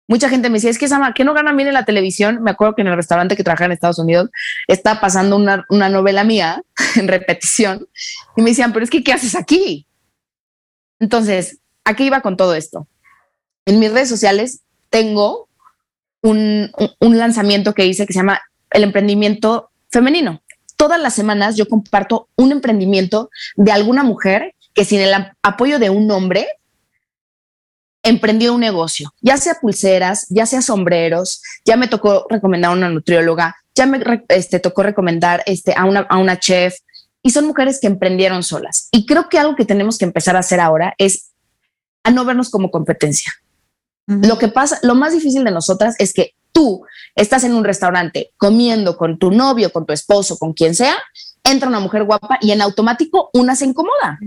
mucha 0.08 0.28
gente 0.28 0.50
me 0.50 0.54
decía, 0.54 0.70
es 0.70 0.78
que 0.78 0.88
Sama, 0.88 1.14
¿qué 1.14 1.24
no 1.24 1.34
ganan 1.34 1.56
bien 1.56 1.68
en 1.68 1.74
la 1.74 1.84
televisión? 1.84 2.42
Me 2.42 2.50
acuerdo 2.50 2.74
que 2.74 2.82
en 2.82 2.88
el 2.88 2.96
restaurante 2.96 3.36
que 3.36 3.44
trabajaba 3.44 3.66
en 3.66 3.72
Estados 3.72 4.00
Unidos 4.00 4.28
estaba 4.66 5.00
pasando 5.00 5.36
una, 5.36 5.64
una 5.70 5.88
novela 5.88 6.24
mía 6.24 6.62
en 6.96 7.08
repetición 7.08 7.86
y 8.36 8.42
me 8.42 8.50
decían, 8.50 8.72
pero 8.72 8.84
es 8.84 8.90
que, 8.90 9.04
¿qué 9.04 9.12
haces 9.12 9.36
aquí? 9.36 9.86
Entonces, 10.98 11.58
¿a 11.84 11.94
qué 11.94 12.04
iba 12.04 12.20
con 12.20 12.36
todo 12.36 12.54
esto? 12.54 12.88
En 13.66 13.78
mis 13.78 13.92
redes 13.92 14.08
sociales 14.08 14.62
tengo 14.90 15.48
un, 16.22 16.72
un 16.98 17.18
lanzamiento 17.18 17.72
que 17.72 17.86
hice 17.86 18.04
que 18.04 18.12
se 18.12 18.18
llama 18.18 18.40
el 18.70 18.82
emprendimiento 18.82 19.70
femenino. 19.90 20.42
Todas 20.76 21.00
las 21.00 21.14
semanas 21.14 21.56
yo 21.56 21.68
comparto 21.68 22.28
un 22.34 22.50
emprendimiento 22.50 23.30
de 23.54 23.70
alguna 23.70 24.02
mujer 24.02 24.54
que 24.74 24.84
sin 24.84 25.00
el 25.00 25.14
apoyo 25.42 25.78
de 25.78 25.90
un 25.90 26.10
hombre 26.10 26.46
emprendió 28.02 28.54
un 28.54 28.60
negocio, 28.60 29.12
ya 29.20 29.36
sea 29.36 29.58
pulseras, 29.60 30.26
ya 30.28 30.46
sea 30.46 30.62
sombreros, 30.62 31.42
ya 31.64 31.76
me 31.76 31.88
tocó 31.88 32.26
recomendar 32.28 32.70
a 32.70 32.74
una 32.74 32.88
nutrióloga, 32.88 33.56
ya 33.74 33.86
me 33.86 34.00
este, 34.28 34.60
tocó 34.60 34.82
recomendar 34.82 35.42
este, 35.46 35.74
a, 35.76 35.84
una, 35.84 36.00
a 36.00 36.18
una 36.18 36.38
chef, 36.38 36.76
y 37.22 37.30
son 37.30 37.46
mujeres 37.46 37.80
que 37.80 37.86
emprendieron 37.88 38.42
solas. 38.42 38.88
Y 38.92 39.04
creo 39.04 39.28
que 39.28 39.38
algo 39.38 39.56
que 39.56 39.64
tenemos 39.64 39.98
que 39.98 40.04
empezar 40.04 40.36
a 40.36 40.40
hacer 40.40 40.60
ahora 40.60 40.94
es 40.98 41.32
a 42.04 42.10
no 42.10 42.24
vernos 42.24 42.50
como 42.50 42.70
competencia. 42.70 43.32
Lo 44.06 44.38
que 44.38 44.48
pasa, 44.48 44.78
lo 44.82 44.94
más 44.94 45.12
difícil 45.12 45.44
de 45.44 45.50
nosotras 45.50 45.94
es 45.98 46.14
que 46.14 46.34
tú 46.52 46.82
estás 47.14 47.44
en 47.44 47.54
un 47.54 47.64
restaurante 47.64 48.30
comiendo 48.38 48.96
con 48.96 49.18
tu 49.18 49.30
novio, 49.30 49.70
con 49.70 49.84
tu 49.84 49.92
esposo, 49.92 50.38
con 50.38 50.54
quien 50.54 50.74
sea, 50.74 50.96
entra 51.44 51.68
una 51.68 51.80
mujer 51.80 52.04
guapa 52.04 52.38
y 52.40 52.52
en 52.52 52.62
automático 52.62 53.28
una 53.34 53.54
se 53.54 53.66
incomoda. 53.66 54.18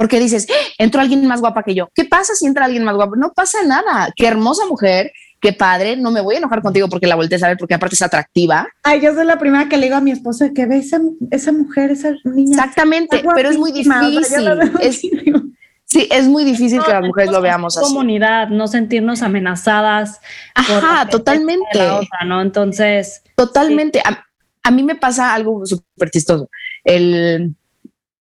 Porque 0.00 0.18
dices, 0.18 0.46
¡Ah! 0.50 0.54
entró 0.78 1.02
alguien 1.02 1.26
más 1.26 1.42
guapa 1.42 1.62
que 1.62 1.74
yo. 1.74 1.90
¿Qué 1.94 2.06
pasa 2.06 2.34
si 2.34 2.46
entra 2.46 2.64
alguien 2.64 2.84
más 2.84 2.94
guapo? 2.96 3.16
No 3.16 3.34
pasa 3.34 3.58
nada. 3.66 4.10
Qué 4.16 4.26
hermosa 4.26 4.64
mujer, 4.64 5.12
qué 5.42 5.52
padre. 5.52 5.94
No 5.98 6.10
me 6.10 6.22
voy 6.22 6.36
a 6.36 6.38
enojar 6.38 6.62
contigo 6.62 6.88
porque 6.88 7.06
la 7.06 7.16
volteé 7.16 7.38
a 7.44 7.48
ver, 7.48 7.58
porque 7.58 7.74
aparte 7.74 7.96
es 7.96 8.00
atractiva. 8.00 8.66
Ay, 8.82 9.02
yo 9.02 9.12
soy 9.12 9.26
la 9.26 9.38
primera 9.38 9.68
que 9.68 9.76
le 9.76 9.88
digo 9.88 9.96
a 9.96 10.00
mi 10.00 10.10
esposo 10.10 10.46
que 10.54 10.64
ve 10.64 10.78
esa, 10.78 11.02
esa 11.30 11.52
mujer, 11.52 11.90
esa 11.90 12.14
niña. 12.24 12.52
Exactamente, 12.56 13.22
pero 13.34 13.50
es 13.50 13.58
muy 13.58 13.72
difícil. 13.72 15.12
sí, 15.84 16.08
es 16.10 16.26
muy 16.28 16.44
difícil 16.44 16.82
que 16.82 16.92
las 16.92 17.04
mujeres 17.04 17.30
lo 17.30 17.42
veamos 17.42 17.76
así. 17.76 17.86
Comunidad, 17.86 18.48
no 18.48 18.68
sentirnos 18.68 19.20
amenazadas. 19.20 20.18
Ajá, 20.54 21.10
totalmente. 21.10 21.78
¿no? 22.24 22.40
Entonces. 22.40 23.22
Totalmente. 23.36 24.00
A, 24.02 24.24
a, 24.62 24.70
mí 24.70 24.82
me 24.82 24.94
pasa 24.94 25.34
algo 25.34 25.66
súper 25.66 26.10
chistoso. 26.10 26.48
El 26.84 27.54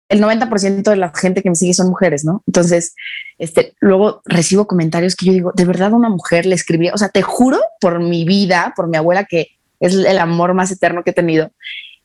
el 0.10 0.22
90% 0.22 0.82
de 0.82 0.96
la 0.96 1.12
gente 1.16 1.42
que 1.44 1.50
me 1.50 1.56
sigue 1.56 1.74
son 1.74 1.88
mujeres, 1.88 2.26
¿no? 2.26 2.44
Entonces, 2.48 2.96
este, 3.38 3.76
luego 3.80 4.22
recibo 4.26 4.68
comentarios 4.68 5.16
que 5.16 5.28
yo 5.28 5.34
digo, 5.34 5.52
de 5.56 5.66
verdad 5.66 5.94
una 5.94 6.10
mujer 6.10 6.48
le 6.48 6.56
escribía, 6.56 6.94
o 6.94 6.98
sea, 6.98 7.10
te 7.10 7.22
juro 7.22 7.60
por 7.80 8.00
mi 8.00 8.26
vida, 8.26 8.74
por 8.76 8.88
mi 8.88 8.98
abuela, 8.98 9.26
que 9.26 9.50
es 9.80 9.94
el 9.94 10.18
amor 10.18 10.56
más 10.56 10.72
eterno 10.72 11.04
que 11.04 11.12
he 11.12 11.14
tenido, 11.14 11.52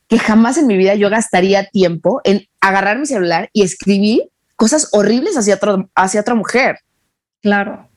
que 0.06 0.18
jamás 0.18 0.58
en 0.58 0.66
mi 0.66 0.76
vida 0.76 0.94
yo 0.94 1.08
gastaría 1.08 1.66
tiempo 1.66 2.20
en 2.24 2.46
agarrar 2.60 2.98
mi 2.98 3.06
celular 3.06 3.48
y 3.54 3.62
escribir 3.62 4.28
cosas 4.54 4.90
horribles 4.92 5.36
hacia, 5.36 5.54
otro, 5.54 5.90
hacia 5.94 6.20
otra 6.20 6.34
mujer. 6.34 6.78
Claro. 7.42 7.88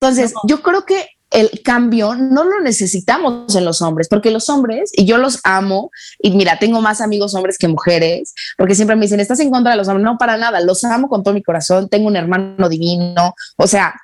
Entonces, 0.00 0.34
yo 0.46 0.62
creo 0.62 0.84
que 0.84 1.08
el 1.36 1.60
cambio 1.62 2.14
no 2.14 2.44
lo 2.44 2.60
necesitamos 2.62 3.54
en 3.54 3.66
los 3.66 3.82
hombres, 3.82 4.08
porque 4.08 4.30
los 4.30 4.48
hombres, 4.48 4.90
y 4.94 5.04
yo 5.04 5.18
los 5.18 5.40
amo, 5.44 5.90
y 6.18 6.30
mira, 6.30 6.58
tengo 6.58 6.80
más 6.80 7.02
amigos 7.02 7.34
hombres 7.34 7.58
que 7.58 7.68
mujeres, 7.68 8.32
porque 8.56 8.74
siempre 8.74 8.96
me 8.96 9.02
dicen, 9.02 9.20
estás 9.20 9.40
en 9.40 9.50
contra 9.50 9.72
de 9.72 9.76
los 9.76 9.86
hombres, 9.86 10.02
no 10.02 10.16
para 10.16 10.38
nada, 10.38 10.62
los 10.62 10.82
amo 10.84 11.10
con 11.10 11.22
todo 11.22 11.34
mi 11.34 11.42
corazón, 11.42 11.90
tengo 11.90 12.06
un 12.06 12.16
hermano 12.16 12.70
divino, 12.70 13.34
o 13.56 13.66
sea, 13.66 13.94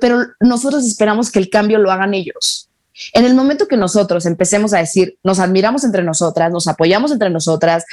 pero 0.00 0.24
nosotros 0.38 0.86
esperamos 0.86 1.32
que 1.32 1.40
el 1.40 1.50
cambio 1.50 1.78
lo 1.78 1.90
hagan 1.90 2.14
ellos. 2.14 2.68
En 3.14 3.24
el 3.24 3.34
momento 3.34 3.66
que 3.66 3.76
nosotros 3.76 4.24
empecemos 4.24 4.72
a 4.72 4.78
decir, 4.78 5.18
nos 5.24 5.40
admiramos 5.40 5.82
entre 5.82 6.04
nosotras, 6.04 6.52
nos 6.52 6.68
apoyamos 6.68 7.10
entre 7.10 7.30
nosotras, 7.30 7.84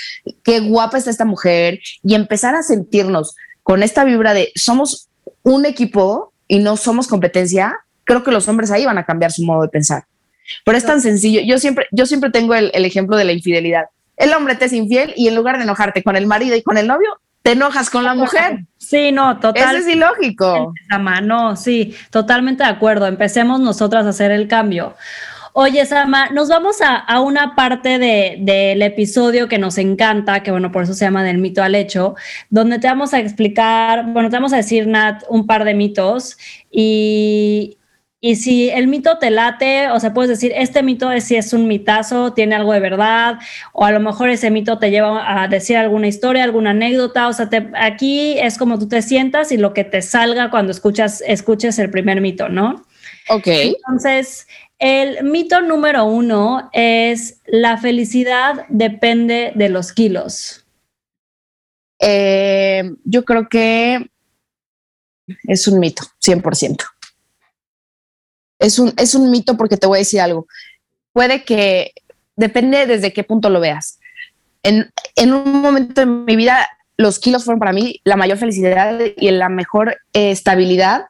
qué 0.44 0.60
guapa 0.60 1.00
está 1.00 1.10
esta 1.10 1.26
mujer, 1.26 1.80
y 2.04 2.14
empezar 2.14 2.54
a 2.54 2.62
sentirnos 2.62 3.36
con 3.64 3.82
esta 3.82 4.04
vibra 4.04 4.36
de 4.36 4.52
somos 4.54 5.10
un 5.42 5.66
equipo 5.66 6.32
y 6.48 6.60
no 6.60 6.78
somos 6.78 7.08
competencia, 7.08 7.74
creo 8.08 8.24
que 8.24 8.32
los 8.32 8.48
hombres 8.48 8.72
ahí 8.72 8.86
van 8.86 8.98
a 8.98 9.06
cambiar 9.06 9.32
su 9.32 9.44
modo 9.44 9.62
de 9.62 9.68
pensar. 9.68 10.06
Pero 10.64 10.78
es 10.78 10.86
tan 10.86 11.02
sencillo. 11.02 11.42
Yo 11.46 11.60
siempre, 11.60 11.88
yo 11.92 12.06
siempre 12.06 12.32
tengo 12.32 12.56
el, 12.56 12.72
ejemplo 12.74 13.18
de 13.18 13.26
la 13.26 13.34
infidelidad. 13.34 13.86
El 14.16 14.34
hombre 14.34 14.56
te 14.56 14.66
es 14.66 14.74
infiel 14.74 15.14
y 15.16 15.28
en 15.28 15.36
lugar 15.36 15.58
de 15.58 15.64
enojarte 15.64 16.02
con 16.02 16.16
el 16.16 16.26
marido 16.26 16.56
y 16.56 16.64
con 16.64 16.78
el 16.78 16.88
novio, 16.88 17.20
te 17.44 17.52
enojas 17.52 17.90
con 17.90 18.06
la 18.06 18.16
mujer. 18.16 18.66
Sí, 18.78 19.12
no, 19.12 19.40
total. 19.40 19.76
Eso 19.76 19.88
es 19.88 19.96
ilógico. 19.96 20.74
No, 21.22 21.56
sí, 21.58 21.94
totalmente 22.10 22.64
de 22.64 22.70
acuerdo. 22.70 23.08
Empecemos 23.08 23.60
nosotras 23.60 24.06
a 24.06 24.10
hacer 24.10 24.32
el 24.32 24.48
cambio. 24.48 24.96
Oye, 25.52 25.86
Sama, 25.86 26.30
nos 26.30 26.50
vamos 26.50 26.78
a, 26.82 27.20
una 27.20 27.56
parte 27.56 27.98
del 28.00 28.82
episodio 28.84 29.48
que 29.48 29.58
nos 29.58 29.78
encanta, 29.80 30.44
que 30.44 30.52
bueno, 30.52 30.72
por 30.72 30.84
eso 30.84 30.94
se 30.94 31.04
llama 31.04 31.24
del 31.24 31.40
mito 31.40 31.64
al 31.64 31.74
hecho, 31.74 32.16
donde 32.52 32.78
te 32.78 32.88
vamos 32.88 33.14
a 33.14 33.20
explicar, 33.20 34.06
bueno, 34.14 34.30
te 34.30 34.36
vamos 34.36 34.54
a 34.54 34.58
decir, 34.58 34.86
Nat, 34.86 35.24
un 35.30 35.48
par 35.48 35.66
de 35.66 35.74
mitos 35.74 36.38
y, 36.70 37.78
y 38.28 38.36
si 38.36 38.70
el 38.70 38.88
mito 38.88 39.20
te 39.20 39.32
late, 39.32 39.90
o 39.90 40.02
sea, 40.02 40.14
puedes 40.14 40.28
decir, 40.28 40.52
este 40.54 40.84
mito 40.84 41.10
es 41.14 41.24
si 41.24 41.38
es 41.38 41.54
un 41.54 41.66
mitazo, 41.66 42.34
tiene 42.34 42.56
algo 42.56 42.74
de 42.74 42.82
verdad, 42.82 43.40
o 43.72 43.86
a 43.86 43.92
lo 43.92 44.02
mejor 44.02 44.30
ese 44.30 44.52
mito 44.52 44.80
te 44.80 44.92
lleva 44.92 45.44
a 45.44 45.48
decir 45.48 45.78
alguna 45.78 46.10
historia, 46.10 46.44
alguna 46.44 46.72
anécdota, 46.72 47.30
o 47.30 47.32
sea, 47.32 47.50
aquí 47.76 48.38
es 48.38 48.58
como 48.58 48.78
tú 48.80 48.90
te 48.90 49.02
sientas 49.02 49.54
y 49.54 49.58
lo 49.58 49.74
que 49.74 49.86
te 49.86 50.02
salga 50.02 50.52
cuando 50.52 50.74
escuchas, 50.74 51.24
escuches 51.26 51.80
el 51.80 51.90
primer 51.90 52.20
mito, 52.20 52.50
¿no? 52.50 52.86
Ok. 53.30 53.48
Entonces, 53.48 54.46
el 54.78 55.24
mito 55.24 55.62
número 55.62 56.04
uno 56.04 56.70
es 56.74 57.40
la 57.46 57.78
felicidad 57.78 58.66
depende 58.68 59.54
de 59.56 59.70
los 59.70 59.94
kilos. 59.94 60.66
Eh, 62.02 62.92
yo 63.06 63.24
creo 63.24 63.48
que 63.48 64.06
es 65.48 65.66
un 65.70 65.80
mito, 65.80 66.04
100% 66.22 66.97
es 68.60 68.80
un, 68.80 68.94
es 68.98 69.16
un 69.16 69.30
mito 69.32 69.58
porque 69.58 69.78
te 69.78 69.88
voy 69.88 69.98
a 69.98 70.00
decir 70.00 70.22
algo. 70.22 70.48
Puede 71.14 71.44
que, 71.44 71.94
depende 72.36 72.86
desde 72.86 73.12
qué 73.12 73.24
punto 73.24 73.50
lo 73.50 73.60
veas. 73.60 74.00
En, 74.64 74.92
en 75.16 75.34
un 75.34 75.62
momento 75.62 76.02
de 76.02 76.06
mi 76.06 76.36
vida, 76.36 76.68
los 76.96 77.20
kilos 77.20 77.44
fueron 77.44 77.60
para 77.60 77.74
mí 77.74 78.02
la 78.04 78.16
mayor 78.16 78.38
felicidad 78.38 79.00
y 79.18 79.32
la 79.32 79.50
mejor 79.50 79.98
eh, 80.14 80.32
estabilidad 80.32 81.06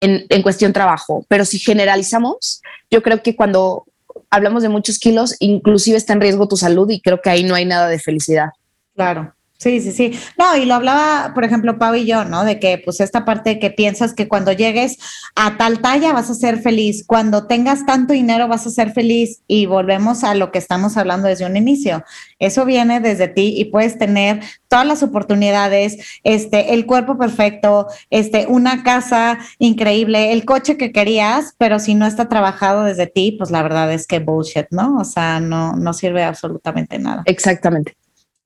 en, 0.00 0.26
en 0.28 0.42
cuestión 0.42 0.72
trabajo. 0.72 1.24
Pero 1.28 1.44
si 1.44 1.58
generalizamos, 1.58 2.62
yo 2.90 3.02
creo 3.02 3.22
que 3.22 3.36
cuando 3.36 3.84
hablamos 4.30 4.62
de 4.62 4.68
muchos 4.68 4.98
kilos, 4.98 5.36
inclusive 5.40 5.96
está 5.96 6.12
en 6.12 6.20
riesgo 6.20 6.48
tu 6.48 6.56
salud 6.56 6.88
y 6.90 7.00
creo 7.00 7.20
que 7.20 7.30
ahí 7.30 7.44
no 7.44 7.54
hay 7.54 7.64
nada 7.64 7.88
de 7.88 7.98
felicidad. 7.98 8.50
Claro. 8.94 9.35
Sí, 9.58 9.80
sí, 9.80 9.92
sí. 9.92 10.18
No, 10.38 10.54
y 10.56 10.66
lo 10.66 10.74
hablaba, 10.74 11.32
por 11.34 11.42
ejemplo, 11.44 11.78
Pau 11.78 11.94
y 11.94 12.04
yo, 12.04 12.24
¿no? 12.26 12.44
De 12.44 12.60
que 12.60 12.80
pues 12.84 13.00
esta 13.00 13.24
parte 13.24 13.58
que 13.58 13.70
piensas 13.70 14.12
que 14.12 14.28
cuando 14.28 14.52
llegues 14.52 14.98
a 15.34 15.56
tal 15.56 15.80
talla 15.80 16.12
vas 16.12 16.28
a 16.28 16.34
ser 16.34 16.60
feliz, 16.60 17.04
cuando 17.06 17.46
tengas 17.46 17.86
tanto 17.86 18.12
dinero 18.12 18.48
vas 18.48 18.66
a 18.66 18.70
ser 18.70 18.92
feliz 18.92 19.40
y 19.48 19.64
volvemos 19.64 20.24
a 20.24 20.34
lo 20.34 20.52
que 20.52 20.58
estamos 20.58 20.98
hablando 20.98 21.28
desde 21.28 21.46
un 21.46 21.56
inicio. 21.56 22.04
Eso 22.38 22.66
viene 22.66 23.00
desde 23.00 23.28
ti 23.28 23.54
y 23.56 23.66
puedes 23.66 23.98
tener 23.98 24.40
todas 24.68 24.86
las 24.86 25.02
oportunidades, 25.02 25.96
este, 26.22 26.74
el 26.74 26.84
cuerpo 26.84 27.16
perfecto, 27.16 27.86
este, 28.10 28.46
una 28.48 28.82
casa 28.82 29.38
increíble, 29.58 30.32
el 30.32 30.44
coche 30.44 30.76
que 30.76 30.92
querías, 30.92 31.54
pero 31.56 31.78
si 31.78 31.94
no 31.94 32.06
está 32.06 32.28
trabajado 32.28 32.84
desde 32.84 33.06
ti, 33.06 33.32
pues 33.32 33.50
la 33.50 33.62
verdad 33.62 33.90
es 33.90 34.06
que 34.06 34.18
bullshit, 34.18 34.66
¿no? 34.70 34.98
O 34.98 35.04
sea, 35.04 35.40
no, 35.40 35.72
no 35.76 35.94
sirve 35.94 36.24
absolutamente 36.24 36.98
nada. 36.98 37.22
Exactamente. 37.24 37.96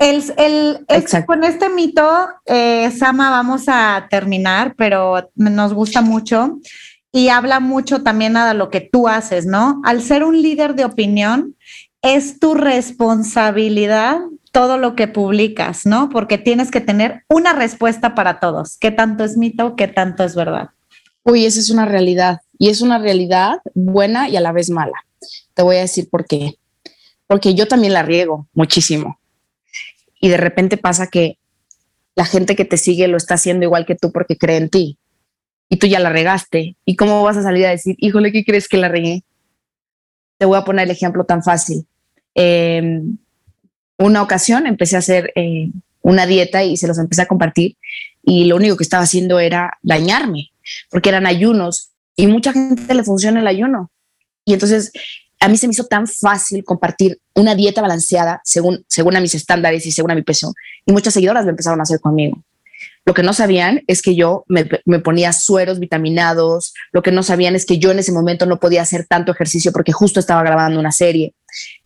El, 0.00 0.24
el, 0.38 0.86
con 1.26 1.44
este 1.44 1.68
mito, 1.68 2.08
eh, 2.46 2.90
Sama, 2.90 3.28
vamos 3.28 3.64
a 3.66 4.06
terminar, 4.08 4.74
pero 4.74 5.30
nos 5.34 5.74
gusta 5.74 6.00
mucho 6.00 6.58
y 7.12 7.28
habla 7.28 7.60
mucho 7.60 8.02
también 8.02 8.32
de 8.32 8.54
lo 8.54 8.70
que 8.70 8.80
tú 8.80 9.08
haces, 9.08 9.44
¿no? 9.44 9.82
Al 9.84 10.00
ser 10.00 10.24
un 10.24 10.40
líder 10.40 10.74
de 10.74 10.86
opinión, 10.86 11.54
es 12.00 12.40
tu 12.40 12.54
responsabilidad 12.54 14.20
todo 14.52 14.78
lo 14.78 14.96
que 14.96 15.06
publicas, 15.06 15.84
¿no? 15.84 16.08
Porque 16.08 16.38
tienes 16.38 16.70
que 16.70 16.80
tener 16.80 17.24
una 17.28 17.52
respuesta 17.52 18.14
para 18.14 18.40
todos. 18.40 18.78
¿Qué 18.78 18.90
tanto 18.90 19.22
es 19.22 19.36
mito? 19.36 19.76
¿Qué 19.76 19.86
tanto 19.86 20.24
es 20.24 20.34
verdad? 20.34 20.70
Uy, 21.24 21.44
esa 21.44 21.60
es 21.60 21.68
una 21.68 21.84
realidad 21.84 22.40
y 22.58 22.70
es 22.70 22.80
una 22.80 22.98
realidad 22.98 23.58
buena 23.74 24.30
y 24.30 24.36
a 24.38 24.40
la 24.40 24.52
vez 24.52 24.70
mala. 24.70 25.04
Te 25.52 25.62
voy 25.62 25.76
a 25.76 25.80
decir 25.80 26.08
por 26.08 26.24
qué. 26.24 26.56
Porque 27.26 27.54
yo 27.54 27.68
también 27.68 27.92
la 27.92 28.02
riego 28.02 28.48
muchísimo 28.54 29.19
y 30.20 30.28
de 30.28 30.36
repente 30.36 30.76
pasa 30.76 31.06
que 31.06 31.38
la 32.14 32.24
gente 32.24 32.56
que 32.56 32.64
te 32.64 32.76
sigue 32.76 33.08
lo 33.08 33.16
está 33.16 33.34
haciendo 33.34 33.64
igual 33.64 33.86
que 33.86 33.94
tú 33.94 34.12
porque 34.12 34.36
cree 34.36 34.56
en 34.56 34.68
ti 34.68 34.98
y 35.68 35.76
tú 35.76 35.86
ya 35.86 36.00
la 36.00 36.10
regaste. 36.10 36.76
¿Y 36.84 36.96
cómo 36.96 37.22
vas 37.22 37.36
a 37.36 37.42
salir 37.42 37.64
a 37.66 37.70
decir, 37.70 37.96
híjole, 37.98 38.32
¿qué 38.32 38.44
crees 38.44 38.68
que 38.68 38.76
la 38.76 38.88
regué? 38.88 39.22
Te 40.38 40.44
voy 40.44 40.58
a 40.58 40.64
poner 40.64 40.84
el 40.84 40.90
ejemplo 40.90 41.24
tan 41.24 41.42
fácil. 41.42 41.86
Em, 42.34 43.16
una 43.96 44.22
ocasión 44.22 44.66
empecé 44.66 44.96
a 44.96 45.00
hacer 45.00 45.32
eh, 45.36 45.70
una 46.02 46.26
dieta 46.26 46.64
y 46.64 46.76
se 46.76 46.88
los 46.88 46.98
empecé 46.98 47.22
a 47.22 47.26
compartir 47.26 47.76
y 48.22 48.44
lo 48.44 48.56
único 48.56 48.76
que 48.76 48.84
estaba 48.84 49.04
haciendo 49.04 49.38
era 49.40 49.78
dañarme 49.82 50.50
porque 50.90 51.08
eran 51.08 51.26
ayunos 51.26 51.90
y 52.16 52.26
mucha 52.26 52.52
gente 52.52 52.92
le 52.94 53.04
funciona 53.04 53.40
el 53.40 53.46
ayuno. 53.46 53.90
Y 54.44 54.54
entonces 54.54 54.92
a 55.40 55.48
mí 55.48 55.56
se 55.56 55.66
me 55.66 55.72
hizo 55.72 55.86
tan 55.86 56.06
fácil 56.06 56.62
compartir 56.64 57.18
una 57.34 57.54
dieta 57.54 57.80
balanceada 57.80 58.42
según, 58.44 58.84
según 58.88 59.16
a 59.16 59.20
mis 59.20 59.34
estándares 59.34 59.86
y 59.86 59.92
según 59.92 60.10
a 60.10 60.14
mi 60.14 60.22
peso. 60.22 60.52
Y 60.84 60.92
muchas 60.92 61.14
seguidoras 61.14 61.44
lo 61.44 61.50
empezaron 61.50 61.80
a 61.80 61.84
hacer 61.84 61.98
conmigo. 61.98 62.42
Lo 63.06 63.14
que 63.14 63.22
no 63.22 63.32
sabían 63.32 63.82
es 63.86 64.02
que 64.02 64.14
yo 64.14 64.44
me, 64.46 64.64
ponía 65.00 65.32
sueros 65.32 65.78
vitaminados. 65.78 66.74
Lo 66.92 67.02
que 67.02 67.10
no 67.10 67.22
sabían 67.22 67.56
es 67.56 67.64
que 67.64 67.78
yo 67.78 67.90
en 67.90 67.98
ese 67.98 68.12
momento 68.12 68.44
no 68.44 68.60
podía 68.60 68.82
hacer 68.82 69.06
tanto 69.08 69.32
ejercicio 69.32 69.72
porque 69.72 69.92
justo 69.92 70.20
estaba 70.20 70.42
grabando 70.42 70.78
una 70.78 70.92
serie. 70.92 71.34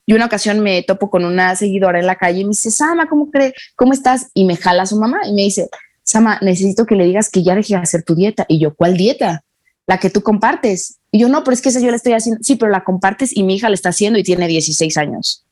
Y 0.04 0.12
una 0.12 0.26
ocasión 0.26 0.60
me 0.60 0.82
topo 0.82 1.08
con 1.08 1.24
una 1.24 1.54
seguidora 1.54 2.00
en 2.00 2.06
la 2.06 2.16
calle 2.16 2.40
y 2.40 2.44
me 2.44 2.50
dice, 2.50 2.70
Sama, 2.70 3.08
¿cómo 3.08 3.30
cree? 3.30 3.54
¿Cómo 3.76 3.92
estás? 3.92 4.30
Y 4.34 4.44
me 4.44 4.56
jala 4.56 4.82
a 4.82 4.86
su 4.86 4.98
mamá 4.98 5.20
y 5.26 5.32
me 5.32 5.42
dice, 5.42 5.70
Sama, 6.02 6.38
necesito 6.42 6.84
que 6.84 6.96
le 6.96 7.04
digas 7.04 7.30
que 7.30 7.42
ya 7.42 7.54
dejé 7.54 7.74
de 7.74 7.80
hacer 7.80 8.02
tu 8.02 8.14
dieta. 8.14 8.44
Y 8.48 8.58
yo, 8.58 8.74
¿cuál 8.74 8.96
dieta? 8.96 9.44
La 9.86 9.98
que 9.98 10.10
tú 10.10 10.22
compartes. 10.22 10.98
Y 11.10 11.20
yo, 11.20 11.28
no, 11.28 11.44
pero 11.44 11.54
es 11.54 11.62
que 11.62 11.68
esa 11.68 11.80
yo 11.80 11.90
la 11.90 11.96
estoy 11.96 12.12
haciendo. 12.12 12.42
Sí, 12.42 12.56
pero 12.56 12.70
la 12.70 12.84
compartes 12.84 13.36
y 13.36 13.42
mi 13.42 13.56
hija 13.56 13.68
la 13.68 13.74
está 13.74 13.90
haciendo 13.90 14.18
y 14.18 14.22
tiene 14.22 14.48
16 14.48 14.96
años. 14.96 15.44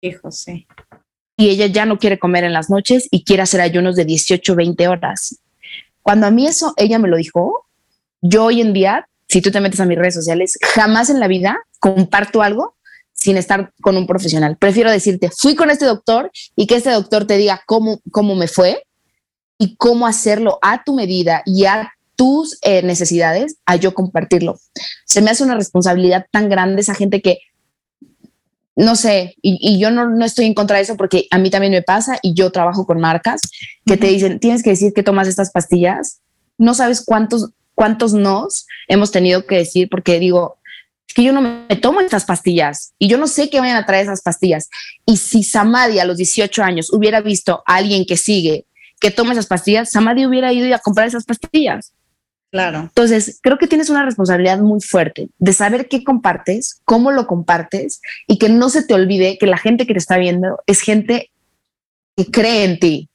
Hijo, 0.00 0.30
sí. 0.30 0.66
Y 1.36 1.50
ella 1.50 1.66
ya 1.66 1.86
no 1.86 1.98
quiere 1.98 2.18
comer 2.18 2.44
en 2.44 2.52
las 2.52 2.70
noches 2.70 3.08
y 3.10 3.24
quiere 3.24 3.42
hacer 3.42 3.60
ayunos 3.60 3.96
de 3.96 4.04
18, 4.04 4.54
20 4.54 4.88
horas. 4.88 5.38
Cuando 6.02 6.26
a 6.26 6.30
mí 6.30 6.46
eso, 6.46 6.72
ella 6.76 6.98
me 6.98 7.08
lo 7.08 7.16
dijo, 7.16 7.66
yo 8.22 8.44
hoy 8.44 8.60
en 8.60 8.72
día, 8.72 9.08
si 9.28 9.40
tú 9.40 9.50
te 9.50 9.60
metes 9.60 9.80
a 9.80 9.86
mis 9.86 9.98
redes 9.98 10.14
sociales, 10.14 10.58
jamás 10.62 11.10
en 11.10 11.20
la 11.20 11.28
vida 11.28 11.58
comparto 11.80 12.42
algo 12.42 12.76
sin 13.12 13.36
estar 13.36 13.72
con 13.80 13.96
un 13.96 14.06
profesional. 14.06 14.56
Prefiero 14.56 14.90
decirte, 14.90 15.30
fui 15.36 15.56
con 15.56 15.70
este 15.70 15.84
doctor 15.84 16.30
y 16.54 16.66
que 16.66 16.76
este 16.76 16.90
doctor 16.90 17.26
te 17.26 17.36
diga 17.36 17.62
cómo, 17.66 18.00
cómo 18.12 18.34
me 18.34 18.46
fue 18.46 18.84
y 19.58 19.76
cómo 19.76 20.06
hacerlo 20.06 20.58
a 20.62 20.84
tu 20.84 20.94
medida 20.94 21.42
y 21.44 21.64
a 21.64 21.90
tus 22.16 22.58
eh, 22.62 22.82
necesidades 22.82 23.58
a 23.66 23.76
yo 23.76 23.94
compartirlo. 23.94 24.58
Se 25.04 25.20
me 25.20 25.30
hace 25.30 25.44
una 25.44 25.54
responsabilidad 25.54 26.26
tan 26.30 26.48
grande 26.48 26.80
esa 26.80 26.94
gente 26.94 27.22
que, 27.22 27.38
no 28.74 28.96
sé, 28.96 29.36
y, 29.42 29.78
yo 29.78 29.90
no, 29.90 30.24
estoy 30.24 30.46
en 30.46 30.54
contra 30.54 30.76
de 30.76 30.82
eso 30.82 30.96
porque 30.96 31.28
a 31.30 31.38
mí 31.38 31.50
también 31.50 31.72
me 31.72 31.82
pasa 31.82 32.18
y 32.22 32.34
yo 32.34 32.50
trabajo 32.50 32.86
con 32.86 33.00
marcas 33.00 33.40
que 33.84 33.96
te 33.96 34.08
dicen, 34.08 34.40
tienes 34.40 34.62
que 34.62 34.70
decir 34.70 34.92
que 34.92 35.02
tomas 35.02 35.28
estas 35.28 35.50
pastillas. 35.50 36.20
No 36.58 36.74
sabes 36.74 37.04
cuántos, 37.04 37.50
cuántos 37.74 38.12
nos 38.12 38.66
hemos 38.88 39.12
tenido 39.12 39.46
que 39.46 39.58
decir 39.58 39.88
porque 39.90 40.18
digo, 40.18 40.58
es 41.06 41.14
que 41.14 41.22
yo 41.22 41.32
no 41.32 41.40
me 41.40 41.76
tomo 41.76 42.00
estas 42.00 42.24
pastillas 42.24 42.92
y 42.98 43.08
yo 43.08 43.18
no 43.18 43.28
sé 43.28 43.48
qué 43.48 43.60
vayan 43.60 43.76
a 43.76 43.86
traer 43.86 44.04
esas 44.04 44.22
pastillas. 44.22 44.68
Y 45.04 45.18
si 45.18 45.42
Samadhi 45.42 45.98
a 45.98 46.04
los 46.04 46.16
18 46.16 46.62
años 46.62 46.92
hubiera 46.92 47.20
visto 47.20 47.62
a 47.66 47.76
alguien 47.76 48.04
que 48.04 48.16
sigue, 48.16 48.66
que 49.00 49.10
toma 49.10 49.32
esas 49.32 49.46
pastillas, 49.46 49.90
Samadhi 49.90 50.26
hubiera 50.26 50.52
ido 50.52 50.74
a 50.74 50.78
comprar 50.78 51.06
esas 51.06 51.24
pastillas. 51.24 51.92
Claro. 52.56 52.80
Entonces, 52.80 53.38
creo 53.42 53.58
que 53.58 53.66
tienes 53.66 53.90
una 53.90 54.04
responsabilidad 54.04 54.58
muy 54.58 54.80
fuerte 54.80 55.28
de 55.38 55.52
saber 55.52 55.88
qué 55.88 56.02
compartes, 56.02 56.80
cómo 56.84 57.12
lo 57.12 57.26
compartes 57.26 58.00
y 58.26 58.38
que 58.38 58.48
no 58.48 58.70
se 58.70 58.82
te 58.82 58.94
olvide 58.94 59.38
que 59.38 59.46
la 59.46 59.58
gente 59.58 59.86
que 59.86 59.92
te 59.92 59.98
está 59.98 60.16
viendo 60.16 60.58
es 60.66 60.80
gente 60.80 61.30
que 62.16 62.30
cree 62.30 62.64
en 62.64 62.78
ti. 62.78 63.08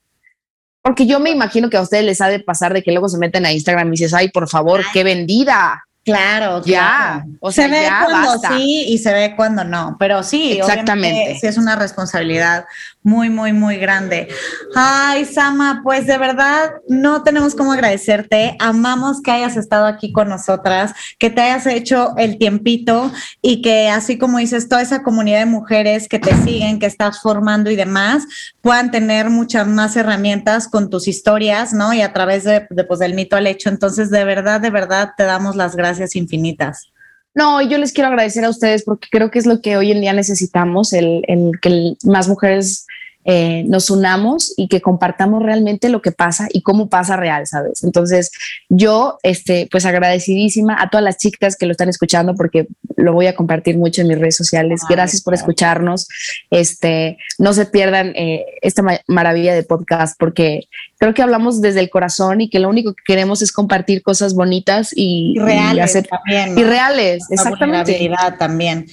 Porque 0.83 1.05
yo 1.05 1.19
me 1.19 1.29
imagino 1.29 1.69
que 1.69 1.77
a 1.77 1.81
ustedes 1.81 2.05
les 2.05 2.21
ha 2.21 2.27
de 2.27 2.39
pasar 2.39 2.73
de 2.73 2.81
que 2.83 2.91
luego 2.91 3.09
se 3.09 3.17
meten 3.17 3.45
a 3.45 3.51
Instagram 3.51 3.87
y 3.87 3.91
dices, 3.91 4.13
ay, 4.13 4.29
por 4.29 4.49
favor, 4.49 4.83
qué 4.93 5.03
vendida. 5.03 5.83
Claro, 6.03 6.63
ya. 6.65 7.23
O 7.39 7.51
sea, 7.51 7.65
se 7.65 7.71
ve 7.71 7.87
cuando 8.05 8.39
sí 8.39 8.85
y 8.87 8.97
se 8.97 9.13
ve 9.13 9.35
cuando 9.35 9.63
no, 9.63 9.97
pero 9.99 10.23
sí, 10.23 10.53
exactamente. 10.53 11.37
Sí 11.39 11.45
es 11.45 11.57
una 11.57 11.75
responsabilidad 11.75 12.65
muy, 13.03 13.29
muy, 13.29 13.51
muy 13.51 13.77
grande. 13.77 14.27
Ay, 14.75 15.25
Sama, 15.25 15.81
pues 15.83 16.05
de 16.05 16.17
verdad 16.17 16.71
no 16.87 17.23
tenemos 17.23 17.55
cómo 17.55 17.71
agradecerte. 17.71 18.55
Amamos 18.59 19.21
que 19.21 19.31
hayas 19.31 19.57
estado 19.57 19.87
aquí 19.87 20.11
con 20.11 20.29
nosotras, 20.29 20.93
que 21.17 21.29
te 21.29 21.41
hayas 21.41 21.65
hecho 21.65 22.13
el 22.17 22.37
tiempito 22.37 23.11
y 23.41 23.61
que 23.61 23.89
así 23.89 24.17
como 24.17 24.37
dices, 24.37 24.69
toda 24.69 24.81
esa 24.81 25.01
comunidad 25.01 25.39
de 25.39 25.45
mujeres 25.45 26.07
que 26.07 26.19
te 26.19 26.35
siguen, 26.43 26.79
que 26.79 26.85
estás 26.85 27.21
formando 27.21 27.71
y 27.71 27.75
demás, 27.75 28.25
puedan 28.61 28.91
tener 28.91 29.29
muchas 29.29 29.67
más 29.67 29.95
herramientas 29.95 30.67
con 30.67 30.89
tus 30.89 31.07
historias, 31.07 31.73
¿no? 31.73 31.93
Y 31.93 32.01
a 32.01 32.13
través 32.13 32.43
de, 32.43 32.61
pues, 32.87 32.99
del 32.99 33.15
mito 33.15 33.35
al 33.35 33.47
hecho. 33.47 33.69
Entonces, 33.69 34.11
de 34.11 34.23
verdad, 34.23 34.61
de 34.61 34.69
verdad, 34.69 35.11
te 35.17 35.23
damos 35.23 35.55
las 35.55 35.75
gracias 35.75 36.15
infinitas. 36.15 36.91
No, 37.33 37.61
yo 37.61 37.77
les 37.77 37.93
quiero 37.93 38.09
agradecer 38.09 38.43
a 38.43 38.49
ustedes 38.49 38.83
porque 38.83 39.07
creo 39.09 39.31
que 39.31 39.39
es 39.39 39.45
lo 39.45 39.61
que 39.61 39.77
hoy 39.77 39.91
en 39.91 40.01
día 40.01 40.13
necesitamos, 40.13 40.91
el, 40.91 41.23
el 41.27 41.59
que 41.61 41.95
más 42.03 42.27
mujeres 42.27 42.85
eh, 43.23 43.63
nos 43.67 43.89
unamos 43.89 44.53
y 44.57 44.67
que 44.67 44.81
compartamos 44.81 45.43
realmente 45.43 45.89
lo 45.89 46.01
que 46.01 46.11
pasa 46.11 46.47
y 46.51 46.61
cómo 46.61 46.89
pasa 46.89 47.17
real, 47.17 47.45
¿sabes? 47.45 47.83
Entonces, 47.83 48.31
yo, 48.69 49.19
este, 49.21 49.67
pues 49.71 49.85
agradecidísima 49.85 50.81
a 50.81 50.89
todas 50.89 51.03
las 51.03 51.17
chicas 51.17 51.55
que 51.55 51.65
lo 51.65 51.71
están 51.71 51.89
escuchando 51.89 52.33
porque 52.35 52.67
lo 52.95 53.13
voy 53.13 53.27
a 53.27 53.35
compartir 53.35 53.77
mucho 53.77 54.01
en 54.01 54.07
mis 54.07 54.19
redes 54.19 54.35
sociales. 54.35 54.81
Gracias 54.89 55.21
por 55.21 55.33
escucharnos. 55.33 56.07
Este, 56.49 57.17
no 57.37 57.53
se 57.53 57.65
pierdan 57.65 58.13
eh, 58.15 58.45
esta 58.61 58.83
maravilla 59.07 59.53
de 59.53 59.63
podcast 59.63 60.17
porque 60.19 60.67
creo 60.97 61.13
que 61.13 61.21
hablamos 61.21 61.61
desde 61.61 61.79
el 61.79 61.89
corazón 61.89 62.41
y 62.41 62.49
que 62.49 62.59
lo 62.59 62.69
único 62.69 62.93
que 62.93 63.03
queremos 63.05 63.41
es 63.41 63.51
compartir 63.51 64.01
cosas 64.01 64.33
bonitas 64.33 64.91
y, 64.95 65.35
reales 65.39 65.93
también, 66.09 66.57
y 66.57 66.63
reales, 66.63 67.23
exactamente. 67.29 68.09
también. 68.37 68.87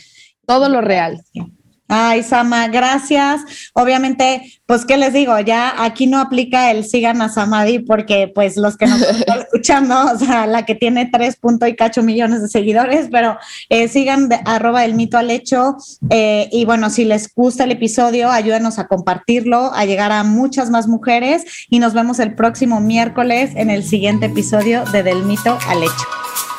Todo 0.47 0.69
lo 0.69 0.81
real. 0.81 1.23
Ay, 1.91 2.23
Sama, 2.23 2.69
gracias. 2.69 3.41
Obviamente, 3.73 4.61
pues, 4.67 4.85
¿qué 4.85 4.99
les 4.99 5.15
digo? 5.15 5.39
Ya 5.41 5.83
aquí 5.83 6.07
no 6.07 6.21
aplica 6.21 6.71
el 6.71 6.85
sigan 6.85 7.23
a 7.23 7.31
Samadi 7.31 7.79
porque, 7.79 8.31
pues, 8.33 8.59
los 8.59 8.77
que 8.77 8.87
nos 8.87 9.01
están 9.01 9.39
escuchando, 9.41 10.13
o 10.13 10.19
sea, 10.19 10.47
la 10.47 10.67
que 10.67 10.75
tiene 10.75 11.09
tres 11.11 11.37
punto 11.37 11.67
y 11.67 11.75
cacho 11.75 12.03
millones 12.03 12.43
de 12.43 12.49
seguidores, 12.49 13.09
pero 13.11 13.39
eh, 13.71 13.89
sigan 13.89 14.29
de, 14.29 14.39
arroba 14.45 14.85
el 14.85 14.95
mito 14.95 15.17
al 15.17 15.31
hecho. 15.31 15.77
Eh, 16.11 16.51
y 16.53 16.67
bueno, 16.67 16.91
si 16.91 17.07
les 17.07 17.33
gusta 17.35 17.65
el 17.65 17.73
episodio, 17.73 18.31
ayúdenos 18.31 18.79
a 18.79 18.87
compartirlo, 18.87 19.73
a 19.73 19.87
llegar 19.87 20.13
a 20.13 20.25
muchas 20.25 20.69
más 20.69 20.89
mujeres 20.89 21.45
y 21.71 21.79
nos 21.79 21.95
vemos 21.95 22.19
el 22.19 22.35
próximo 22.35 22.81
miércoles 22.81 23.53
en 23.55 23.71
el 23.71 23.83
siguiente 23.83 24.27
episodio 24.27 24.85
de 24.93 25.03
Del 25.03 25.23
mito 25.23 25.59
al 25.69 25.83
hecho. 25.83 26.58